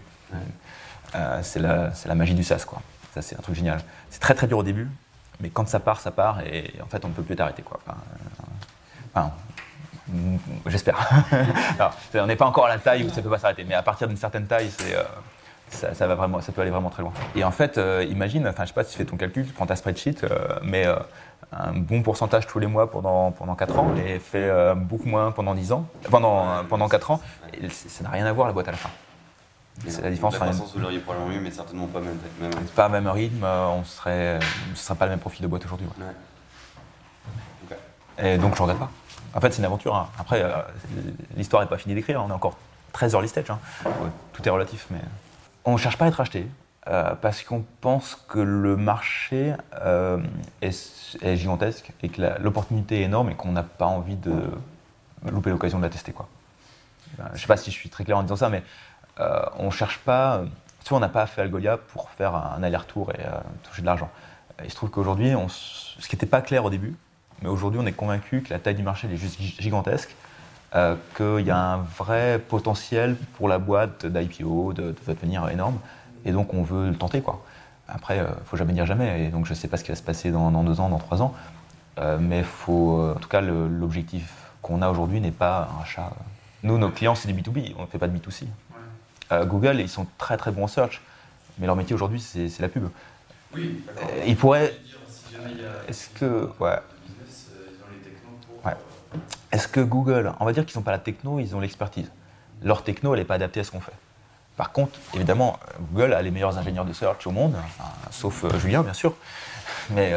Euh, 1.15 1.39
c'est 1.41 1.59
la, 1.59 1.91
la, 2.05 2.15
magie 2.15 2.33
du 2.33 2.43
SaaS, 2.43 2.65
quoi. 2.67 2.81
Ça, 3.13 3.21
c'est 3.21 3.37
un 3.37 3.41
truc 3.41 3.55
génial. 3.55 3.79
C'est 4.09 4.19
très 4.19 4.33
très 4.33 4.47
dur 4.47 4.57
au 4.57 4.63
début, 4.63 4.87
mais 5.39 5.49
quand 5.49 5.67
ça 5.67 5.79
part, 5.79 5.99
ça 5.99 6.11
part, 6.11 6.41
et 6.41 6.73
en 6.81 6.87
fait, 6.87 7.05
on 7.05 7.09
ne 7.09 7.13
peut 7.13 7.23
plus 7.23 7.35
t'arrêter, 7.35 7.61
quoi. 7.61 7.79
Enfin, 9.15 9.31
j'espère. 10.65 10.97
on 12.15 12.25
n'est 12.25 12.35
pas 12.35 12.45
encore 12.45 12.65
à 12.65 12.69
la 12.69 12.79
taille 12.79 13.03
où 13.03 13.09
ça 13.09 13.17
ne 13.17 13.21
peut 13.21 13.29
pas 13.29 13.39
s'arrêter, 13.39 13.63
mais 13.63 13.75
à 13.75 13.83
partir 13.83 14.07
d'une 14.07 14.17
certaine 14.17 14.47
taille, 14.47 14.71
c'est... 14.71 14.95
Euh, 15.83 15.93
ça, 15.93 16.07
va 16.07 16.15
vraiment, 16.15 16.41
ça 16.41 16.51
peut 16.51 16.61
aller 16.61 16.71
vraiment 16.71 16.89
très 16.89 17.03
loin. 17.03 17.13
Et 17.35 17.43
en 17.43 17.51
fait, 17.51 17.79
imagine, 18.09 18.47
enfin, 18.47 18.63
je 18.63 18.69
sais 18.69 18.73
pas 18.73 18.83
si 18.83 18.91
tu 18.91 18.97
fais 18.97 19.05
ton 19.05 19.17
calcul, 19.17 19.45
tu 19.45 19.53
prends 19.53 19.65
ta 19.65 19.75
spreadsheet, 19.75 20.25
mais 20.63 20.85
un 21.57 21.73
bon 21.73 22.01
pourcentage 22.01 22.47
tous 22.47 22.59
les 22.59 22.67
mois 22.67 22.89
pendant, 22.89 23.31
pendant 23.31 23.55
4 23.55 23.79
ans 23.79 23.95
et 23.95 24.19
fait 24.19 24.49
euh, 24.49 24.75
beaucoup 24.75 25.07
moins 25.07 25.31
pendant 25.31 25.53
10 25.53 25.71
ans, 25.71 25.87
pendant, 26.09 26.63
pendant 26.67 26.87
4 26.87 27.11
ans. 27.11 27.21
Et 27.53 27.69
ça 27.69 28.03
n'a 28.03 28.09
rien 28.09 28.25
à 28.25 28.33
voir 28.33 28.47
la 28.47 28.53
boîte 28.53 28.67
à 28.67 28.71
la 28.71 28.77
fin. 28.77 28.89
C'est 29.87 30.01
la 30.01 30.11
différence. 30.11 30.33
La 30.33 30.39
croissance, 30.39 30.73
vous 30.73 30.79
l'auriez 30.79 30.99
probablement 30.99 31.31
eu, 31.31 31.39
mais 31.39 31.51
certainement 31.51 31.87
pas 31.87 31.99
même. 31.99 32.17
même 32.39 32.51
pas 32.75 32.89
même 32.89 33.07
rythme, 33.07 33.43
euh, 33.43 33.67
on 33.67 33.83
serait, 33.83 34.39
ce 34.39 34.71
ne 34.71 34.75
serait 34.75 34.95
pas 34.95 35.05
le 35.05 35.11
même 35.11 35.19
profil 35.19 35.41
de 35.41 35.47
boîte 35.47 35.65
aujourd'hui. 35.65 35.87
Et 38.19 38.37
donc 38.37 38.55
je 38.55 38.61
ne 38.61 38.67
regrette 38.67 38.79
pas. 38.79 38.91
En 39.33 39.41
fait, 39.41 39.51
c'est 39.51 39.59
une 39.59 39.65
aventure. 39.65 39.95
Hein. 39.95 40.09
Après, 40.19 40.43
euh, 40.43 40.51
l'histoire 41.35 41.63
n'est 41.63 41.69
pas 41.69 41.77
finie 41.77 41.95
d'écrire, 41.95 42.23
on 42.23 42.29
est 42.29 42.33
encore 42.33 42.55
très 42.91 43.09
early 43.13 43.27
stage. 43.27 43.49
Hein. 43.49 43.59
Tout 44.33 44.47
est 44.47 44.51
relatif, 44.51 44.85
mais 44.91 44.99
on 45.65 45.73
ne 45.73 45.77
cherche 45.77 45.97
pas 45.97 46.05
à 46.05 46.07
être 46.07 46.19
acheté. 46.19 46.47
Euh, 46.87 47.15
parce 47.15 47.43
qu'on 47.43 47.63
pense 47.79 48.15
que 48.27 48.39
le 48.39 48.75
marché 48.75 49.53
euh, 49.81 50.17
est, 50.61 51.37
gigantesque 51.37 51.91
et 52.01 52.09
que 52.09 52.21
l'opportunité 52.41 52.99
est 52.99 53.03
énorme 53.03 53.29
et 53.29 53.35
qu'on 53.35 53.53
n'a 53.53 53.63
pas 53.63 53.85
envie 53.85 54.17
de 54.17 54.33
louper 55.25 55.49
l'occasion 55.49 55.77
de 55.77 55.83
la 55.83 55.89
tester. 55.89 56.11
Quoi. 56.11 56.27
Euh, 57.19 57.23
je 57.29 57.33
ne 57.33 57.37
sais 57.37 57.47
pas 57.47 57.55
si 57.55 57.71
je 57.71 57.75
suis 57.77 57.89
très 57.89 58.03
clair 58.03 58.17
en 58.17 58.23
disant 58.23 58.35
ça, 58.35 58.49
mais 58.49 58.63
on 59.59 59.67
ne 59.67 59.71
cherche 59.71 59.99
pas. 59.99 60.43
Tu 60.83 60.89
vois, 60.89 60.97
on 60.97 61.01
n'a 61.01 61.07
pas 61.07 61.25
fait 61.25 61.41
Algolia 61.41 61.77
pour 61.77 62.09
faire 62.09 62.35
un 62.35 62.61
aller-retour 62.61 63.11
et 63.11 63.23
toucher 63.61 63.81
de 63.81 63.85
l'argent. 63.85 64.09
Il 64.61 64.69
se 64.69 64.75
trouve 64.75 64.89
qu'aujourd'hui, 64.89 65.31
ce 65.47 66.07
qui 66.09 66.15
n'était 66.15 66.25
pas 66.25 66.41
clair 66.41 66.65
au 66.65 66.69
début, 66.69 66.95
mais 67.41 67.47
aujourd'hui, 67.47 67.79
on 67.81 67.85
est 67.85 67.93
convaincu 67.93 68.41
que 68.41 68.49
la 68.49 68.59
taille 68.59 68.75
du 68.75 68.83
marché 68.83 69.07
est 69.07 69.15
juste 69.15 69.39
gigantesque. 69.39 70.13
Qu'il 71.15 71.45
y 71.45 71.51
a 71.51 71.57
un 71.57 71.77
vrai 71.77 72.39
potentiel 72.39 73.15
pour 73.37 73.47
la 73.47 73.59
boîte 73.59 74.05
d'IPO 74.05 74.73
de, 74.73 74.81
de 74.81 74.95
devenir 75.07 75.47
énorme 75.49 75.77
et 76.25 76.31
donc 76.31 76.53
on 76.53 76.63
veut 76.63 76.89
le 76.89 76.95
tenter. 76.95 77.21
Quoi. 77.21 77.43
Après, 77.87 78.17
il 78.17 78.21
euh, 78.21 78.27
ne 78.27 78.45
faut 78.45 78.57
jamais 78.57 78.73
dire 78.73 78.85
jamais, 78.85 79.25
et 79.25 79.29
donc 79.29 79.45
je 79.45 79.51
ne 79.51 79.55
sais 79.55 79.67
pas 79.67 79.77
ce 79.77 79.83
qui 79.83 79.91
va 79.91 79.95
se 79.95 80.03
passer 80.03 80.31
dans, 80.31 80.51
deux 80.63 80.79
ans, 80.79 80.89
dans 80.89 80.97
trois 80.97 81.21
ans, 81.21 81.33
euh, 81.99 82.17
mais 82.19 82.43
faut, 82.43 82.99
euh, 82.99 83.13
en 83.15 83.19
tout 83.19 83.29
cas, 83.29 83.41
l'objectif 83.41 84.31
qu'on 84.61 84.81
a 84.81 84.89
aujourd'hui 84.89 85.19
n'est 85.19 85.31
pas 85.31 85.69
un 85.77 85.83
achat. 85.83 86.11
Nous, 86.63 86.77
nos 86.77 86.89
clients, 86.89 87.15
c'est 87.15 87.31
du 87.31 87.39
B2B, 87.39 87.73
on 87.77 87.81
ne 87.81 87.87
fait 87.87 87.97
pas 87.97 88.07
de 88.07 88.17
B2C. 88.17 88.45
Google, 89.47 89.79
ils 89.79 89.89
sont 89.89 90.05
très 90.19 90.37
très 90.37 90.51
bons 90.51 90.65
en 90.65 90.67
search, 90.67 91.01
mais 91.57 91.65
leur 91.65 91.75
métier 91.75 91.95
aujourd'hui, 91.95 92.19
c'est 92.19 92.59
la 92.59 92.69
pub. 92.69 92.87
Oui, 93.55 93.83
Ils 94.27 94.37
pourraient. 94.37 94.75
Est-ce 95.87 96.09
que. 96.09 96.51
Ouais. 96.59 96.77
Est-ce 99.51 99.67
que 99.67 99.79
Google, 99.79 100.33
on 100.39 100.45
va 100.45 100.53
dire 100.53 100.65
qu'ils 100.65 100.77
n'ont 100.77 100.83
pas 100.83 100.91
la 100.91 100.99
techno, 100.99 101.39
ils 101.39 101.55
ont 101.55 101.59
l'expertise. 101.59 102.11
Leur 102.63 102.83
techno, 102.83 103.13
elle 103.13 103.19
n'est 103.19 103.25
pas 103.25 103.35
adaptée 103.35 103.59
à 103.59 103.63
ce 103.63 103.71
qu'on 103.71 103.81
fait. 103.81 103.93
Par 104.55 104.71
contre, 104.71 104.99
évidemment, 105.15 105.57
Google 105.91 106.13
a 106.13 106.21
les 106.21 106.29
meilleurs 106.29 106.57
ingénieurs 106.57 106.85
de 106.85 106.93
search 106.93 107.25
au 107.25 107.31
monde, 107.31 107.55
sauf 108.11 108.43
euh, 108.43 108.59
Julien, 108.59 108.83
bien 108.83 108.93
sûr. 108.93 109.15
Mais, 109.89 110.13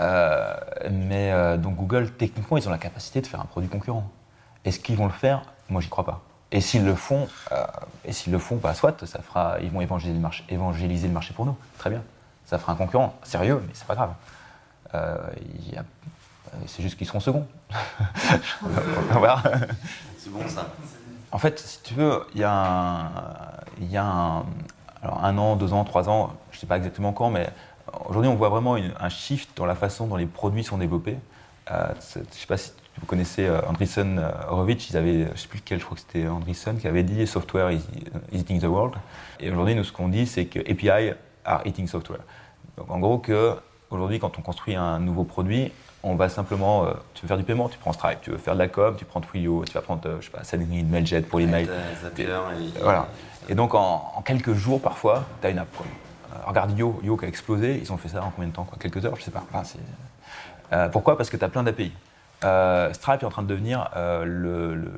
euh, 0.00 0.56
euh, 0.80 1.56
donc 1.56 1.76
Google, 1.76 2.10
techniquement, 2.12 2.56
ils 2.56 2.68
ont 2.68 2.70
la 2.70 2.78
capacité 2.78 3.20
de 3.20 3.26
faire 3.26 3.40
un 3.40 3.44
produit 3.44 3.68
concurrent. 3.68 4.08
Est-ce 4.64 4.78
qu'ils 4.78 4.96
vont 4.96 5.06
le 5.06 5.12
faire? 5.12 5.42
Moi, 5.68 5.80
j'y 5.80 5.88
crois 5.88 6.04
pas. 6.04 6.22
Et 6.52 6.60
s'ils 6.60 6.84
le 6.84 6.94
font, 6.94 7.28
et 8.04 8.12
s'ils 8.12 8.32
le 8.32 8.38
font, 8.38 8.56
bah, 8.56 8.74
soit 8.74 9.04
ça 9.06 9.20
fera, 9.20 9.56
ils 9.62 9.70
vont 9.70 9.80
évangéliser 9.80 10.14
le, 10.14 10.20
marché, 10.20 10.44
évangéliser 10.50 11.08
le 11.08 11.14
marché 11.14 11.32
pour 11.34 11.46
nous. 11.46 11.56
Très 11.78 11.90
bien. 11.90 12.02
Ça 12.44 12.58
fera 12.58 12.74
un 12.74 12.76
concurrent 12.76 13.14
sérieux, 13.22 13.62
mais 13.66 13.72
c'est 13.72 13.86
pas 13.86 13.94
grave. 13.94 14.12
C'est 16.66 16.82
juste 16.82 16.96
qu'ils 16.96 17.06
seront 17.06 17.20
seconds. 17.20 17.46
C'est 20.18 20.30
bon 20.30 20.46
ça. 20.48 20.68
En 21.32 21.38
fait, 21.38 21.58
si 21.58 21.82
tu 21.82 21.94
veux, 21.94 22.24
il 22.34 22.40
y 22.40 22.44
a 22.44 22.52
un, 22.52 23.10
il 23.80 23.90
y 23.90 23.96
a 23.96 24.04
un, 24.04 24.44
alors 25.02 25.24
un 25.24 25.36
an, 25.38 25.56
deux 25.56 25.72
ans, 25.72 25.84
trois 25.84 26.08
ans, 26.08 26.34
je 26.50 26.56
ne 26.56 26.60
sais 26.60 26.66
pas 26.66 26.76
exactement 26.76 27.12
quand, 27.12 27.30
mais 27.30 27.48
aujourd'hui 28.08 28.30
on 28.30 28.36
voit 28.36 28.50
vraiment 28.50 28.76
un 28.76 29.08
shift 29.08 29.50
dans 29.56 29.66
la 29.66 29.74
façon 29.74 30.06
dont 30.06 30.16
les 30.16 30.26
produits 30.26 30.62
sont 30.62 30.78
développés. 30.78 31.18
Euh, 31.70 31.86
je 32.14 32.20
ne 32.20 32.24
sais 32.30 32.46
pas 32.46 32.56
si 32.56 32.72
vous 33.00 33.06
connaissez 33.06 33.46
euh, 33.46 33.60
Andreessen 33.66 34.18
euh, 34.18 34.30
Horowitz, 34.48 34.90
ils 34.90 34.96
avaient, 34.96 35.24
je 35.24 35.30
ne 35.30 35.36
sais 35.36 35.48
plus 35.48 35.58
lequel, 35.58 35.78
je 35.80 35.84
crois 35.84 35.96
que 35.96 36.02
c'était 36.02 36.28
Andreessen, 36.28 36.78
qui 36.78 36.86
avait 36.86 37.02
dit 37.02 37.26
Software 37.26 37.70
is, 37.70 37.82
eating 38.32 38.60
the 38.60 38.64
world. 38.64 38.94
Et 39.40 39.50
aujourd'hui, 39.50 39.74
nous, 39.74 39.84
ce 39.84 39.92
qu'on 39.92 40.08
dit, 40.08 40.26
c'est 40.26 40.46
que 40.46 40.60
API 40.60 41.14
are 41.44 41.66
eating 41.66 41.86
software. 41.86 42.20
Donc 42.76 42.90
en 42.90 42.98
gros, 42.98 43.18
que 43.18 43.56
aujourd'hui, 43.90 44.18
quand 44.18 44.38
on 44.38 44.42
construit 44.42 44.74
un 44.74 44.98
nouveau 44.98 45.24
produit, 45.24 45.72
on 46.02 46.14
va 46.16 46.28
simplement, 46.28 46.84
euh, 46.84 46.92
tu 47.14 47.22
veux 47.22 47.28
faire 47.28 47.36
du 47.36 47.44
paiement, 47.44 47.68
tu 47.68 47.78
prends 47.78 47.92
Stripe, 47.92 48.20
tu 48.22 48.30
veux 48.30 48.38
faire 48.38 48.54
de 48.54 48.58
la 48.58 48.68
com, 48.68 48.96
tu 48.96 49.04
prends 49.04 49.20
Twilio, 49.20 49.64
tu 49.64 49.72
vas 49.72 49.82
prendre, 49.82 50.02
je 50.20 50.26
sais 50.26 50.30
pas, 50.30 50.42
Sendgrid, 50.44 50.90
Mailjet 50.90 51.22
pour 51.22 51.38
les 51.38 51.46
mails. 51.46 51.68
Et, 52.18 52.26
voilà. 52.80 53.08
Et 53.48 53.54
donc 53.54 53.74
en, 53.74 54.22
quelques 54.24 54.54
jours 54.54 54.80
parfois, 54.80 55.24
tu 55.40 55.46
as 55.46 55.50
une 55.50 55.58
app. 55.58 55.68
Euh, 55.80 56.36
regarde 56.46 56.76
Yo, 56.76 57.00
Yo 57.02 57.16
qui 57.16 57.24
a 57.24 57.28
explosé, 57.28 57.78
ils 57.80 57.92
ont 57.92 57.96
fait 57.96 58.08
ça 58.08 58.22
en 58.22 58.30
combien 58.30 58.48
de 58.48 58.54
temps 58.54 58.64
quoi? 58.64 58.78
Quelques 58.80 59.04
heures, 59.04 59.16
je 59.16 59.22
sais 59.22 59.30
pas. 59.30 59.44
Euh, 60.72 60.88
pourquoi? 60.88 61.16
Parce 61.16 61.30
que 61.30 61.36
tu 61.36 61.44
as 61.44 61.48
plein 61.48 61.62
d'API. 61.62 61.92
Stripe 62.92 63.22
est 63.22 63.26
en 63.26 63.30
train 63.30 63.42
de 63.42 63.48
devenir 63.48 63.88
le, 63.94 64.74
le, 64.74 64.92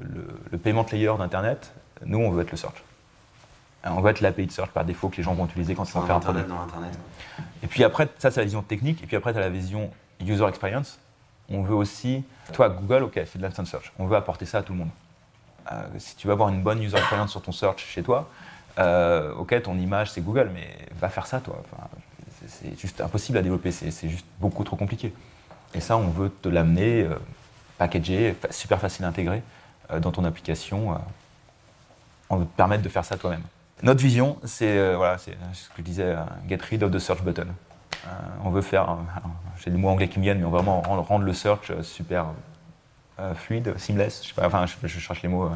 le, 0.50 0.58
payment 0.58 0.86
layer 0.90 1.12
d'Internet. 1.18 1.72
Nous, 2.06 2.18
on 2.18 2.30
veut 2.30 2.42
être 2.42 2.50
le 2.50 2.56
search. 2.56 2.82
On 3.84 4.00
veut 4.00 4.10
être 4.10 4.22
l'API 4.22 4.46
de 4.46 4.52
search 4.52 4.70
par 4.70 4.84
défaut 4.84 5.10
que 5.10 5.16
les 5.18 5.22
gens 5.22 5.34
vont 5.34 5.44
utiliser 5.44 5.74
quand 5.74 5.84
ils 5.84 5.92
vont 5.92 6.02
faire 6.02 6.14
un 6.14 6.18
Internet 6.18 6.48
dans 6.48 6.62
Internet. 6.62 6.98
Et 7.62 7.66
puis 7.66 7.84
après, 7.84 8.08
ça 8.18 8.30
c'est 8.30 8.40
la 8.40 8.44
vision 8.44 8.62
technique, 8.62 9.02
et 9.02 9.06
puis 9.06 9.16
après 9.16 9.32
tu 9.32 9.38
as 9.38 9.42
la 9.42 9.50
vision 9.50 9.90
user 10.20 10.46
experience. 10.46 10.98
On 11.50 11.62
veut 11.62 11.74
aussi, 11.74 12.24
toi 12.52 12.68
Google, 12.68 13.04
ok, 13.04 13.20
c'est 13.26 13.36
de 13.36 13.42
l'instant 13.42 13.64
search, 13.64 13.92
on 13.98 14.06
veut 14.06 14.16
apporter 14.16 14.46
ça 14.46 14.58
à 14.58 14.62
tout 14.62 14.72
le 14.72 14.78
monde. 14.80 14.90
Euh, 15.72 15.82
si 15.98 16.16
tu 16.16 16.26
veux 16.26 16.32
avoir 16.32 16.48
une 16.48 16.62
bonne 16.62 16.82
user 16.82 16.96
experience 16.96 17.30
sur 17.30 17.42
ton 17.42 17.52
search 17.52 17.84
chez 17.84 18.02
toi, 18.02 18.28
euh, 18.78 19.32
ok, 19.34 19.62
ton 19.62 19.78
image 19.78 20.10
c'est 20.10 20.20
Google, 20.20 20.50
mais 20.52 20.76
va 20.98 21.08
faire 21.08 21.26
ça 21.26 21.40
toi. 21.40 21.62
c'est 22.46 22.78
juste 22.78 23.00
impossible 23.00 23.38
à 23.38 23.42
développer, 23.42 23.70
c'est 23.72 24.08
juste 24.08 24.26
beaucoup 24.40 24.64
trop 24.64 24.76
compliqué. 24.76 25.12
Et 25.74 25.80
ça, 25.80 25.96
on 25.96 26.08
veut 26.08 26.30
te 26.30 26.48
l'amener, 26.48 27.02
euh, 27.02 27.16
packagé, 27.78 28.36
super 28.50 28.80
facile 28.80 29.04
à 29.04 29.08
intégrer 29.08 29.42
dans 30.00 30.12
ton 30.12 30.24
application. 30.24 30.96
on 32.30 32.36
veut 32.36 32.46
te 32.46 32.56
permettre 32.56 32.82
de 32.82 32.88
faire 32.88 33.04
ça 33.04 33.18
toi-même. 33.18 33.42
Notre 33.82 34.00
vision, 34.00 34.38
c'est 34.44 34.94
voilà, 34.94 35.18
ce 35.18 35.30
que 35.30 35.78
je 35.78 35.82
disais, 35.82 36.16
get 36.48 36.58
rid 36.70 36.82
of 36.82 36.90
the 36.90 36.98
search 36.98 37.22
button. 37.22 37.48
On 38.44 38.50
veut 38.50 38.62
faire, 38.62 38.96
j'ai 39.62 39.70
des 39.70 39.76
mots 39.76 39.88
anglais 39.88 40.08
qui 40.08 40.18
me 40.18 40.24
viennent, 40.24 40.38
mais 40.38 40.44
on 40.44 40.50
veut 40.50 40.58
vraiment 40.58 40.80
rendre 40.80 41.24
le 41.24 41.32
search 41.32 41.72
super 41.82 42.26
fluide, 43.34 43.74
seamless. 43.78 44.26
Je, 44.26 44.40
enfin, 44.40 44.66
je, 44.66 44.88
cherche 44.88 45.22
les 45.22 45.28
mots 45.28 45.50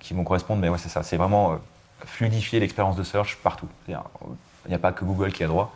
qui 0.00 0.14
vont 0.14 0.24
correspondre, 0.24 0.60
mais 0.60 0.78
c'est 0.78 0.88
ça. 0.88 1.02
C'est 1.02 1.16
vraiment 1.16 1.58
fluidifier 2.04 2.60
l'expérience 2.60 2.96
de 2.96 3.02
search 3.02 3.36
partout. 3.42 3.68
Il 3.88 3.96
n'y 4.68 4.74
a 4.74 4.78
pas 4.78 4.92
que 4.92 5.04
Google 5.04 5.32
qui 5.32 5.44
a 5.44 5.48
droit. 5.48 5.74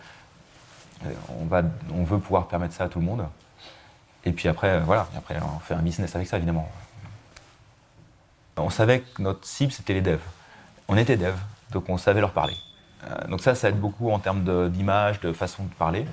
On, 1.40 1.44
va, 1.44 1.62
on 1.92 2.04
veut 2.04 2.18
pouvoir 2.18 2.48
permettre 2.48 2.74
ça 2.74 2.84
à 2.84 2.88
tout 2.88 3.00
le 3.00 3.04
monde. 3.04 3.26
Et 4.24 4.32
puis 4.32 4.48
après, 4.48 4.80
voilà, 4.80 5.06
après, 5.16 5.36
on 5.40 5.60
fait 5.60 5.74
un 5.74 5.82
business 5.82 6.14
avec 6.16 6.26
ça, 6.26 6.36
évidemment. 6.36 6.68
On 8.56 8.70
savait 8.70 9.00
que 9.00 9.22
notre 9.22 9.46
cible, 9.46 9.72
c'était 9.72 9.94
les 9.94 10.00
devs. 10.00 10.18
On 10.88 10.96
était 10.96 11.16
devs, 11.16 11.38
donc 11.70 11.88
on 11.88 11.96
savait 11.96 12.20
leur 12.20 12.32
parler. 12.32 12.56
Euh, 13.04 13.28
donc 13.28 13.40
ça, 13.40 13.54
ça 13.54 13.68
aide 13.68 13.78
beaucoup 13.78 14.10
en 14.10 14.18
termes 14.18 14.70
d'image, 14.70 15.20
de, 15.20 15.32
façon 15.32 15.64
de 15.64 15.74
parler. 15.74 16.06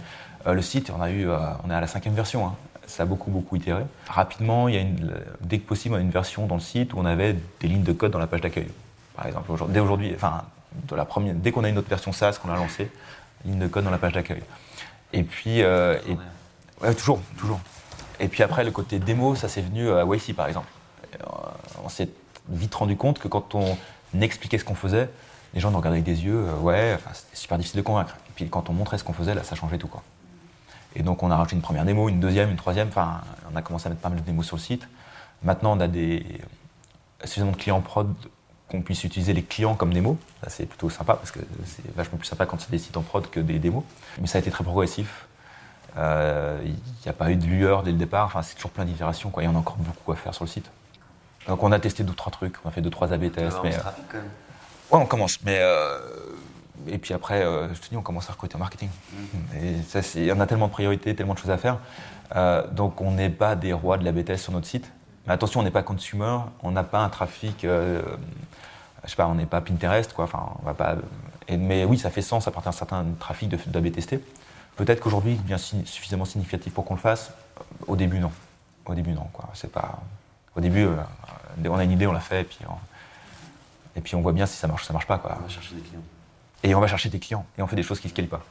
Euh, 0.48 0.54
le 0.54 0.62
site, 0.62 0.92
on, 0.96 1.02
a 1.02 1.10
eu, 1.10 1.30
euh, 1.30 1.38
on 1.66 1.70
est 1.70 1.76
à 1.76 1.82
la 1.82 1.88
cinquième 1.88 2.14
version. 2.14 2.46
Hein. 2.46 2.56
Ça 2.86 3.04
a 3.04 3.06
beaucoup, 3.06 3.32
beaucoup 3.32 3.56
itéré. 3.56 3.84
Rapidement, 4.10 4.68
il 4.68 4.76
y 4.76 4.78
a 4.78 4.82
une, 4.82 5.14
dès 5.42 5.60
que 5.60 5.68
possible, 5.68 5.96
on 5.96 5.98
a 5.98 6.02
une 6.02 6.10
version 6.10 6.48
dans 6.48 6.56
le 6.56 6.62
site 6.62 6.94
où 6.94 7.00
on 7.00 7.06
avait 7.06 7.36
des 7.62 7.68
lignes 7.68 7.84
de 7.84 7.94
code 7.94 8.12
dans 8.12 8.20
la 8.20 8.28
page 8.28 8.42
d'accueil 8.42 8.68
par 9.16 9.28
exemple. 9.28 9.52
Dès 9.70 9.80
aujourd'hui, 9.80 10.12
enfin, 10.16 10.44
de 10.88 10.96
la 10.96 11.06
première, 11.06 11.36
dès 11.36 11.52
qu'on 11.52 11.64
a 11.64 11.70
une 11.70 11.78
autre 11.78 11.90
version 11.90 12.12
SaaS 12.12 12.40
qu'on 12.42 12.52
a 12.52 12.56
lancée, 12.56 12.90
ligne 13.46 13.60
de 13.60 13.68
code 13.68 13.84
dans 13.84 13.92
la 13.92 13.98
page 13.98 14.14
d'accueil. 14.14 14.42
Et 15.12 15.24
puis, 15.24 15.62
euh, 15.62 15.98
toujours, 16.98 17.22
toujours. 17.38 17.60
Et 18.20 18.28
puis 18.28 18.44
après, 18.44 18.64
le 18.64 18.72
côté 18.72 19.00
démo, 19.00 19.36
ça 19.36 19.48
s'est 19.48 19.62
venu 19.62 19.90
à 19.92 20.06
Wi-Fi, 20.06 20.34
par 20.34 20.48
exemple. 20.48 20.68
On 21.84 21.90
s'est 21.90 22.10
vite 22.50 22.74
rendu 22.74 22.96
compte 22.96 23.20
que 23.20 23.28
quand 23.28 23.56
on 23.56 23.78
expliquait 24.20 24.58
ce 24.58 24.66
qu'on 24.66 24.76
faisait, 24.76 25.10
les 25.54 25.60
gens 25.60 25.72
nous 25.72 25.78
regardaient 25.78 26.00
avec 26.00 26.06
des 26.06 26.26
yeux, 26.26 26.46
euh, 26.48 26.58
ouais, 26.58 26.98
c'était 27.14 27.36
super 27.36 27.58
difficile 27.58 27.80
de 27.80 27.86
convaincre. 27.86 28.16
Et 28.30 28.32
puis 28.36 28.50
quand 28.50 28.70
on 28.70 28.74
montrait 28.74 28.98
ce 28.98 29.04
qu'on 29.04 29.14
faisait, 29.14 29.36
là, 29.36 29.44
ça 29.44 29.56
changeait 29.56 29.78
tout, 29.78 29.88
quoi. 29.88 30.04
Et 30.96 31.04
donc 31.04 31.24
on 31.24 31.32
a 31.32 31.36
rajouté 31.36 31.56
une 31.56 31.62
première 31.62 31.86
démo, 31.86 32.10
une 32.10 32.20
deuxième, 32.20 32.50
une 32.50 32.58
troisième, 32.58 32.88
enfin, 32.88 33.22
on 33.52 33.56
a 33.56 33.62
commencé 33.62 33.88
à 33.88 33.90
mettre 33.90 34.02
pas 34.02 34.10
mal 34.10 34.20
de 34.20 34.24
démos 34.24 34.46
sur 34.46 34.58
le 34.58 34.62
site. 34.62 34.88
Maintenant, 35.44 35.76
on 35.76 35.80
a 35.80 35.88
des 35.88 36.42
suffisamment 37.24 37.52
de 37.52 37.58
clients 37.58 37.82
prod 37.82 38.14
qu'on 38.70 38.82
puisse 38.82 39.04
utiliser 39.04 39.34
les 39.34 39.44
clients 39.44 39.76
comme 39.76 39.94
démos. 39.94 40.18
Ça, 40.44 40.50
c'est 40.50 40.66
plutôt 40.66 40.90
sympa 40.90 41.16
parce 41.16 41.32
que 41.32 41.40
c'est 41.66 41.96
vachement 41.96 42.18
plus 42.18 42.28
sympa 42.28 42.46
quand 42.46 42.60
c'est 42.60 42.72
des 42.72 42.80
sites 42.80 42.98
en 42.98 43.02
prod 43.02 43.30
que 43.30 43.40
des 43.40 43.60
démos. 43.60 43.84
Mais 44.20 44.28
ça 44.28 44.38
a 44.38 44.42
été 44.42 44.52
très 44.52 44.64
progressif. 44.64 45.28
Euh, 45.98 46.60
il 46.66 46.72
n'y 46.72 47.10
a 47.10 47.14
pas 47.14 47.30
eu 47.30 47.36
de 47.36 47.46
lueur 47.46 47.84
dès 47.84 47.92
le 47.92 47.98
départ. 47.98 48.26
Enfin, 48.26 48.42
c'est 48.42 48.56
toujours 48.56 48.72
plein 48.72 48.86
d'itérations. 48.86 49.32
Il 49.38 49.44
y 49.44 49.48
en 49.48 49.56
a 49.56 49.60
encore 49.60 49.78
beaucoup 49.78 50.12
à 50.12 50.16
faire 50.16 50.34
sur 50.34 50.44
le 50.44 50.50
site. 50.50 50.70
Donc, 51.48 51.62
on 51.62 51.72
a 51.72 51.80
testé 51.80 52.04
deux, 52.04 52.14
trois 52.14 52.32
trucs. 52.32 52.56
On 52.66 52.70
a 52.70 52.72
fait 52.72 52.82
deux, 52.82 52.90
trois 52.90 53.14
A-B 53.14 53.32
tests. 53.32 53.58
Mais, 53.64 53.72
quand 54.10 54.18
même. 54.18 54.24
Ouais, 54.94 55.00
on 55.00 55.06
commence. 55.06 55.40
Mais. 55.44 55.58
Euh, 55.60 56.00
et 56.88 56.98
puis 56.98 57.14
après, 57.14 57.42
je 57.74 57.80
te 57.80 57.90
dis, 57.90 57.96
on 57.96 58.02
commence 58.02 58.30
à 58.30 58.34
recruter 58.34 58.56
en 58.56 58.60
marketing. 58.60 58.90
Mm. 59.12 59.58
Et 59.58 59.82
ça, 59.88 60.00
il 60.16 60.26
y 60.26 60.32
en 60.32 60.40
a 60.40 60.46
tellement 60.46 60.68
de 60.68 60.74
priorités, 60.74 61.16
tellement 61.16 61.34
de 61.34 61.40
choses 61.40 61.52
à 61.52 61.58
faire. 61.58 61.78
donc, 62.72 63.00
on 63.00 63.12
n'est 63.12 63.30
pas 63.30 63.56
des 63.56 63.72
rois 63.72 63.98
de 63.98 64.04
l'A-B 64.04 64.26
test 64.26 64.44
sur 64.44 64.54
notre 64.54 64.68
site. 64.68 64.92
Mais 65.26 65.34
attention, 65.34 65.62
on 65.62 65.64
n'est 65.64 65.72
pas 65.72 65.84
consumer, 65.84 66.40
on 66.62 66.72
n'a 66.72 66.84
pas 66.84 67.00
un 67.00 67.08
trafic 67.08 67.66
je 69.04 69.10
sais 69.10 69.16
pas, 69.16 69.28
on 69.28 69.36
n'est 69.36 69.46
pas 69.46 69.62
Pinterest, 69.62 70.14
quoi. 70.14 70.26
Enfin, 70.26 70.50
on 70.62 70.66
va 70.66 70.74
pas. 70.74 70.96
mais 71.50 71.86
oui, 71.86 71.98
ça 71.98 72.10
fait 72.10 72.22
sens 72.22 72.48
à 72.48 72.52
partir 72.52 72.72
d'un 72.72 72.78
certain 72.78 73.06
trafic 73.20 73.50
d'AB 73.50 73.92
testé. 73.92 74.24
Peut-être 74.76 75.02
qu'aujourd'hui, 75.02 75.34
il 75.34 75.44
devient 75.44 75.60
suffisamment 75.86 76.26
significatif 76.26 76.74
pour 76.74 76.86
qu'on 76.86 76.96
le 76.96 77.00
fasse. 77.00 77.32
Au 77.88 77.96
début, 77.96 78.20
non. 78.20 78.32
Au 78.86 78.96
début, 78.96 79.12
non. 79.12 79.28
Quoi. 79.34 79.50
C'est 79.54 79.72
pas. 79.72 80.00
Au 80.56 80.62
début, 80.62 80.86
euh, 80.86 80.96
on 81.66 81.78
a 81.78 81.84
une 81.84 81.92
idée, 81.92 82.08
on 82.08 82.14
la 82.14 82.20
fait, 82.20 82.42
et 82.42 82.44
puis, 82.44 82.60
on... 82.68 82.74
et 83.96 84.02
puis 84.02 84.16
on 84.16 84.22
voit 84.22 84.34
bien 84.34 84.46
si 84.46 84.58
ça 84.58 84.68
marche, 84.68 84.84
ou 84.84 84.86
ça 84.86 84.94
marche 84.94 85.08
pas. 85.08 85.18
Quoi. 85.18 85.38
On 85.40 85.44
va 85.44 85.50
chercher 85.50 85.76
des 85.76 85.82
clients. 85.82 86.04
Et 86.64 86.76
on 86.76 86.80
va 86.80 86.88
chercher 86.88 87.10
des 87.10 87.20
clients, 87.20 87.46
et 87.58 87.62
on 87.62 87.68
fait 87.68 87.76
des 87.76 87.84
choses 87.84 88.00
qui 88.00 88.08
ne 88.08 88.12
se 88.12 88.16
calent 88.16 88.28
pas. 88.28 88.42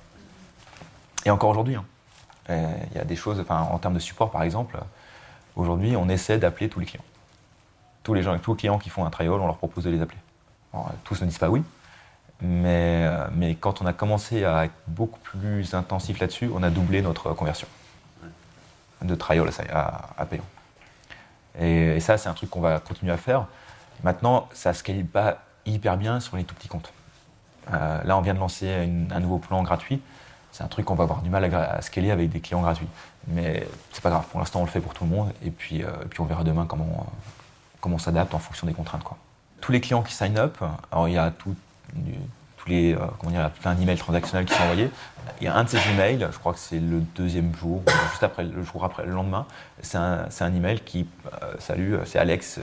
Et 1.25 1.31
encore 1.31 1.51
aujourd'hui, 1.51 1.77
hein. 1.77 1.85
il 2.49 2.97
y 2.97 3.01
a 3.01 3.05
des 3.05 3.17
choses, 3.17 3.41
enfin, 3.41 3.61
en 3.61 3.79
termes 3.79 3.95
de 3.95 4.01
support, 4.01 4.31
par 4.31 4.43
exemple, 4.43 4.79
aujourd'hui, 5.57 5.97
on 5.97 6.09
essaie 6.09 6.39
d'appeler 6.39 6.69
tous 6.69 6.81
les 6.81 6.87
clients. 6.87 7.05
Tous 8.03 8.15
les 8.15 8.23
gens, 8.23 8.37
tous 8.39 8.53
les 8.53 8.59
clients 8.59 8.79
qui 8.79 8.91
font 8.91 9.05
un 9.05 9.11
trial, 9.11 9.33
on 9.33 9.47
leur 9.47 9.57
propose 9.57 9.85
de 9.85 9.91
les 9.91 10.01
appeler 10.01 10.19
tous 11.05 11.21
ne 11.21 11.27
disent 11.27 11.39
pas 11.39 11.51
oui, 11.51 11.63
mais, 12.41 13.05
euh, 13.07 13.27
mais 13.35 13.55
quand 13.55 13.83
on 13.83 13.87
a 13.87 13.93
commencé 13.93 14.45
à 14.45 14.65
être 14.65 14.75
beaucoup 14.87 15.19
plus 15.21 15.75
intensif 15.75 16.19
là-dessus, 16.19 16.51
on 16.55 16.63
a 16.63 16.71
doublé 16.71 17.03
notre 17.03 17.33
conversion 17.33 17.69
de 19.03 19.15
trial 19.15 19.49
à, 19.73 20.11
à 20.17 20.27
payant. 20.27 20.45
Et, 21.61 22.01
ça, 22.01 22.17
c'est 22.19 22.29
un 22.29 22.35
truc 22.35 22.51
qu'on 22.51 22.61
va 22.61 22.79
continuer 22.81 23.13
à 23.13 23.17
faire. 23.17 23.47
Maintenant, 24.05 24.49
ça 24.53 24.71
ne 24.71 24.75
scale 24.75 25.05
pas 25.05 25.39
hyper 25.67 25.97
bien 25.97 26.21
sur 26.21 26.37
les 26.37 26.45
tout 26.45 26.55
petits 26.55 26.69
comptes. 26.69 26.93
Euh, 27.73 28.03
là, 28.03 28.17
on 28.17 28.21
vient 28.21 28.35
de 28.35 28.41
lancer 28.41 28.69
un 29.11 29.21
nouveau 29.21 29.39
plan 29.39 29.63
gratuit. 29.63 30.01
C'est 30.51 30.63
un 30.63 30.69
truc 30.69 30.85
qu'on 30.85 30.95
va 30.95 31.05
avoir 31.05 31.23
du 31.23 31.31
mal 31.31 31.45
à, 31.55 31.81
scaler 31.81 32.11
avec 32.11 32.31
des 32.31 32.41
clients 32.41 32.61
gratuits. 32.61 32.89
Mais 33.29 33.67
c'est 33.93 34.03
pas 34.03 34.11
grave. 34.11 34.27
Pour 34.31 34.41
l'instant, 34.41 34.61
on 34.61 34.65
le 34.65 34.71
fait 34.71 34.81
pour 34.81 34.95
tout 34.95 35.05
le 35.05 35.11
monde. 35.11 35.33
Et 35.45 35.51
puis, 35.51 35.83
euh, 35.83 35.91
puis 36.11 36.21
on 36.21 36.25
verra 36.25 36.45
demain 36.45 36.67
comment, 36.67 37.07
comment 37.81 37.97
on 37.97 37.99
s'adapte 37.99 38.35
en 38.35 38.39
fonction 38.39 38.67
des 38.67 38.75
contraintes. 38.75 39.03
Tous 39.61 39.73
les 39.73 39.81
clients 39.81 40.03
qui 40.03 40.13
sign 40.13 40.37
up, 40.39 40.59
alors 40.91 41.09
il 41.09 41.15
y 41.15 41.19
a 41.19 41.31
tout, 41.31 41.55
tous 42.57 42.69
les, 42.69 42.95
euh, 42.95 42.99
comment 43.19 43.33
dire, 43.33 43.49
plein 43.51 43.75
d'emails 43.75 43.97
transactionnels 43.97 44.45
qui 44.45 44.55
sont 44.55 44.63
envoyés. 44.63 44.91
Il 45.41 45.45
y 45.45 45.49
a 45.49 45.55
un 45.55 45.65
de 45.65 45.69
ces 45.69 45.79
emails, 45.91 46.27
je 46.31 46.39
crois 46.39 46.53
que 46.53 46.59
c'est 46.59 46.81
le 46.81 47.01
deuxième 47.15 47.55
jour, 47.55 47.83
juste 48.11 48.25
après, 48.25 48.43
le 48.43 48.63
jour 48.65 48.85
après, 48.85 49.07
le 49.07 49.13
lendemain, 49.13 49.47
c'est 49.81 49.99
un, 49.99 50.27
un, 50.41 50.55
email 50.55 50.81
qui, 50.81 51.07
euh, 51.43 51.55
salut, 51.61 51.97
c'est 52.05 52.19
Alex, 52.19 52.59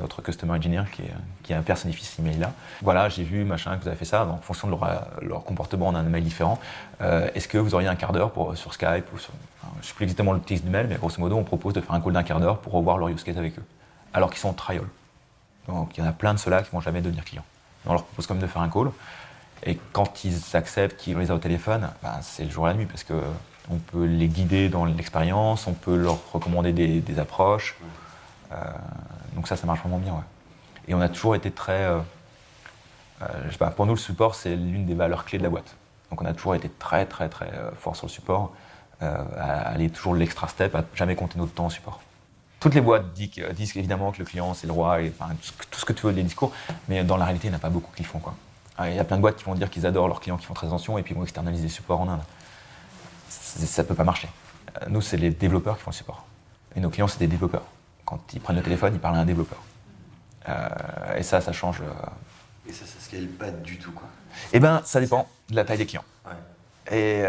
notre 0.00 0.22
customer 0.22 0.52
engineer 0.52 0.84
qui, 0.92 1.02
qui 1.42 1.52
a 1.54 1.60
personnifié 1.60 2.04
cet 2.04 2.20
email-là. 2.20 2.52
Voilà, 2.82 3.08
j'ai 3.08 3.24
vu, 3.24 3.44
machin, 3.44 3.76
que 3.76 3.82
vous 3.82 3.88
avez 3.88 3.96
fait 3.96 4.04
ça. 4.04 4.26
en 4.26 4.38
fonction 4.38 4.68
de 4.68 4.76
leur, 5.22 5.44
comportement, 5.44 5.88
on 5.88 5.94
a 5.94 5.98
un 5.98 6.06
email 6.06 6.22
différent. 6.22 6.58
Est-ce 7.00 7.48
que 7.48 7.58
vous 7.58 7.74
auriez 7.74 7.88
un 7.88 7.96
quart 7.96 8.12
d'heure 8.12 8.32
sur 8.54 8.74
Skype 8.74 9.06
Je 9.12 9.16
ne 9.16 9.82
sais 9.82 9.94
plus 9.94 10.04
exactement 10.04 10.32
le 10.32 10.40
texte 10.40 10.64
du 10.64 10.70
mail, 10.70 10.86
mais 10.88 10.96
grosso 10.96 11.20
modo, 11.20 11.36
on 11.36 11.44
propose 11.44 11.74
de 11.74 11.80
faire 11.80 11.94
un 11.94 12.00
call 12.00 12.12
d'un 12.12 12.22
quart 12.22 12.40
d'heure 12.40 12.58
pour 12.58 12.72
revoir 12.72 12.98
leur 12.98 13.08
use 13.08 13.22
case 13.22 13.38
avec 13.38 13.58
eux, 13.58 13.64
alors 14.12 14.30
qu'ils 14.30 14.40
sont 14.40 14.48
en 14.48 14.54
trial. 14.54 14.84
Donc 15.68 15.96
il 15.96 16.02
y 16.02 16.06
en 16.06 16.08
a 16.08 16.12
plein 16.12 16.34
de 16.34 16.38
ceux-là 16.38 16.62
qui 16.62 16.70
vont 16.70 16.80
jamais 16.80 17.00
devenir 17.00 17.24
clients. 17.24 17.44
On 17.86 17.92
leur 17.92 18.04
propose 18.04 18.26
quand 18.26 18.34
même 18.34 18.42
de 18.42 18.48
faire 18.48 18.62
un 18.62 18.68
call. 18.68 18.90
Et 19.64 19.78
quand 19.92 20.24
ils 20.24 20.56
acceptent, 20.56 20.96
qu'ils 20.96 21.18
les 21.18 21.30
a 21.30 21.34
au 21.34 21.38
téléphone, 21.38 21.88
ben, 22.02 22.18
c'est 22.22 22.44
le 22.44 22.50
jour 22.50 22.68
et 22.68 22.72
la 22.72 22.76
nuit 22.76 22.86
parce 22.86 23.04
qu'on 23.04 23.78
peut 23.92 24.04
les 24.04 24.28
guider 24.28 24.68
dans 24.68 24.84
l'expérience, 24.84 25.66
on 25.66 25.72
peut 25.72 25.96
leur 25.96 26.18
recommander 26.32 26.72
des, 26.72 27.18
approches. 27.18 27.76
Euh, 28.52 28.56
donc 29.38 29.46
ça, 29.46 29.54
ça 29.54 29.68
marche 29.68 29.78
vraiment 29.82 29.98
bien. 29.98 30.24
Et 30.88 30.94
on 30.94 31.00
a 31.00 31.08
toujours 31.08 31.36
été 31.36 31.52
très. 31.52 31.84
Euh, 31.84 32.00
euh, 33.22 33.70
pour 33.76 33.86
nous, 33.86 33.94
le 33.94 34.00
support, 34.00 34.34
c'est 34.34 34.56
l'une 34.56 34.84
des 34.84 34.96
valeurs 34.96 35.24
clés 35.24 35.38
de 35.38 35.44
la 35.44 35.48
boîte. 35.48 35.76
Donc 36.10 36.20
on 36.22 36.24
a 36.24 36.32
toujours 36.32 36.56
été 36.56 36.68
très, 36.68 37.06
très, 37.06 37.28
très 37.28 37.48
fort 37.78 37.94
sur 37.94 38.06
le 38.06 38.10
support, 38.10 38.52
à 39.00 39.68
aller 39.68 39.90
toujours 39.90 40.16
l'extra 40.16 40.48
step, 40.48 40.74
à 40.74 40.82
jamais 40.94 41.14
compter 41.14 41.38
notre 41.38 41.52
temps 41.52 41.66
au 41.66 41.70
support. 41.70 42.00
Toutes 42.58 42.74
les 42.74 42.80
boîtes 42.80 43.12
disent, 43.12 43.76
évidemment 43.76 44.10
que 44.10 44.18
le 44.18 44.24
client 44.24 44.54
c'est 44.54 44.66
le 44.66 44.72
roi, 44.72 45.02
et, 45.02 45.12
tout 45.70 45.78
ce 45.78 45.84
que 45.84 45.92
tu 45.92 46.06
veux 46.06 46.12
des 46.12 46.24
discours, 46.24 46.50
mais 46.88 47.04
dans 47.04 47.16
la 47.16 47.26
réalité, 47.26 47.46
il 47.46 47.50
n'y 47.50 47.56
en 47.56 47.58
a 47.58 47.60
pas 47.60 47.68
beaucoup 47.68 47.92
qui 47.94 48.02
le 48.02 48.08
font. 48.08 48.18
Quoi. 48.18 48.34
Ah, 48.76 48.90
il 48.90 48.96
y 48.96 48.98
a 48.98 49.04
plein 49.04 49.18
de 49.18 49.22
boîtes 49.22 49.36
qui 49.36 49.44
vont 49.44 49.54
dire 49.54 49.70
qu'ils 49.70 49.86
adorent 49.86 50.08
leurs 50.08 50.20
clients 50.20 50.38
qui 50.38 50.46
font 50.46 50.54
très 50.54 50.66
attention 50.66 50.98
et 50.98 51.02
puis 51.02 51.14
ils 51.14 51.16
vont 51.16 51.22
externaliser 51.22 51.64
le 51.64 51.68
support 51.68 52.00
en 52.00 52.08
Inde. 52.08 52.22
Ça 53.28 53.82
ne 53.82 53.86
peut 53.86 53.94
pas 53.94 54.04
marcher. 54.04 54.28
Euh, 54.82 54.86
nous, 54.88 55.02
c'est 55.02 55.16
les 55.16 55.30
développeurs 55.30 55.76
qui 55.76 55.84
font 55.84 55.90
le 55.90 55.96
support. 55.96 56.24
Et 56.74 56.80
nos 56.80 56.90
clients, 56.90 57.08
c'est 57.08 57.18
des 57.18 57.28
développeurs. 57.28 57.64
Quand 58.08 58.20
ils 58.32 58.40
prennent 58.40 58.56
le 58.56 58.62
téléphone, 58.62 58.94
ils 58.94 59.00
parlent 59.00 59.16
à 59.16 59.20
un 59.20 59.26
développeur. 59.26 59.58
Euh, 60.48 60.68
et 61.16 61.22
ça, 61.22 61.42
ça 61.42 61.52
change. 61.52 61.82
Euh, 61.82 62.68
et 62.68 62.72
ça, 62.72 62.86
ça 62.86 63.00
scale 63.00 63.26
pas 63.26 63.50
du 63.50 63.78
tout, 63.78 63.92
quoi. 63.92 64.08
Eh 64.52 64.60
bien, 64.60 64.80
ça 64.84 65.00
dépend 65.00 65.28
de 65.50 65.56
la 65.56 65.64
taille 65.64 65.78
des 65.78 65.86
clients. 65.86 66.04
Et, 66.90 67.20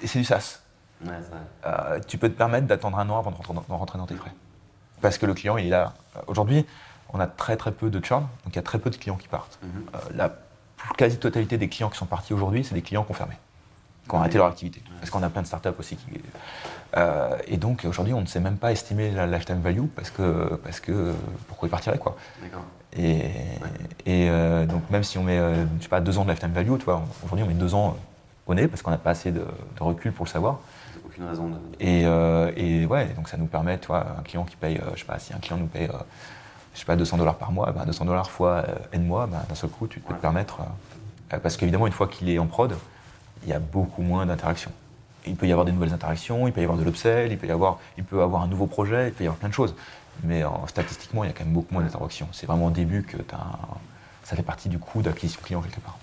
et 0.00 0.06
c'est 0.06 0.20
du 0.20 0.24
SaaS. 0.24 0.60
Ouais, 1.04 2.00
tu 2.06 2.18
peux 2.18 2.28
te 2.28 2.38
permettre 2.38 2.68
d'attendre 2.68 2.98
un 3.00 3.10
an 3.10 3.18
avant 3.18 3.32
de 3.32 3.72
rentrer 3.72 3.98
dans 3.98 4.06
tes 4.06 4.14
frais 4.14 4.30
parce 5.02 5.18
que 5.18 5.26
le 5.26 5.34
client 5.34 5.58
il 5.58 5.66
est 5.66 5.70
là. 5.70 5.92
Aujourd'hui, 6.28 6.64
on 7.12 7.20
a 7.20 7.26
très 7.26 7.58
très 7.58 7.72
peu 7.72 7.90
de 7.90 8.02
churn, 8.02 8.22
donc 8.22 8.54
il 8.54 8.56
y 8.56 8.58
a 8.58 8.62
très 8.62 8.78
peu 8.78 8.88
de 8.88 8.96
clients 8.96 9.16
qui 9.16 9.28
partent. 9.28 9.58
Mhm. 9.62 9.70
Euh, 9.94 9.98
la 10.14 10.34
quasi-totalité 10.96 11.58
des 11.58 11.68
clients 11.68 11.90
qui 11.90 11.98
sont 11.98 12.06
partis 12.06 12.32
aujourd'hui, 12.32 12.64
c'est 12.64 12.74
des 12.74 12.82
clients 12.82 13.04
confirmés, 13.04 13.36
qui 14.08 14.14
ont 14.14 14.20
arrêté 14.20 14.38
leur 14.38 14.46
activité. 14.46 14.82
Parce 14.98 15.10
qu'on 15.10 15.22
a 15.22 15.28
plein 15.28 15.42
de 15.42 15.46
startups 15.46 15.68
aussi 15.78 15.96
qui. 15.96 16.06
Et 17.46 17.56
donc 17.56 17.84
aujourd'hui, 17.84 18.14
on 18.14 18.20
ne 18.20 18.26
sait 18.26 18.40
même 18.40 18.56
pas 18.56 18.72
estimer 18.72 19.10
la 19.10 19.26
lifetime 19.26 19.60
value 19.60 19.86
parce 19.96 20.10
que, 20.10 20.56
parce 20.62 20.80
que 20.80 21.14
pourquoi 21.48 21.68
il 21.68 21.70
partirait 21.70 21.98
quoi. 21.98 22.16
Et, 22.94 23.22
et 24.04 24.28
donc 24.66 24.82
même 24.90 25.02
si 25.02 25.16
on 25.16 25.22
met, 25.22 25.38
je 25.78 25.82
sais 25.82 25.88
pas, 25.88 26.00
deux 26.00 26.18
ans 26.18 26.24
de 26.24 26.30
lifetime 26.30 26.52
value, 26.52 26.70
aujourd'hui 26.70 27.44
on 27.44 27.46
met 27.46 27.54
deux 27.54 27.74
ans 27.74 27.96
au 28.46 28.54
nez 28.54 28.68
parce 28.68 28.82
qu'on 28.82 28.90
n'a 28.90 28.98
pas 28.98 29.10
assez 29.10 29.30
de, 29.30 29.40
de, 29.40 29.82
recul 29.82 30.12
pour 30.12 30.26
le 30.26 30.30
savoir. 30.30 30.58
Aucune 31.06 31.24
raison 31.24 31.48
de. 31.48 31.56
Et, 31.80 32.02
et, 32.02 32.84
ouais, 32.86 33.06
donc 33.16 33.28
ça 33.28 33.38
nous 33.38 33.46
permet, 33.46 33.78
un 33.88 34.22
client 34.22 34.44
qui 34.44 34.56
paye, 34.56 34.80
je 34.94 35.00
sais 35.00 35.06
pas, 35.06 35.18
si 35.18 35.32
un 35.32 35.38
client 35.38 35.56
nous 35.56 35.66
paye 35.66 35.88
je 36.74 36.80
sais 36.80 36.84
pas, 36.84 36.96
200 36.96 37.18
dollars 37.18 37.36
par 37.36 37.52
mois, 37.52 37.72
200 37.72 38.04
ben, 38.04 38.10
dollars 38.10 38.30
fois 38.30 38.64
euh, 38.68 38.74
N 38.92 39.04
mois, 39.04 39.26
ben, 39.26 39.42
d'un 39.48 39.54
seul 39.54 39.70
coup, 39.70 39.86
tu 39.86 40.00
peux 40.00 40.14
te 40.14 40.20
permettre. 40.20 40.60
Euh, 41.32 41.38
parce 41.38 41.56
qu'évidemment, 41.56 41.86
une 41.86 41.92
fois 41.92 42.08
qu'il 42.08 42.28
est 42.30 42.38
en 42.38 42.46
prod, 42.46 42.74
il 43.42 43.50
y 43.50 43.52
a 43.52 43.58
beaucoup 43.58 44.02
moins 44.02 44.26
d'interactions. 44.26 44.72
Il 45.26 45.36
peut 45.36 45.46
y 45.46 45.52
avoir 45.52 45.64
des 45.64 45.72
nouvelles 45.72 45.92
interactions, 45.92 46.46
il 46.46 46.52
peut 46.52 46.60
y 46.60 46.64
avoir 46.64 46.78
de 46.78 46.84
l'upsell, 46.84 47.30
il 47.30 47.38
peut 47.38 47.46
y 47.46 47.50
avoir, 47.50 47.78
il 47.96 48.04
peut 48.04 48.22
avoir 48.22 48.42
un 48.42 48.48
nouveau 48.48 48.66
projet, 48.66 49.08
il 49.08 49.12
peut 49.12 49.24
y 49.24 49.26
avoir 49.26 49.38
plein 49.38 49.48
de 49.48 49.54
choses. 49.54 49.74
Mais 50.24 50.42
statistiquement, 50.66 51.24
il 51.24 51.28
y 51.28 51.30
a 51.30 51.32
quand 51.32 51.44
même 51.44 51.54
beaucoup 51.54 51.72
moins 51.72 51.82
d'interactions. 51.82 52.28
C'est 52.32 52.46
vraiment 52.46 52.66
au 52.66 52.70
début 52.70 53.02
que 53.02 53.16
ça 54.24 54.36
fait 54.36 54.42
partie 54.42 54.68
du 54.68 54.78
coût 54.78 55.00
d'acquisition 55.00 55.40
client 55.42 55.62
quelque 55.62 55.80
part. 55.80 55.96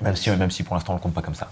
Même 0.00 0.16
si, 0.16 0.30
même 0.30 0.50
si 0.50 0.62
pour 0.62 0.74
l'instant 0.74 0.92
on 0.92 0.96
ne 0.96 1.00
compte 1.00 1.14
pas 1.14 1.22
comme 1.22 1.34
ça. 1.34 1.48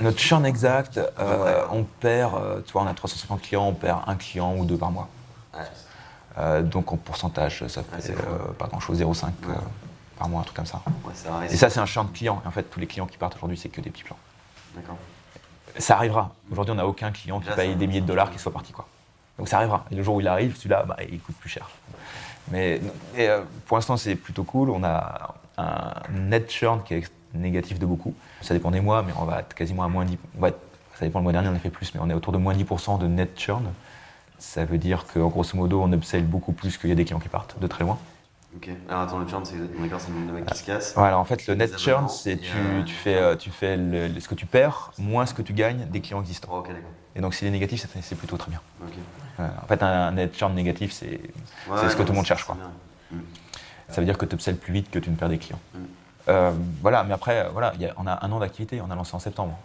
Notre 0.00 0.18
churn 0.18 0.46
exact, 0.46 0.98
euh, 0.98 1.64
on 1.72 1.82
perd, 1.84 2.64
tu 2.64 2.72
vois, 2.72 2.82
on 2.82 2.86
a 2.86 2.94
350 2.94 3.42
clients, 3.42 3.66
on 3.66 3.74
perd 3.74 4.00
un 4.06 4.14
client 4.14 4.56
ou 4.56 4.64
deux 4.64 4.76
par 4.76 4.90
mois. 4.90 5.08
Euh, 6.38 6.62
donc 6.62 6.92
en 6.92 6.96
pourcentage, 6.96 7.66
ça 7.66 7.82
fait 7.82 8.10
euh, 8.10 8.52
pas 8.58 8.66
grand-chose, 8.66 9.00
0,5 9.00 9.24
euh, 9.24 9.54
par 10.18 10.28
mois, 10.28 10.40
un 10.40 10.44
truc 10.44 10.56
comme 10.56 10.66
ça. 10.66 10.82
et 11.50 11.56
ça, 11.56 11.68
c'est 11.68 11.80
un 11.80 11.86
champ 11.86 12.04
de 12.04 12.10
clients. 12.10 12.40
en 12.44 12.50
fait, 12.50 12.64
tous 12.64 12.78
les 12.78 12.86
clients 12.86 13.06
qui 13.06 13.18
partent 13.18 13.34
aujourd'hui, 13.36 13.58
c'est 13.58 13.68
que 13.68 13.80
des 13.80 13.90
petits 13.90 14.04
plans. 14.04 14.18
D'accord. 14.76 14.98
Ça 15.78 15.96
arrivera. 15.96 16.34
Aujourd'hui, 16.50 16.72
on 16.72 16.76
n'a 16.76 16.86
aucun 16.86 17.10
client 17.10 17.40
qui 17.40 17.50
paye 17.50 17.74
des 17.76 17.86
milliers 17.86 18.00
de 18.00 18.06
dollars 18.06 18.30
qui 18.30 18.38
soit 18.38 18.52
parti. 18.52 18.72
Quoi. 18.72 18.86
Donc 19.38 19.48
ça 19.48 19.58
arrivera. 19.58 19.84
Et 19.90 19.94
le 19.94 20.02
jour 20.02 20.16
où 20.16 20.20
il 20.20 20.28
arrive, 20.28 20.56
celui-là, 20.56 20.84
bah, 20.86 20.96
il 21.10 21.20
coûte 21.20 21.36
plus 21.36 21.48
cher. 21.48 21.70
Mais 22.50 22.80
pour 23.66 23.76
l'instant, 23.76 23.96
c'est 23.96 24.16
plutôt 24.16 24.44
cool. 24.44 24.70
On 24.70 24.82
a 24.84 25.34
un 25.56 25.92
net 26.12 26.50
churn 26.50 26.82
qui 26.82 26.94
est 26.94 27.10
négatif 27.34 27.78
de 27.78 27.86
beaucoup. 27.86 28.14
Ça 28.40 28.54
dépend 28.54 28.70
des 28.70 28.80
mois, 28.80 29.02
mais 29.02 29.12
on 29.18 29.24
va 29.24 29.40
être 29.40 29.54
quasiment 29.54 29.84
à 29.84 29.88
moins 29.88 30.04
10. 30.04 30.18
ça 30.40 31.04
dépend 31.04 31.18
le 31.20 31.24
mois 31.24 31.32
dernier, 31.32 31.48
on 31.48 31.54
a 31.54 31.58
fait 31.58 31.70
plus, 31.70 31.94
mais 31.94 32.00
on 32.02 32.08
est 32.10 32.14
autour 32.14 32.32
de 32.32 32.38
moins 32.38 32.54
10% 32.54 32.98
de 32.98 33.06
net 33.06 33.38
churn. 33.38 33.64
Ça 34.38 34.64
veut 34.64 34.78
dire 34.78 35.04
qu'en 35.12 35.28
grosso 35.28 35.56
modo, 35.56 35.82
on 35.82 35.92
upsell 35.92 36.24
beaucoup 36.24 36.52
plus 36.52 36.78
qu'il 36.78 36.88
y 36.88 36.92
a 36.92 36.96
des 36.96 37.04
clients 37.04 37.18
qui 37.18 37.28
partent 37.28 37.58
de 37.58 37.66
très 37.66 37.84
loin. 37.84 37.98
Ok. 38.56 38.70
Alors 38.88 39.02
attends, 39.02 39.18
le 39.18 39.28
churn, 39.28 39.44
c'est 39.44 39.56
d'accord, 39.80 40.00
c'est 40.00 40.10
le 40.10 40.32
mec 40.32 40.46
qui 40.46 40.58
se 40.58 40.64
casse. 40.64 40.94
Voilà, 40.94 41.18
en 41.18 41.24
fait, 41.24 41.46
le 41.46 41.54
net 41.54 41.78
churn, 41.78 42.08
c'est 42.08 42.38
tu, 42.38 42.56
tu, 42.86 42.94
fais, 42.94 43.16
euh, 43.16 43.36
tu 43.36 43.50
fais 43.50 43.76
ce 43.76 44.28
que 44.28 44.34
tu 44.34 44.46
perds 44.46 44.92
moins 44.98 45.26
ce 45.26 45.34
que 45.34 45.42
tu 45.42 45.52
gagnes 45.52 45.86
des 45.86 46.00
clients 46.00 46.20
existants. 46.20 46.48
Oh, 46.50 46.58
ok, 46.58 46.68
d'accord. 46.68 46.90
Et 47.14 47.20
donc, 47.20 47.34
s'il 47.34 47.46
est 47.48 47.50
négatif, 47.50 47.86
c'est 48.00 48.14
plutôt 48.14 48.36
très 48.36 48.50
bien. 48.50 48.60
Ok. 48.82 48.94
en 49.38 49.66
fait, 49.66 49.82
un 49.82 50.12
net 50.12 50.36
churn 50.36 50.54
négatif, 50.54 50.92
c'est 50.92 51.20
ce 51.66 51.96
que 51.96 52.02
tout 52.02 52.12
le 52.12 52.16
monde 52.16 52.26
cherche. 52.26 52.44
Quoi. 52.44 52.56
Mm. 53.10 53.18
Ça 53.88 54.00
veut 54.00 54.04
dire 54.04 54.18
que 54.18 54.26
tu 54.26 54.34
upsell 54.34 54.56
plus 54.56 54.72
vite 54.72 54.90
que 54.90 54.98
tu 54.98 55.10
ne 55.10 55.16
perds 55.16 55.30
des 55.30 55.38
clients. 55.38 55.60
Mm. 55.74 55.78
Euh, 56.28 56.52
voilà, 56.82 57.04
mais 57.04 57.14
après, 57.14 57.48
voilà, 57.50 57.72
y 57.78 57.86
a, 57.86 57.94
on 57.96 58.06
a 58.06 58.24
un 58.24 58.32
an 58.32 58.38
d'activité, 58.38 58.80
on 58.80 58.90
a 58.90 58.94
lancé 58.94 59.14
en 59.14 59.18
septembre. 59.18 59.58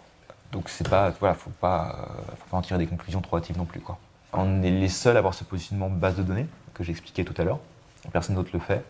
Donc, 0.52 0.68
c'est 0.68 0.88
pas, 0.88 1.10
voilà, 1.20 1.34
faut 1.34 1.50
pas, 1.50 1.96
euh, 1.98 2.32
faut 2.38 2.50
pas 2.50 2.56
en 2.56 2.62
tirer 2.62 2.78
des 2.78 2.86
conclusions 2.86 3.20
trop 3.20 3.36
hâtives 3.36 3.58
non 3.58 3.64
plus, 3.64 3.80
quoi. 3.80 3.98
On 4.32 4.62
est 4.62 4.70
les 4.70 4.88
seuls 4.88 5.16
à 5.16 5.18
avoir 5.18 5.34
ce 5.34 5.44
positionnement 5.44 5.88
base 5.88 6.16
de 6.16 6.22
données 6.22 6.46
que 6.72 6.82
j'expliquais 6.82 7.24
tout 7.24 7.34
à 7.40 7.44
l'heure. 7.44 7.60
Personne 8.12 8.36
d'autre 8.36 8.50
le 8.52 8.60
fait. 8.60 8.84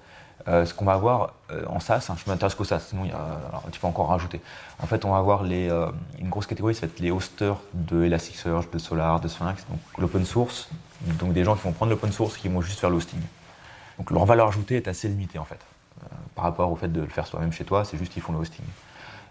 Euh, 0.47 0.67
ce 0.67 0.75
qu'on 0.75 0.85
va 0.85 0.93
avoir 0.93 1.33
euh, 1.51 1.65
en 1.69 1.81
SaaS, 1.81 2.09
hein, 2.11 2.17
je 2.23 2.31
m'intéresse 2.31 2.55
qu'au 2.55 2.65
SaaS, 2.65 2.81
sinon 2.81 3.05
tu 3.73 3.81
peux 3.81 3.87
encore 3.87 4.09
rajouter. 4.09 4.41
En 4.83 4.87
fait, 4.87 5.05
on 5.05 5.12
va 5.12 5.19
avoir 5.19 5.43
les, 5.43 5.71
euh, 5.71 5.91
une 6.19 6.29
grosse 6.29 6.47
catégorie, 6.47 6.75
ça 6.75 6.83
va 6.83 6.93
être 6.93 7.01
les 7.01 7.11
hosters 7.11 7.57
de 7.73 8.05
Elasticsearch, 8.05 8.71
de 8.71 8.79
Solar, 8.79 9.21
de 9.21 9.29
Sphinx, 9.29 9.65
donc 9.71 9.79
l'open 9.97 10.25
source, 10.25 10.69
donc 11.19 11.33
des 11.33 11.45
gens 11.45 11.55
qui 11.55 11.62
vont 11.62 11.73
prendre 11.73 11.91
l'open 11.91 12.12
source 12.12 12.37
qui 12.37 12.49
vont 12.49 12.61
juste 12.61 12.81
faire 12.81 12.91
l'hosting. 12.91 13.21
Donc 13.97 14.11
leur 14.11 14.27
valeur 14.27 14.49
ajoutée 14.49 14.77
est 14.77 14.89
assez 14.89 15.09
limitée 15.09 15.39
en 15.39 15.45
fait, 15.45 15.61
par 16.35 16.45
rapport 16.45 16.71
au 16.71 16.77
fait 16.77 16.89
de 16.89 17.01
le 17.01 17.09
faire 17.09 17.27
soi-même 17.27 17.53
chez 17.53 17.65
toi, 17.65 17.85
c'est 17.85 17.97
juste 17.97 18.12
qu'ils 18.12 18.23
font 18.23 18.33
le 18.33 18.39
hosting. 18.39 18.65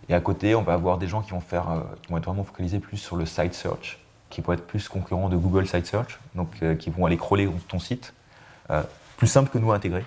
Et 0.10 0.16
à 0.16 0.20
côté, 0.20 0.56
on 0.56 0.64
va 0.64 0.74
avoir 0.74 0.98
des 0.98 1.08
gens 1.08 1.22
qui 1.22 1.32
vont, 1.32 1.42
faire, 1.42 1.66
qui 2.02 2.12
vont 2.12 2.18
être 2.18 2.26
vraiment 2.26 2.44
focalisés 2.44 2.80
plus 2.80 2.98
sur 2.98 3.18
le 3.18 3.26
site 3.26 3.54
search, 3.54 4.00
qui 4.30 4.42
vont 4.42 4.54
être 4.54 4.66
plus 4.66 4.90
concurrents 4.90 5.30
de 5.30 5.38
Google 5.38 5.68
Site 5.68 5.86
Search, 5.86 6.20
donc 6.36 6.50
qui 6.80 6.90
vont 6.90 7.06
aller 7.06 7.18
crawler 7.18 7.50
ton 7.68 7.80
site. 7.80 8.14
Euh, 9.14 9.18
plus 9.18 9.28
simple 9.28 9.50
que 9.50 9.58
nous 9.58 9.72
à 9.72 9.76
intégrer. 9.76 10.06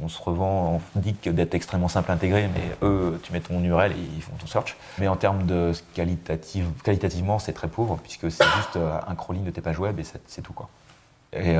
On, 0.00 0.08
se 0.08 0.22
revend, 0.22 0.80
on 0.96 0.98
dit 0.98 1.14
d'être 1.26 1.54
extrêmement 1.54 1.88
simple 1.88 2.10
à 2.10 2.14
intégrer, 2.14 2.48
mais 2.54 2.74
eux, 2.80 3.20
tu 3.22 3.34
mets 3.34 3.40
ton 3.40 3.62
URL 3.62 3.92
et 3.92 3.96
ils 4.16 4.22
font 4.22 4.32
ton 4.36 4.46
search. 4.46 4.76
Mais 4.98 5.08
en 5.08 5.16
termes 5.16 5.44
de 5.44 5.72
qualitative, 5.92 6.66
qualitativement, 6.82 7.38
c'est 7.38 7.52
très 7.52 7.68
pauvre, 7.68 7.98
puisque 8.02 8.30
c'est 8.30 8.44
juste 8.56 8.76
euh, 8.76 8.98
un 9.06 9.14
crawling 9.14 9.44
de 9.44 9.50
tes 9.50 9.60
pages 9.60 9.78
web 9.78 10.00
et 10.00 10.04
c'est 10.26 10.40
tout. 10.40 10.54
Quoi. 10.54 10.70
Et, 11.34 11.54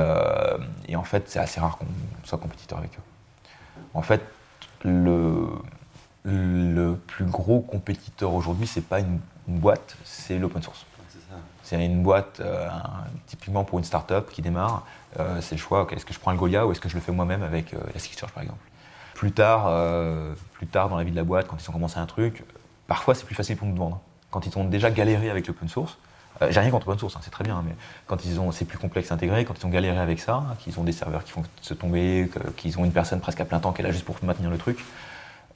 et 0.87 0.95
en 0.95 1.03
fait, 1.03 1.29
c'est 1.29 1.39
assez 1.39 1.59
rare 1.59 1.77
qu'on 1.77 1.85
soit 2.23 2.37
compétiteur 2.37 2.77
avec 2.79 2.91
eux. 2.91 3.01
En 3.93 4.01
fait, 4.01 4.21
le, 4.83 5.47
le 6.23 6.95
plus 6.95 7.25
gros 7.25 7.61
compétiteur 7.61 8.33
aujourd'hui, 8.33 8.67
c'est 8.67 8.85
pas 8.85 8.99
une, 8.99 9.19
une 9.47 9.59
boîte, 9.59 9.97
c'est 10.03 10.37
l'open 10.39 10.61
source. 10.61 10.85
C'est 11.63 11.83
une 11.83 12.03
boîte, 12.03 12.41
euh, 12.41 12.67
typiquement 13.25 13.63
pour 13.63 13.79
une 13.79 13.85
start-up 13.85 14.29
qui 14.31 14.41
démarre, 14.41 14.85
euh, 15.19 15.39
c'est 15.41 15.55
le 15.55 15.61
choix, 15.61 15.87
est-ce 15.91 16.05
que 16.05 16.13
je 16.13 16.19
prends 16.19 16.31
le 16.31 16.37
Goya 16.37 16.67
ou 16.67 16.71
est-ce 16.73 16.81
que 16.81 16.89
je 16.89 16.95
le 16.95 17.01
fais 17.01 17.13
moi-même 17.13 17.41
avec 17.41 17.73
euh, 17.73 17.79
Elasticsearch 17.91 18.33
par 18.33 18.43
exemple? 18.43 18.59
Plus 19.15 19.31
tard, 19.31 19.71
plus 20.53 20.67
tard 20.67 20.89
dans 20.89 20.97
la 20.97 21.03
vie 21.05 21.11
de 21.11 21.15
la 21.15 21.23
boîte, 21.23 21.47
quand 21.47 21.55
ils 21.63 21.69
ont 21.69 21.71
commencé 21.71 21.97
un 21.97 22.05
truc, 22.05 22.43
parfois 22.87 23.15
c'est 23.15 23.23
plus 23.23 23.35
facile 23.35 23.55
pour 23.55 23.67
nous 23.67 23.73
de 23.73 23.79
vendre. 23.79 24.01
Quand 24.31 24.45
ils 24.45 24.57
ont 24.57 24.65
déjà 24.65 24.91
galéré 24.91 25.29
avec 25.29 25.47
l'open 25.47 25.69
source, 25.69 25.97
j'ai 26.49 26.59
rien 26.59 26.71
contre 26.71 26.87
l'open 26.87 26.99
source, 26.99 27.15
hein, 27.15 27.19
c'est 27.23 27.29
très 27.29 27.45
bien, 27.45 27.63
mais 27.65 27.73
quand 28.07 28.25
ils 28.25 28.41
ont, 28.41 28.51
c'est 28.51 28.65
plus 28.65 28.79
complexe 28.79 29.11
à 29.11 29.15
intégrer, 29.15 29.45
quand 29.45 29.53
ils 29.57 29.65
ont 29.65 29.69
galéré 29.69 29.99
avec 29.99 30.19
ça, 30.19 30.43
qu'ils 30.59 30.77
ont 30.77 30.83
des 30.83 30.91
serveurs 30.91 31.23
qui 31.23 31.31
font 31.31 31.43
se 31.61 31.73
tomber, 31.73 32.29
qu'ils 32.57 32.77
ont 32.79 32.83
une 32.83 32.91
personne 32.91 33.21
presque 33.21 33.39
à 33.39 33.45
plein 33.45 33.59
temps 33.59 33.73
est 33.77 33.83
là 33.83 33.91
juste 33.91 34.03
pour 34.03 34.17
maintenir 34.23 34.49
le 34.49 34.57
truc, 34.57 34.83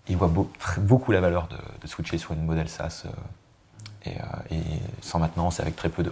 ils 0.07 0.15
voient 0.15 0.31
beaucoup 0.77 1.11
la 1.11 1.19
valeur 1.19 1.49
de, 1.49 1.57
de, 1.81 1.87
switcher 1.87 2.19
sur 2.19 2.31
une 2.33 2.45
modèle 2.45 2.69
SaaS 2.69 3.05
euh, 4.19 4.55
et, 4.55 4.61
sans 5.01 5.19
maintenance, 5.19 5.59
avec 5.59 5.75
très 5.75 5.89
peu 5.89 6.03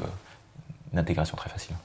d'intégration 0.93 1.35
très 1.37 1.49
facile. 1.49 1.75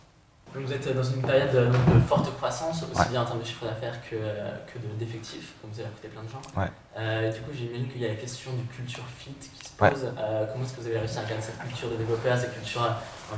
vous 0.54 0.72
êtes 0.72 0.94
dans 0.94 1.02
une 1.02 1.22
période 1.22 1.72
de, 1.72 2.00
forte 2.06 2.34
croissance, 2.36 2.84
aussi 2.92 3.08
bien 3.11 3.22
en 3.22 3.24
termes 3.24 3.40
de 3.40 3.44
chiffre 3.44 3.64
d'affaires 3.64 4.00
que, 4.08 4.16
que 4.16 4.78
d'effectifs, 4.98 5.54
comme 5.61 5.70
vous 5.70 5.80
avez 5.80 5.88
recruté 5.88 6.08
plein 6.08 6.22
de 6.22 6.28
gens. 6.28 6.70
Euh, 6.98 7.32
du 7.32 7.40
coup, 7.40 7.50
j'imagine 7.52 7.88
qu'il 7.88 8.00
y 8.00 8.04
a 8.04 8.08
la 8.08 8.14
question 8.14 8.52
du 8.52 8.64
culture 8.64 9.04
fit 9.18 9.32
qui 9.32 9.68
se 9.68 9.72
pose. 9.72 10.12
Euh, 10.18 10.46
comment 10.52 10.64
est-ce 10.64 10.74
que 10.74 10.80
vous 10.80 10.86
avez 10.86 10.98
réussi 10.98 11.18
à 11.18 11.24
garder 11.24 11.42
cette 11.42 11.58
culture 11.58 11.90
de 11.90 11.96
développeur, 11.96 12.38
cette 12.38 12.54
culture 12.54 12.82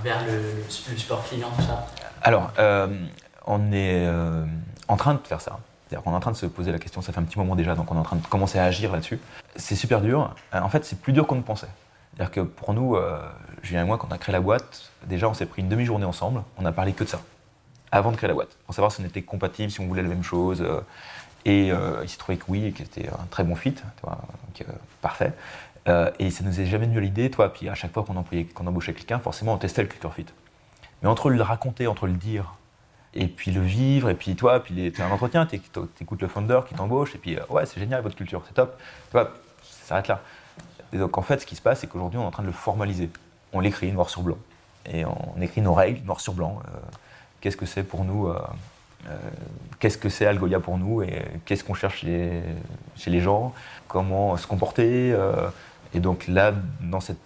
vers 0.02 0.24
le, 0.26 0.68
support 0.68 1.24
client, 1.24 1.50
tout 1.56 1.62
ça? 1.62 1.86
Alors, 2.22 2.52
on 3.46 3.72
est 3.72 4.08
en 4.88 4.96
train 4.96 5.14
de 5.14 5.26
faire 5.26 5.40
ça. 5.40 5.58
C'est-à-dire 5.92 6.04
qu'on 6.04 6.12
est 6.12 6.16
en 6.16 6.20
train 6.20 6.30
de 6.30 6.36
se 6.36 6.46
poser 6.46 6.72
la 6.72 6.78
question, 6.78 7.02
ça 7.02 7.12
fait 7.12 7.20
un 7.20 7.24
petit 7.24 7.38
moment 7.38 7.54
déjà, 7.54 7.74
donc 7.74 7.92
on 7.92 7.96
est 7.96 7.98
en 7.98 8.02
train 8.02 8.16
de 8.16 8.26
commencer 8.26 8.58
à 8.58 8.64
agir 8.64 8.92
là-dessus. 8.92 9.20
C'est 9.56 9.74
super 9.74 10.00
dur. 10.00 10.34
En 10.50 10.70
fait, 10.70 10.86
c'est 10.86 10.98
plus 10.98 11.12
dur 11.12 11.26
qu'on 11.26 11.34
ne 11.34 11.42
pensait. 11.42 11.68
C'est-à-dire 12.14 12.30
que 12.30 12.40
pour 12.40 12.74
nous, 12.74 12.96
euh, 12.96 13.20
Julien 13.62 13.82
et 13.82 13.86
moi, 13.86 13.98
quand 13.98 14.08
on 14.10 14.14
a 14.14 14.18
créé 14.18 14.32
la 14.32 14.40
boîte, 14.40 14.90
déjà 15.06 15.28
on 15.28 15.34
s'est 15.34 15.46
pris 15.46 15.62
une 15.62 15.68
demi-journée 15.68 16.04
ensemble, 16.04 16.42
on 16.58 16.64
a 16.64 16.72
parlé 16.72 16.92
que 16.92 17.04
de 17.04 17.08
ça, 17.08 17.20
avant 17.90 18.12
de 18.12 18.16
créer 18.16 18.28
la 18.28 18.34
boîte, 18.34 18.56
pour 18.66 18.74
savoir 18.74 18.92
si 18.92 19.00
on 19.00 19.04
était 19.04 19.22
compatible, 19.22 19.70
si 19.70 19.80
on 19.80 19.86
voulait 19.86 20.02
la 20.02 20.08
même 20.08 20.22
chose. 20.22 20.60
Euh, 20.62 20.80
et 21.44 21.72
euh, 21.72 22.00
il 22.02 22.08
s'est 22.08 22.18
trouvé 22.18 22.38
que 22.38 22.44
oui, 22.48 22.66
et 22.66 22.72
que 22.72 22.84
c'était 22.84 23.08
un 23.08 23.26
très 23.30 23.42
bon 23.42 23.56
fit, 23.56 23.74
donc, 24.04 24.64
parfait. 25.00 25.32
et 25.86 26.30
ça 26.30 26.44
ne 26.44 26.48
nous 26.48 26.60
est 26.60 26.66
jamais 26.66 26.86
venu 26.86 27.00
l'idée, 27.00 27.30
toi, 27.30 27.52
puis 27.52 27.68
à 27.68 27.74
chaque 27.74 27.92
fois 27.92 28.04
qu'on 28.04 28.66
embauchait 28.66 28.92
quelqu'un, 28.92 29.18
forcément 29.18 29.54
on 29.54 29.56
testait 29.56 29.82
le 29.82 29.88
culture 29.88 30.14
fit. 30.14 30.26
Mais 31.02 31.08
entre 31.08 31.30
le 31.30 31.42
raconter, 31.42 31.88
entre 31.88 32.06
le 32.06 32.12
dire, 32.12 32.54
et 33.14 33.26
puis 33.26 33.50
le 33.50 33.60
vivre, 33.60 34.08
et 34.08 34.14
puis 34.14 34.36
toi, 34.36 34.62
puis 34.62 34.92
tu 34.92 35.02
as 35.02 35.06
un 35.06 35.10
entretien, 35.10 35.46
tu 35.46 35.60
écoutes 36.00 36.22
le 36.22 36.28
founder 36.28 36.60
qui 36.68 36.74
t'embauche, 36.74 37.16
et 37.16 37.18
puis 37.18 37.36
ouais, 37.50 37.66
c'est 37.66 37.80
génial 37.80 38.02
votre 38.02 38.14
culture, 38.14 38.44
c'est 38.46 38.54
top. 38.54 38.78
Tu 38.78 39.12
vois, 39.12 39.32
ça 39.62 39.88
s'arrête 39.88 40.06
là. 40.06 40.22
Et 40.92 40.98
donc 40.98 41.16
en 41.18 41.22
fait, 41.22 41.40
ce 41.40 41.46
qui 41.46 41.56
se 41.56 41.62
passe, 41.62 41.80
c'est 41.80 41.86
qu'aujourd'hui, 41.86 42.18
on 42.18 42.22
est 42.22 42.26
en 42.26 42.30
train 42.30 42.42
de 42.42 42.48
le 42.48 42.52
formaliser. 42.52 43.10
On 43.52 43.60
l'écrit 43.60 43.92
noir 43.92 44.10
sur 44.10 44.22
blanc. 44.22 44.38
Et 44.86 45.04
on 45.04 45.40
écrit 45.40 45.60
nos 45.60 45.74
règles 45.74 46.04
noir 46.04 46.20
sur 46.20 46.34
blanc. 46.34 46.60
Euh, 46.66 46.78
qu'est-ce 47.40 47.56
que 47.56 47.66
c'est 47.66 47.82
pour 47.82 48.04
nous 48.04 48.28
euh, 48.28 48.38
euh, 49.08 49.16
Qu'est-ce 49.78 49.98
que 49.98 50.08
c'est 50.08 50.26
Algolia 50.26 50.60
pour 50.60 50.78
nous 50.78 51.02
Et 51.02 51.22
qu'est-ce 51.44 51.64
qu'on 51.64 51.74
cherche 51.74 52.00
chez 52.00 53.10
les 53.10 53.20
gens 53.20 53.54
Comment 53.88 54.36
se 54.36 54.46
comporter 54.46 55.16
Et 55.94 56.00
donc 56.00 56.26
là, 56.28 56.52
dans 56.80 57.00
cette 57.00 57.18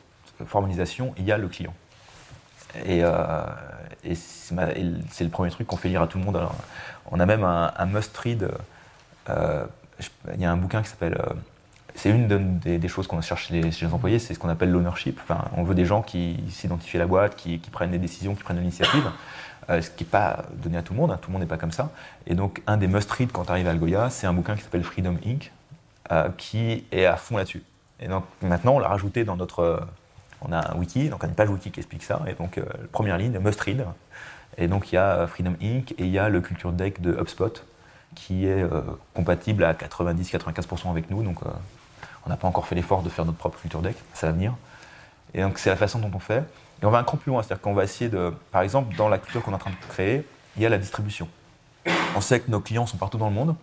formalisation, 0.46 1.14
il 1.18 1.24
y 1.24 1.32
a 1.32 1.38
le 1.38 1.48
client. 1.48 1.74
Et, 2.84 3.02
c'est 4.14 5.24
le 5.24 5.30
premier 5.30 5.50
truc 5.50 5.66
qu'on 5.66 5.76
fait 5.76 5.88
lire 5.88 6.02
à 6.02 6.06
tout 6.06 6.18
le 6.18 6.24
monde. 6.24 6.40
on 7.10 7.18
a 7.20 7.26
même 7.26 7.44
un, 7.44 7.72
un 7.76 7.86
must-read. 7.86 8.50
Il 9.28 10.40
y 10.40 10.44
a 10.44 10.52
un 10.52 10.56
bouquin 10.56 10.82
qui 10.82 10.88
s'appelle 10.88 11.18
c'est 11.96 12.10
une 12.10 12.58
des, 12.58 12.88
choses 12.88 13.06
qu'on 13.06 13.20
cherche 13.22 13.48
chez 13.48 13.60
les, 13.60 13.84
employés, 13.92 14.18
c'est 14.18 14.34
ce 14.34 14.38
qu'on 14.38 14.50
appelle 14.50 14.70
l'ownership. 14.70 15.18
On 15.56 15.64
veut 15.64 15.74
des 15.74 15.86
gens 15.86 16.02
qui 16.02 16.38
s'identifient 16.50 16.98
à 16.98 17.00
la 17.00 17.06
boîte, 17.06 17.36
qui, 17.36 17.58
prennent 17.58 17.90
des 17.90 17.98
décisions, 17.98 18.34
qui 18.34 18.42
prennent 18.42 18.58
l'initiative, 18.58 19.10
euh, 19.70 19.80
ce 19.80 19.90
qui 19.90 20.04
n'est 20.04 20.10
pas 20.10 20.44
donné 20.62 20.76
à 20.76 20.82
tout 20.82 20.92
le 20.92 21.00
monde, 21.00 21.10
hein. 21.10 21.18
tout 21.20 21.30
le 21.30 21.32
monde 21.32 21.42
n'est 21.42 21.48
pas 21.48 21.56
comme 21.56 21.72
ça. 21.72 21.90
Et 22.26 22.34
donc, 22.34 22.62
un 22.66 22.76
des 22.76 22.86
must-read 22.86 23.32
quand 23.32 23.46
tu 23.46 23.50
arrives 23.50 23.66
à 23.66 23.70
Algoya, 23.70 24.10
c'est 24.10 24.26
un 24.26 24.34
bouquin 24.34 24.56
qui 24.56 24.62
s'appelle 24.62 24.84
Freedom 24.84 25.16
Inc., 25.26 25.50
euh, 26.12 26.28
qui 26.36 26.84
est 26.92 27.06
à 27.06 27.16
fond 27.16 27.38
là-dessus. 27.38 27.62
Et 27.98 28.08
donc, 28.08 28.24
maintenant, 28.42 28.74
on 28.74 28.78
l'a 28.78 28.88
rajouté 28.88 29.24
dans 29.24 29.36
notre, 29.36 29.80
On 30.42 30.52
a 30.52 30.72
un 30.72 30.76
wiki, 30.76 31.08
donc 31.08 31.24
une 31.24 31.34
page 31.34 31.48
wiki 31.48 31.70
qui 31.70 31.80
explique 31.80 32.02
ça. 32.02 32.20
Et 32.26 32.34
donc, 32.34 32.60
première 32.92 33.16
ligne, 33.16 33.38
must 33.38 33.60
read. 33.62 33.86
Et 34.58 34.68
donc, 34.68 34.92
il 34.92 34.96
y 34.96 34.98
a 34.98 35.26
Freedom 35.26 35.54
Inc. 35.62 35.92
et 35.92 36.04
il 36.04 36.10
y 36.10 36.18
a 36.18 36.28
le 36.28 36.42
Culture 36.42 36.72
Deck 36.72 37.00
de 37.00 37.12
HubSpot 37.12 37.64
qui 38.14 38.46
est 38.46 38.64
compatible 39.14 39.64
à 39.64 39.72
90-95% 39.74 40.90
avec 40.90 41.10
nous. 41.10 41.22
Donc, 41.22 41.40
on 42.26 42.30
n'a 42.30 42.36
pas 42.36 42.48
encore 42.48 42.66
fait 42.66 42.74
l'effort 42.74 43.02
de 43.02 43.08
faire 43.08 43.24
notre 43.24 43.38
propre 43.38 43.58
Culture 43.58 43.80
Deck, 43.80 43.96
ça 44.12 44.26
va 44.26 44.32
venir. 44.32 44.54
Et 45.32 45.40
donc, 45.40 45.58
c'est 45.58 45.70
la 45.70 45.76
façon 45.76 45.98
dont 45.98 46.10
on 46.12 46.18
fait. 46.18 46.42
Et 46.82 46.86
on 46.86 46.90
va 46.90 46.98
un 46.98 47.04
cran 47.04 47.16
plus 47.16 47.30
loin, 47.30 47.42
c'est-à-dire 47.42 47.62
qu'on 47.62 47.72
va 47.72 47.84
essayer 47.84 48.10
de, 48.10 48.32
par 48.50 48.62
exemple, 48.62 48.94
dans 48.96 49.08
la 49.08 49.18
culture 49.18 49.42
qu'on 49.42 49.52
est 49.52 49.54
en 49.54 49.58
train 49.58 49.70
de 49.70 49.76
créer, 49.88 50.26
il 50.56 50.62
y 50.62 50.66
a 50.66 50.68
la 50.68 50.78
distribution. 50.78 51.28
On 52.16 52.20
sait 52.20 52.40
que 52.40 52.50
nos 52.50 52.60
clients 52.60 52.86
sont 52.86 52.96
partout 52.96 53.18
dans 53.18 53.28
le 53.28 53.34
monde. 53.34 53.54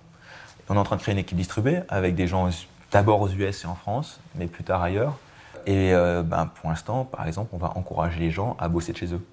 On 0.69 0.75
est 0.75 0.79
en 0.79 0.83
train 0.83 0.95
de 0.95 1.01
créer 1.01 1.13
une 1.13 1.19
équipe 1.19 1.37
distribuée 1.37 1.81
avec 1.89 2.15
des 2.15 2.27
gens 2.27 2.49
d'abord 2.91 3.21
aux 3.21 3.29
US 3.29 3.63
et 3.63 3.67
en 3.67 3.75
France, 3.75 4.19
mais 4.35 4.47
plus 4.47 4.63
tard 4.63 4.81
ailleurs. 4.81 5.17
Et 5.65 5.93
euh, 5.93 6.23
ben, 6.23 6.45
pour 6.45 6.69
l'instant, 6.69 7.05
par 7.05 7.27
exemple, 7.27 7.49
on 7.53 7.57
va 7.57 7.73
encourager 7.75 8.19
les 8.19 8.31
gens 8.31 8.55
à 8.59 8.69
bosser 8.69 8.93
de 8.93 8.97
chez 8.97 9.13
eux. 9.13 9.25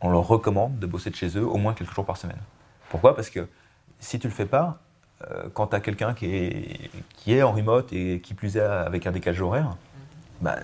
On 0.00 0.10
leur 0.10 0.26
recommande 0.26 0.78
de 0.78 0.86
bosser 0.86 1.10
de 1.10 1.16
chez 1.16 1.36
eux 1.36 1.46
au 1.46 1.56
moins 1.56 1.74
quelques 1.74 1.92
jours 1.92 2.04
par 2.04 2.16
semaine. 2.16 2.38
Pourquoi? 2.88 3.16
Parce 3.16 3.30
que 3.30 3.48
si 3.98 4.18
tu 4.18 4.26
ne 4.26 4.32
le 4.32 4.36
fais 4.36 4.46
pas, 4.46 4.78
quand 5.54 5.68
tu 5.68 5.76
as 5.76 5.80
quelqu'un 5.80 6.14
qui 6.14 6.26
est, 6.26 6.90
qui 7.14 7.34
est 7.34 7.42
en 7.42 7.52
remote 7.52 7.92
et 7.92 8.20
qui 8.20 8.34
plus 8.34 8.56
est 8.56 8.60
avec 8.60 9.06
un 9.06 9.12
décalage 9.12 9.40
horaire, 9.40 9.76
ben, 10.40 10.56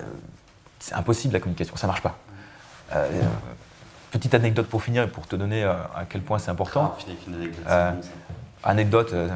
c'est 0.79 0.93
impossible 0.93 1.33
la 1.33 1.39
communication, 1.39 1.75
ça 1.75 1.87
ne 1.87 1.91
marche 1.91 2.03
pas. 2.03 2.17
Euh, 2.93 3.09
petite 4.11 4.35
anecdote 4.35 4.67
pour 4.67 4.83
finir 4.83 5.03
et 5.03 5.07
pour 5.07 5.27
te 5.27 5.35
donner 5.35 5.63
à 5.63 6.05
quel 6.07 6.21
point 6.21 6.37
c'est 6.37 6.51
important. 6.51 6.95
Anecdote, 8.63 9.11
euh, 9.11 9.27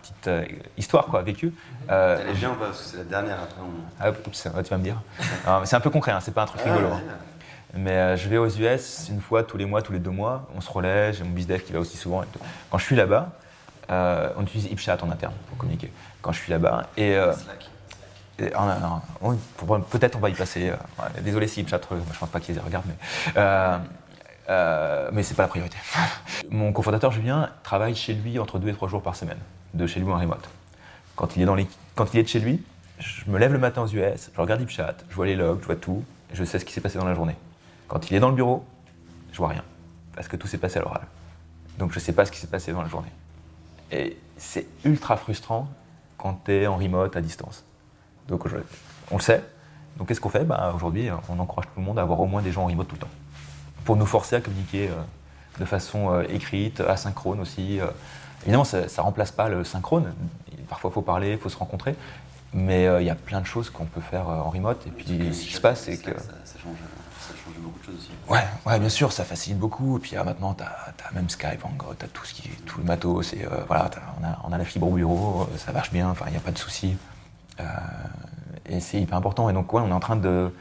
petite 0.00 0.28
euh, 0.28 0.44
histoire 0.76 1.06
quoi, 1.06 1.22
vécue. 1.22 1.52
Euh, 1.90 2.18
Elle 2.20 2.30
est 2.30 2.34
bien 2.34 2.54
parce 2.58 2.78
que 2.78 2.84
c'est 2.90 2.96
la 2.98 3.04
dernière 3.04 3.38
après. 3.42 3.60
Ah, 3.98 4.10
oups, 4.10 4.42
tu 4.42 4.48
vas 4.70 4.78
me 4.78 4.82
dire. 4.82 5.02
c'est 5.64 5.76
un 5.76 5.80
peu 5.80 5.90
concret, 5.90 6.12
hein, 6.12 6.20
c'est 6.20 6.32
pas 6.32 6.42
un 6.42 6.46
truc 6.46 6.60
ah, 6.64 6.72
rigolo. 6.72 6.94
Hein. 6.94 7.00
Mais 7.74 8.16
je 8.16 8.28
vais 8.28 8.38
aux 8.38 8.48
US 8.48 9.08
une 9.10 9.20
fois 9.20 9.42
tous 9.42 9.56
les 9.56 9.66
mois, 9.66 9.82
tous 9.82 9.92
les 9.92 9.98
deux 9.98 10.10
mois. 10.10 10.48
On 10.56 10.60
se 10.60 10.70
relaie, 10.70 11.12
j'ai 11.12 11.24
mon 11.24 11.30
bizdev 11.30 11.62
qui 11.62 11.72
va 11.72 11.80
aussi 11.80 11.96
souvent. 11.96 12.22
Quand 12.70 12.78
je 12.78 12.84
suis 12.84 12.96
là-bas, 12.96 13.32
on 13.88 14.42
utilise 14.42 14.66
HipChat 14.66 14.98
en 15.02 15.10
interne 15.10 15.34
pour 15.48 15.58
communiquer. 15.58 15.92
Quand 16.22 16.32
je 16.32 16.40
suis 16.40 16.50
là-bas. 16.50 16.88
Et, 16.96 17.18
Peut-être 18.38 20.16
on 20.16 20.20
va 20.20 20.28
y 20.28 20.34
passer. 20.34 20.72
désolé 21.22 21.48
si 21.48 21.60
HipChat, 21.60 21.80
je 21.90 22.18
pense 22.18 22.28
pas 22.28 22.40
qu'ils 22.40 22.58
regardent, 22.60 22.86
mais. 22.86 23.42
Euh, 24.48 25.08
mais 25.12 25.22
c'est 25.22 25.34
pas 25.34 25.42
la 25.42 25.48
priorité. 25.48 25.76
Mon 26.50 26.72
cofondateur 26.72 27.10
Julien 27.12 27.50
travaille 27.62 27.94
chez 27.94 28.14
lui 28.14 28.38
entre 28.38 28.58
deux 28.58 28.68
et 28.68 28.74
trois 28.74 28.88
jours 28.88 29.02
par 29.02 29.16
semaine, 29.16 29.38
de 29.74 29.86
chez 29.86 30.00
lui 30.00 30.10
en 30.10 30.18
remote. 30.18 30.48
Quand 31.16 31.36
il 31.36 31.42
est, 31.42 31.46
dans 31.46 31.54
les... 31.54 31.66
Quand 31.94 32.12
il 32.14 32.20
est 32.20 32.22
de 32.22 32.28
chez 32.28 32.38
lui, 32.38 32.62
je 32.98 33.28
me 33.30 33.38
lève 33.38 33.52
le 33.52 33.58
matin 33.58 33.82
aux 33.82 33.88
US, 33.88 34.30
je 34.34 34.40
regarde 34.40 34.66
chat, 34.68 34.94
je 35.08 35.14
vois 35.14 35.26
les 35.26 35.34
logs, 35.34 35.60
je 35.62 35.66
vois 35.66 35.76
tout, 35.76 36.04
et 36.32 36.36
je 36.36 36.44
sais 36.44 36.58
ce 36.58 36.64
qui 36.64 36.72
s'est 36.72 36.80
passé 36.80 36.98
dans 36.98 37.04
la 37.04 37.14
journée. 37.14 37.36
Quand 37.88 38.10
il 38.10 38.16
est 38.16 38.20
dans 38.20 38.28
le 38.28 38.34
bureau, 38.34 38.64
je 39.32 39.38
vois 39.38 39.48
rien, 39.48 39.64
parce 40.14 40.28
que 40.28 40.36
tout 40.36 40.46
s'est 40.46 40.58
passé 40.58 40.78
à 40.78 40.82
l'oral. 40.82 41.02
Donc 41.78 41.92
je 41.92 41.98
sais 41.98 42.12
pas 42.12 42.24
ce 42.24 42.30
qui 42.30 42.38
s'est 42.38 42.46
passé 42.46 42.72
dans 42.72 42.82
la 42.82 42.88
journée. 42.88 43.10
Et 43.92 44.16
c'est 44.36 44.66
ultra 44.84 45.16
frustrant 45.16 45.68
quand 46.18 46.40
tu 46.44 46.52
es 46.52 46.66
en 46.66 46.76
remote 46.76 47.14
à 47.16 47.20
distance. 47.20 47.64
Donc 48.28 48.44
on 49.10 49.16
le 49.16 49.22
sait. 49.22 49.42
Donc 49.96 50.08
qu'est-ce 50.08 50.20
qu'on 50.20 50.28
fait? 50.28 50.44
Bah, 50.44 50.72
Aujourd'hui, 50.74 51.08
on 51.28 51.38
encourage 51.38 51.66
tout 51.66 51.80
le 51.80 51.84
monde 51.84 51.98
à 51.98 52.02
avoir 52.02 52.20
au 52.20 52.26
moins 52.26 52.42
des 52.42 52.52
gens 52.52 52.64
en 52.64 52.66
remote 52.66 52.88
tout 52.88 52.96
le 52.96 53.00
temps 53.00 53.10
pour 53.86 53.96
nous 53.96 54.04
forcer 54.04 54.36
à 54.36 54.40
communiquer 54.42 54.88
euh, 54.88 55.60
de 55.60 55.64
façon 55.64 56.12
euh, 56.12 56.24
écrite, 56.28 56.80
asynchrone 56.80 57.40
aussi. 57.40 57.80
Euh. 57.80 57.86
Évidemment, 58.42 58.64
ça 58.64 58.82
ne 58.82 59.00
remplace 59.00 59.32
pas 59.32 59.48
le 59.48 59.64
synchrone. 59.64 60.12
Parfois, 60.68 60.90
il 60.90 60.94
faut 60.94 61.02
parler, 61.02 61.32
il 61.32 61.38
faut 61.38 61.48
se 61.48 61.56
rencontrer. 61.56 61.96
Mais 62.52 62.84
il 63.00 63.06
y 63.06 63.10
a 63.10 63.14
plein 63.14 63.40
de 63.40 63.46
choses 63.46 63.70
qu'on 63.70 63.86
peut 63.86 64.00
faire 64.00 64.28
en 64.28 64.50
remote. 64.50 64.86
Et 64.86 64.90
puis, 64.90 65.34
ce 65.34 65.42
qui 65.42 65.52
se 65.52 65.60
passe, 65.60 65.80
c'est 65.80 65.96
que. 65.96 66.12
Ça, 66.12 66.58
change, 66.62 66.76
beaucoup 67.58 67.78
de 67.78 67.84
choses 67.84 67.94
aussi. 67.96 68.10
Ouais, 68.28 68.44
ouais, 68.66 68.78
bien 68.78 68.88
sûr, 68.88 69.12
ça 69.12 69.24
facilite 69.24 69.58
beaucoup. 69.58 69.96
Et 69.98 70.00
puis 70.00 70.16
maintenant, 70.16 70.54
tu 70.54 70.64
as, 70.64 71.12
même 71.12 71.28
Skype, 71.28 71.62
tu 71.98 72.04
as 72.04 72.08
tout, 72.08 72.24
ce 72.24 72.34
qui, 72.34 72.48
tout 72.48 72.78
le 72.78 72.84
matos. 72.84 73.32
Et, 73.32 73.46
voilà, 73.66 73.90
on 74.20 74.24
a, 74.24 74.38
on, 74.44 74.52
a, 74.52 74.58
la 74.58 74.64
fibre 74.64 74.88
au 74.88 74.94
bureau, 74.94 75.48
ça 75.56 75.72
marche 75.72 75.92
bien, 75.92 76.14
il 76.26 76.30
n'y 76.30 76.36
a 76.36 76.40
pas 76.40 76.52
de 76.52 76.58
souci. 76.58 76.96
et 78.66 78.80
c'est 78.80 79.00
hyper 79.00 79.16
important. 79.16 79.48
Et 79.50 79.52
donc, 79.52 79.72
ouais, 79.72 79.82
on 79.82 79.88
est 79.88 79.92
en 79.92 80.00
train 80.00 80.16
de 80.16 80.52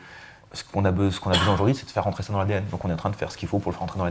ce 0.55 0.63
qu'on 0.63 0.85
a, 0.85 0.91
besoin 0.91 1.33
aujourd'hui, 1.53 1.75
c'est 1.75 1.85
de 1.85 1.91
faire 1.91 2.03
rentrer 2.03 2.23
ça 2.23 2.33
dans 2.33 2.39
l'ADN. 2.39 2.65
Donc 2.71 2.83
on 2.85 2.89
est 2.89 2.93
en 2.93 2.97
train 2.97 3.09
de 3.09 3.15
faire 3.15 3.31
ce 3.31 3.37
qu'il 3.37 3.47
faut 3.47 3.59
pour 3.59 3.71
le 3.71 3.77
faire 3.77 3.81
rentrer 3.81 3.99
dans 3.99 4.09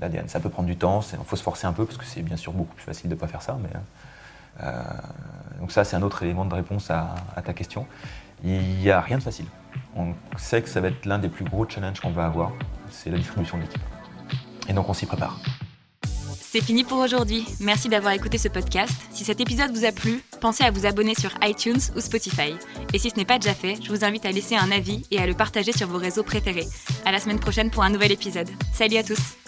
l'ADN. 0.00 0.28
Ça 0.28 0.40
peut 0.40 0.50
prendre 0.50 0.66
du 0.66 0.76
temps, 0.76 1.00
il 1.12 1.24
faut 1.24 1.36
se 1.36 1.42
forcer 1.42 1.66
un 1.66 1.72
peu, 1.72 1.84
parce 1.84 1.96
que 1.96 2.04
c'est 2.04 2.22
bien 2.22 2.36
sûr 2.36 2.52
beaucoup 2.52 2.74
plus 2.74 2.84
facile 2.84 3.08
de 3.08 3.14
ne 3.14 3.20
pas 3.20 3.28
faire 3.28 3.42
ça. 3.42 3.56
Mais, 3.62 3.70
euh, 4.62 4.82
donc 5.60 5.72
ça, 5.72 5.84
c'est 5.84 5.96
un 5.96 6.02
autre 6.02 6.22
élément 6.22 6.44
de 6.44 6.54
réponse 6.54 6.90
à, 6.90 7.14
ta 7.44 7.52
question. 7.52 7.86
Il 8.42 8.60
n'y 8.60 8.90
a 8.90 9.00
rien 9.00 9.18
de 9.18 9.22
facile. 9.22 9.46
On 9.96 10.14
sait 10.36 10.62
que 10.62 10.68
ça 10.68 10.80
va 10.80 10.88
être 10.88 11.06
l'un 11.06 11.18
des 11.18 11.28
plus 11.28 11.44
gros 11.44 11.68
challenges 11.68 12.00
qu'on 12.00 12.10
va 12.10 12.26
avoir, 12.26 12.52
c'est 12.90 13.10
la 13.10 13.18
distribution 13.18 13.58
de 13.58 13.62
l'équipe. 13.62 13.82
Et 14.68 14.72
donc 14.72 14.88
on 14.88 14.94
s'y 14.94 15.06
prépare. 15.06 15.38
C'est 16.54 16.62
fini 16.62 16.84
pour 16.84 16.98
aujourd'hui. 16.98 17.44
Merci 17.58 17.88
d'avoir 17.88 18.12
écouté 18.12 18.38
ce 18.38 18.46
podcast. 18.46 18.94
Si 19.10 19.24
cet 19.24 19.40
épisode 19.40 19.72
vous 19.72 19.84
a 19.84 19.90
plu, 19.90 20.22
pensez 20.40 20.62
à 20.62 20.70
vous 20.70 20.86
abonner 20.86 21.16
sur 21.16 21.30
iTunes 21.42 21.80
ou 21.96 22.00
Spotify. 22.00 22.54
Et 22.92 22.98
si 23.00 23.10
ce 23.10 23.16
n'est 23.16 23.24
pas 23.24 23.40
déjà 23.40 23.54
fait, 23.54 23.74
je 23.82 23.88
vous 23.88 24.04
invite 24.04 24.24
à 24.24 24.30
laisser 24.30 24.54
un 24.54 24.70
avis 24.70 25.04
et 25.10 25.18
à 25.18 25.26
le 25.26 25.34
partager 25.34 25.72
sur 25.72 25.88
vos 25.88 25.98
réseaux 25.98 26.22
préférés. 26.22 26.68
À 27.04 27.10
la 27.10 27.18
semaine 27.18 27.40
prochaine 27.40 27.70
pour 27.70 27.82
un 27.82 27.90
nouvel 27.90 28.12
épisode. 28.12 28.50
Salut 28.72 28.98
à 28.98 29.02
tous! 29.02 29.43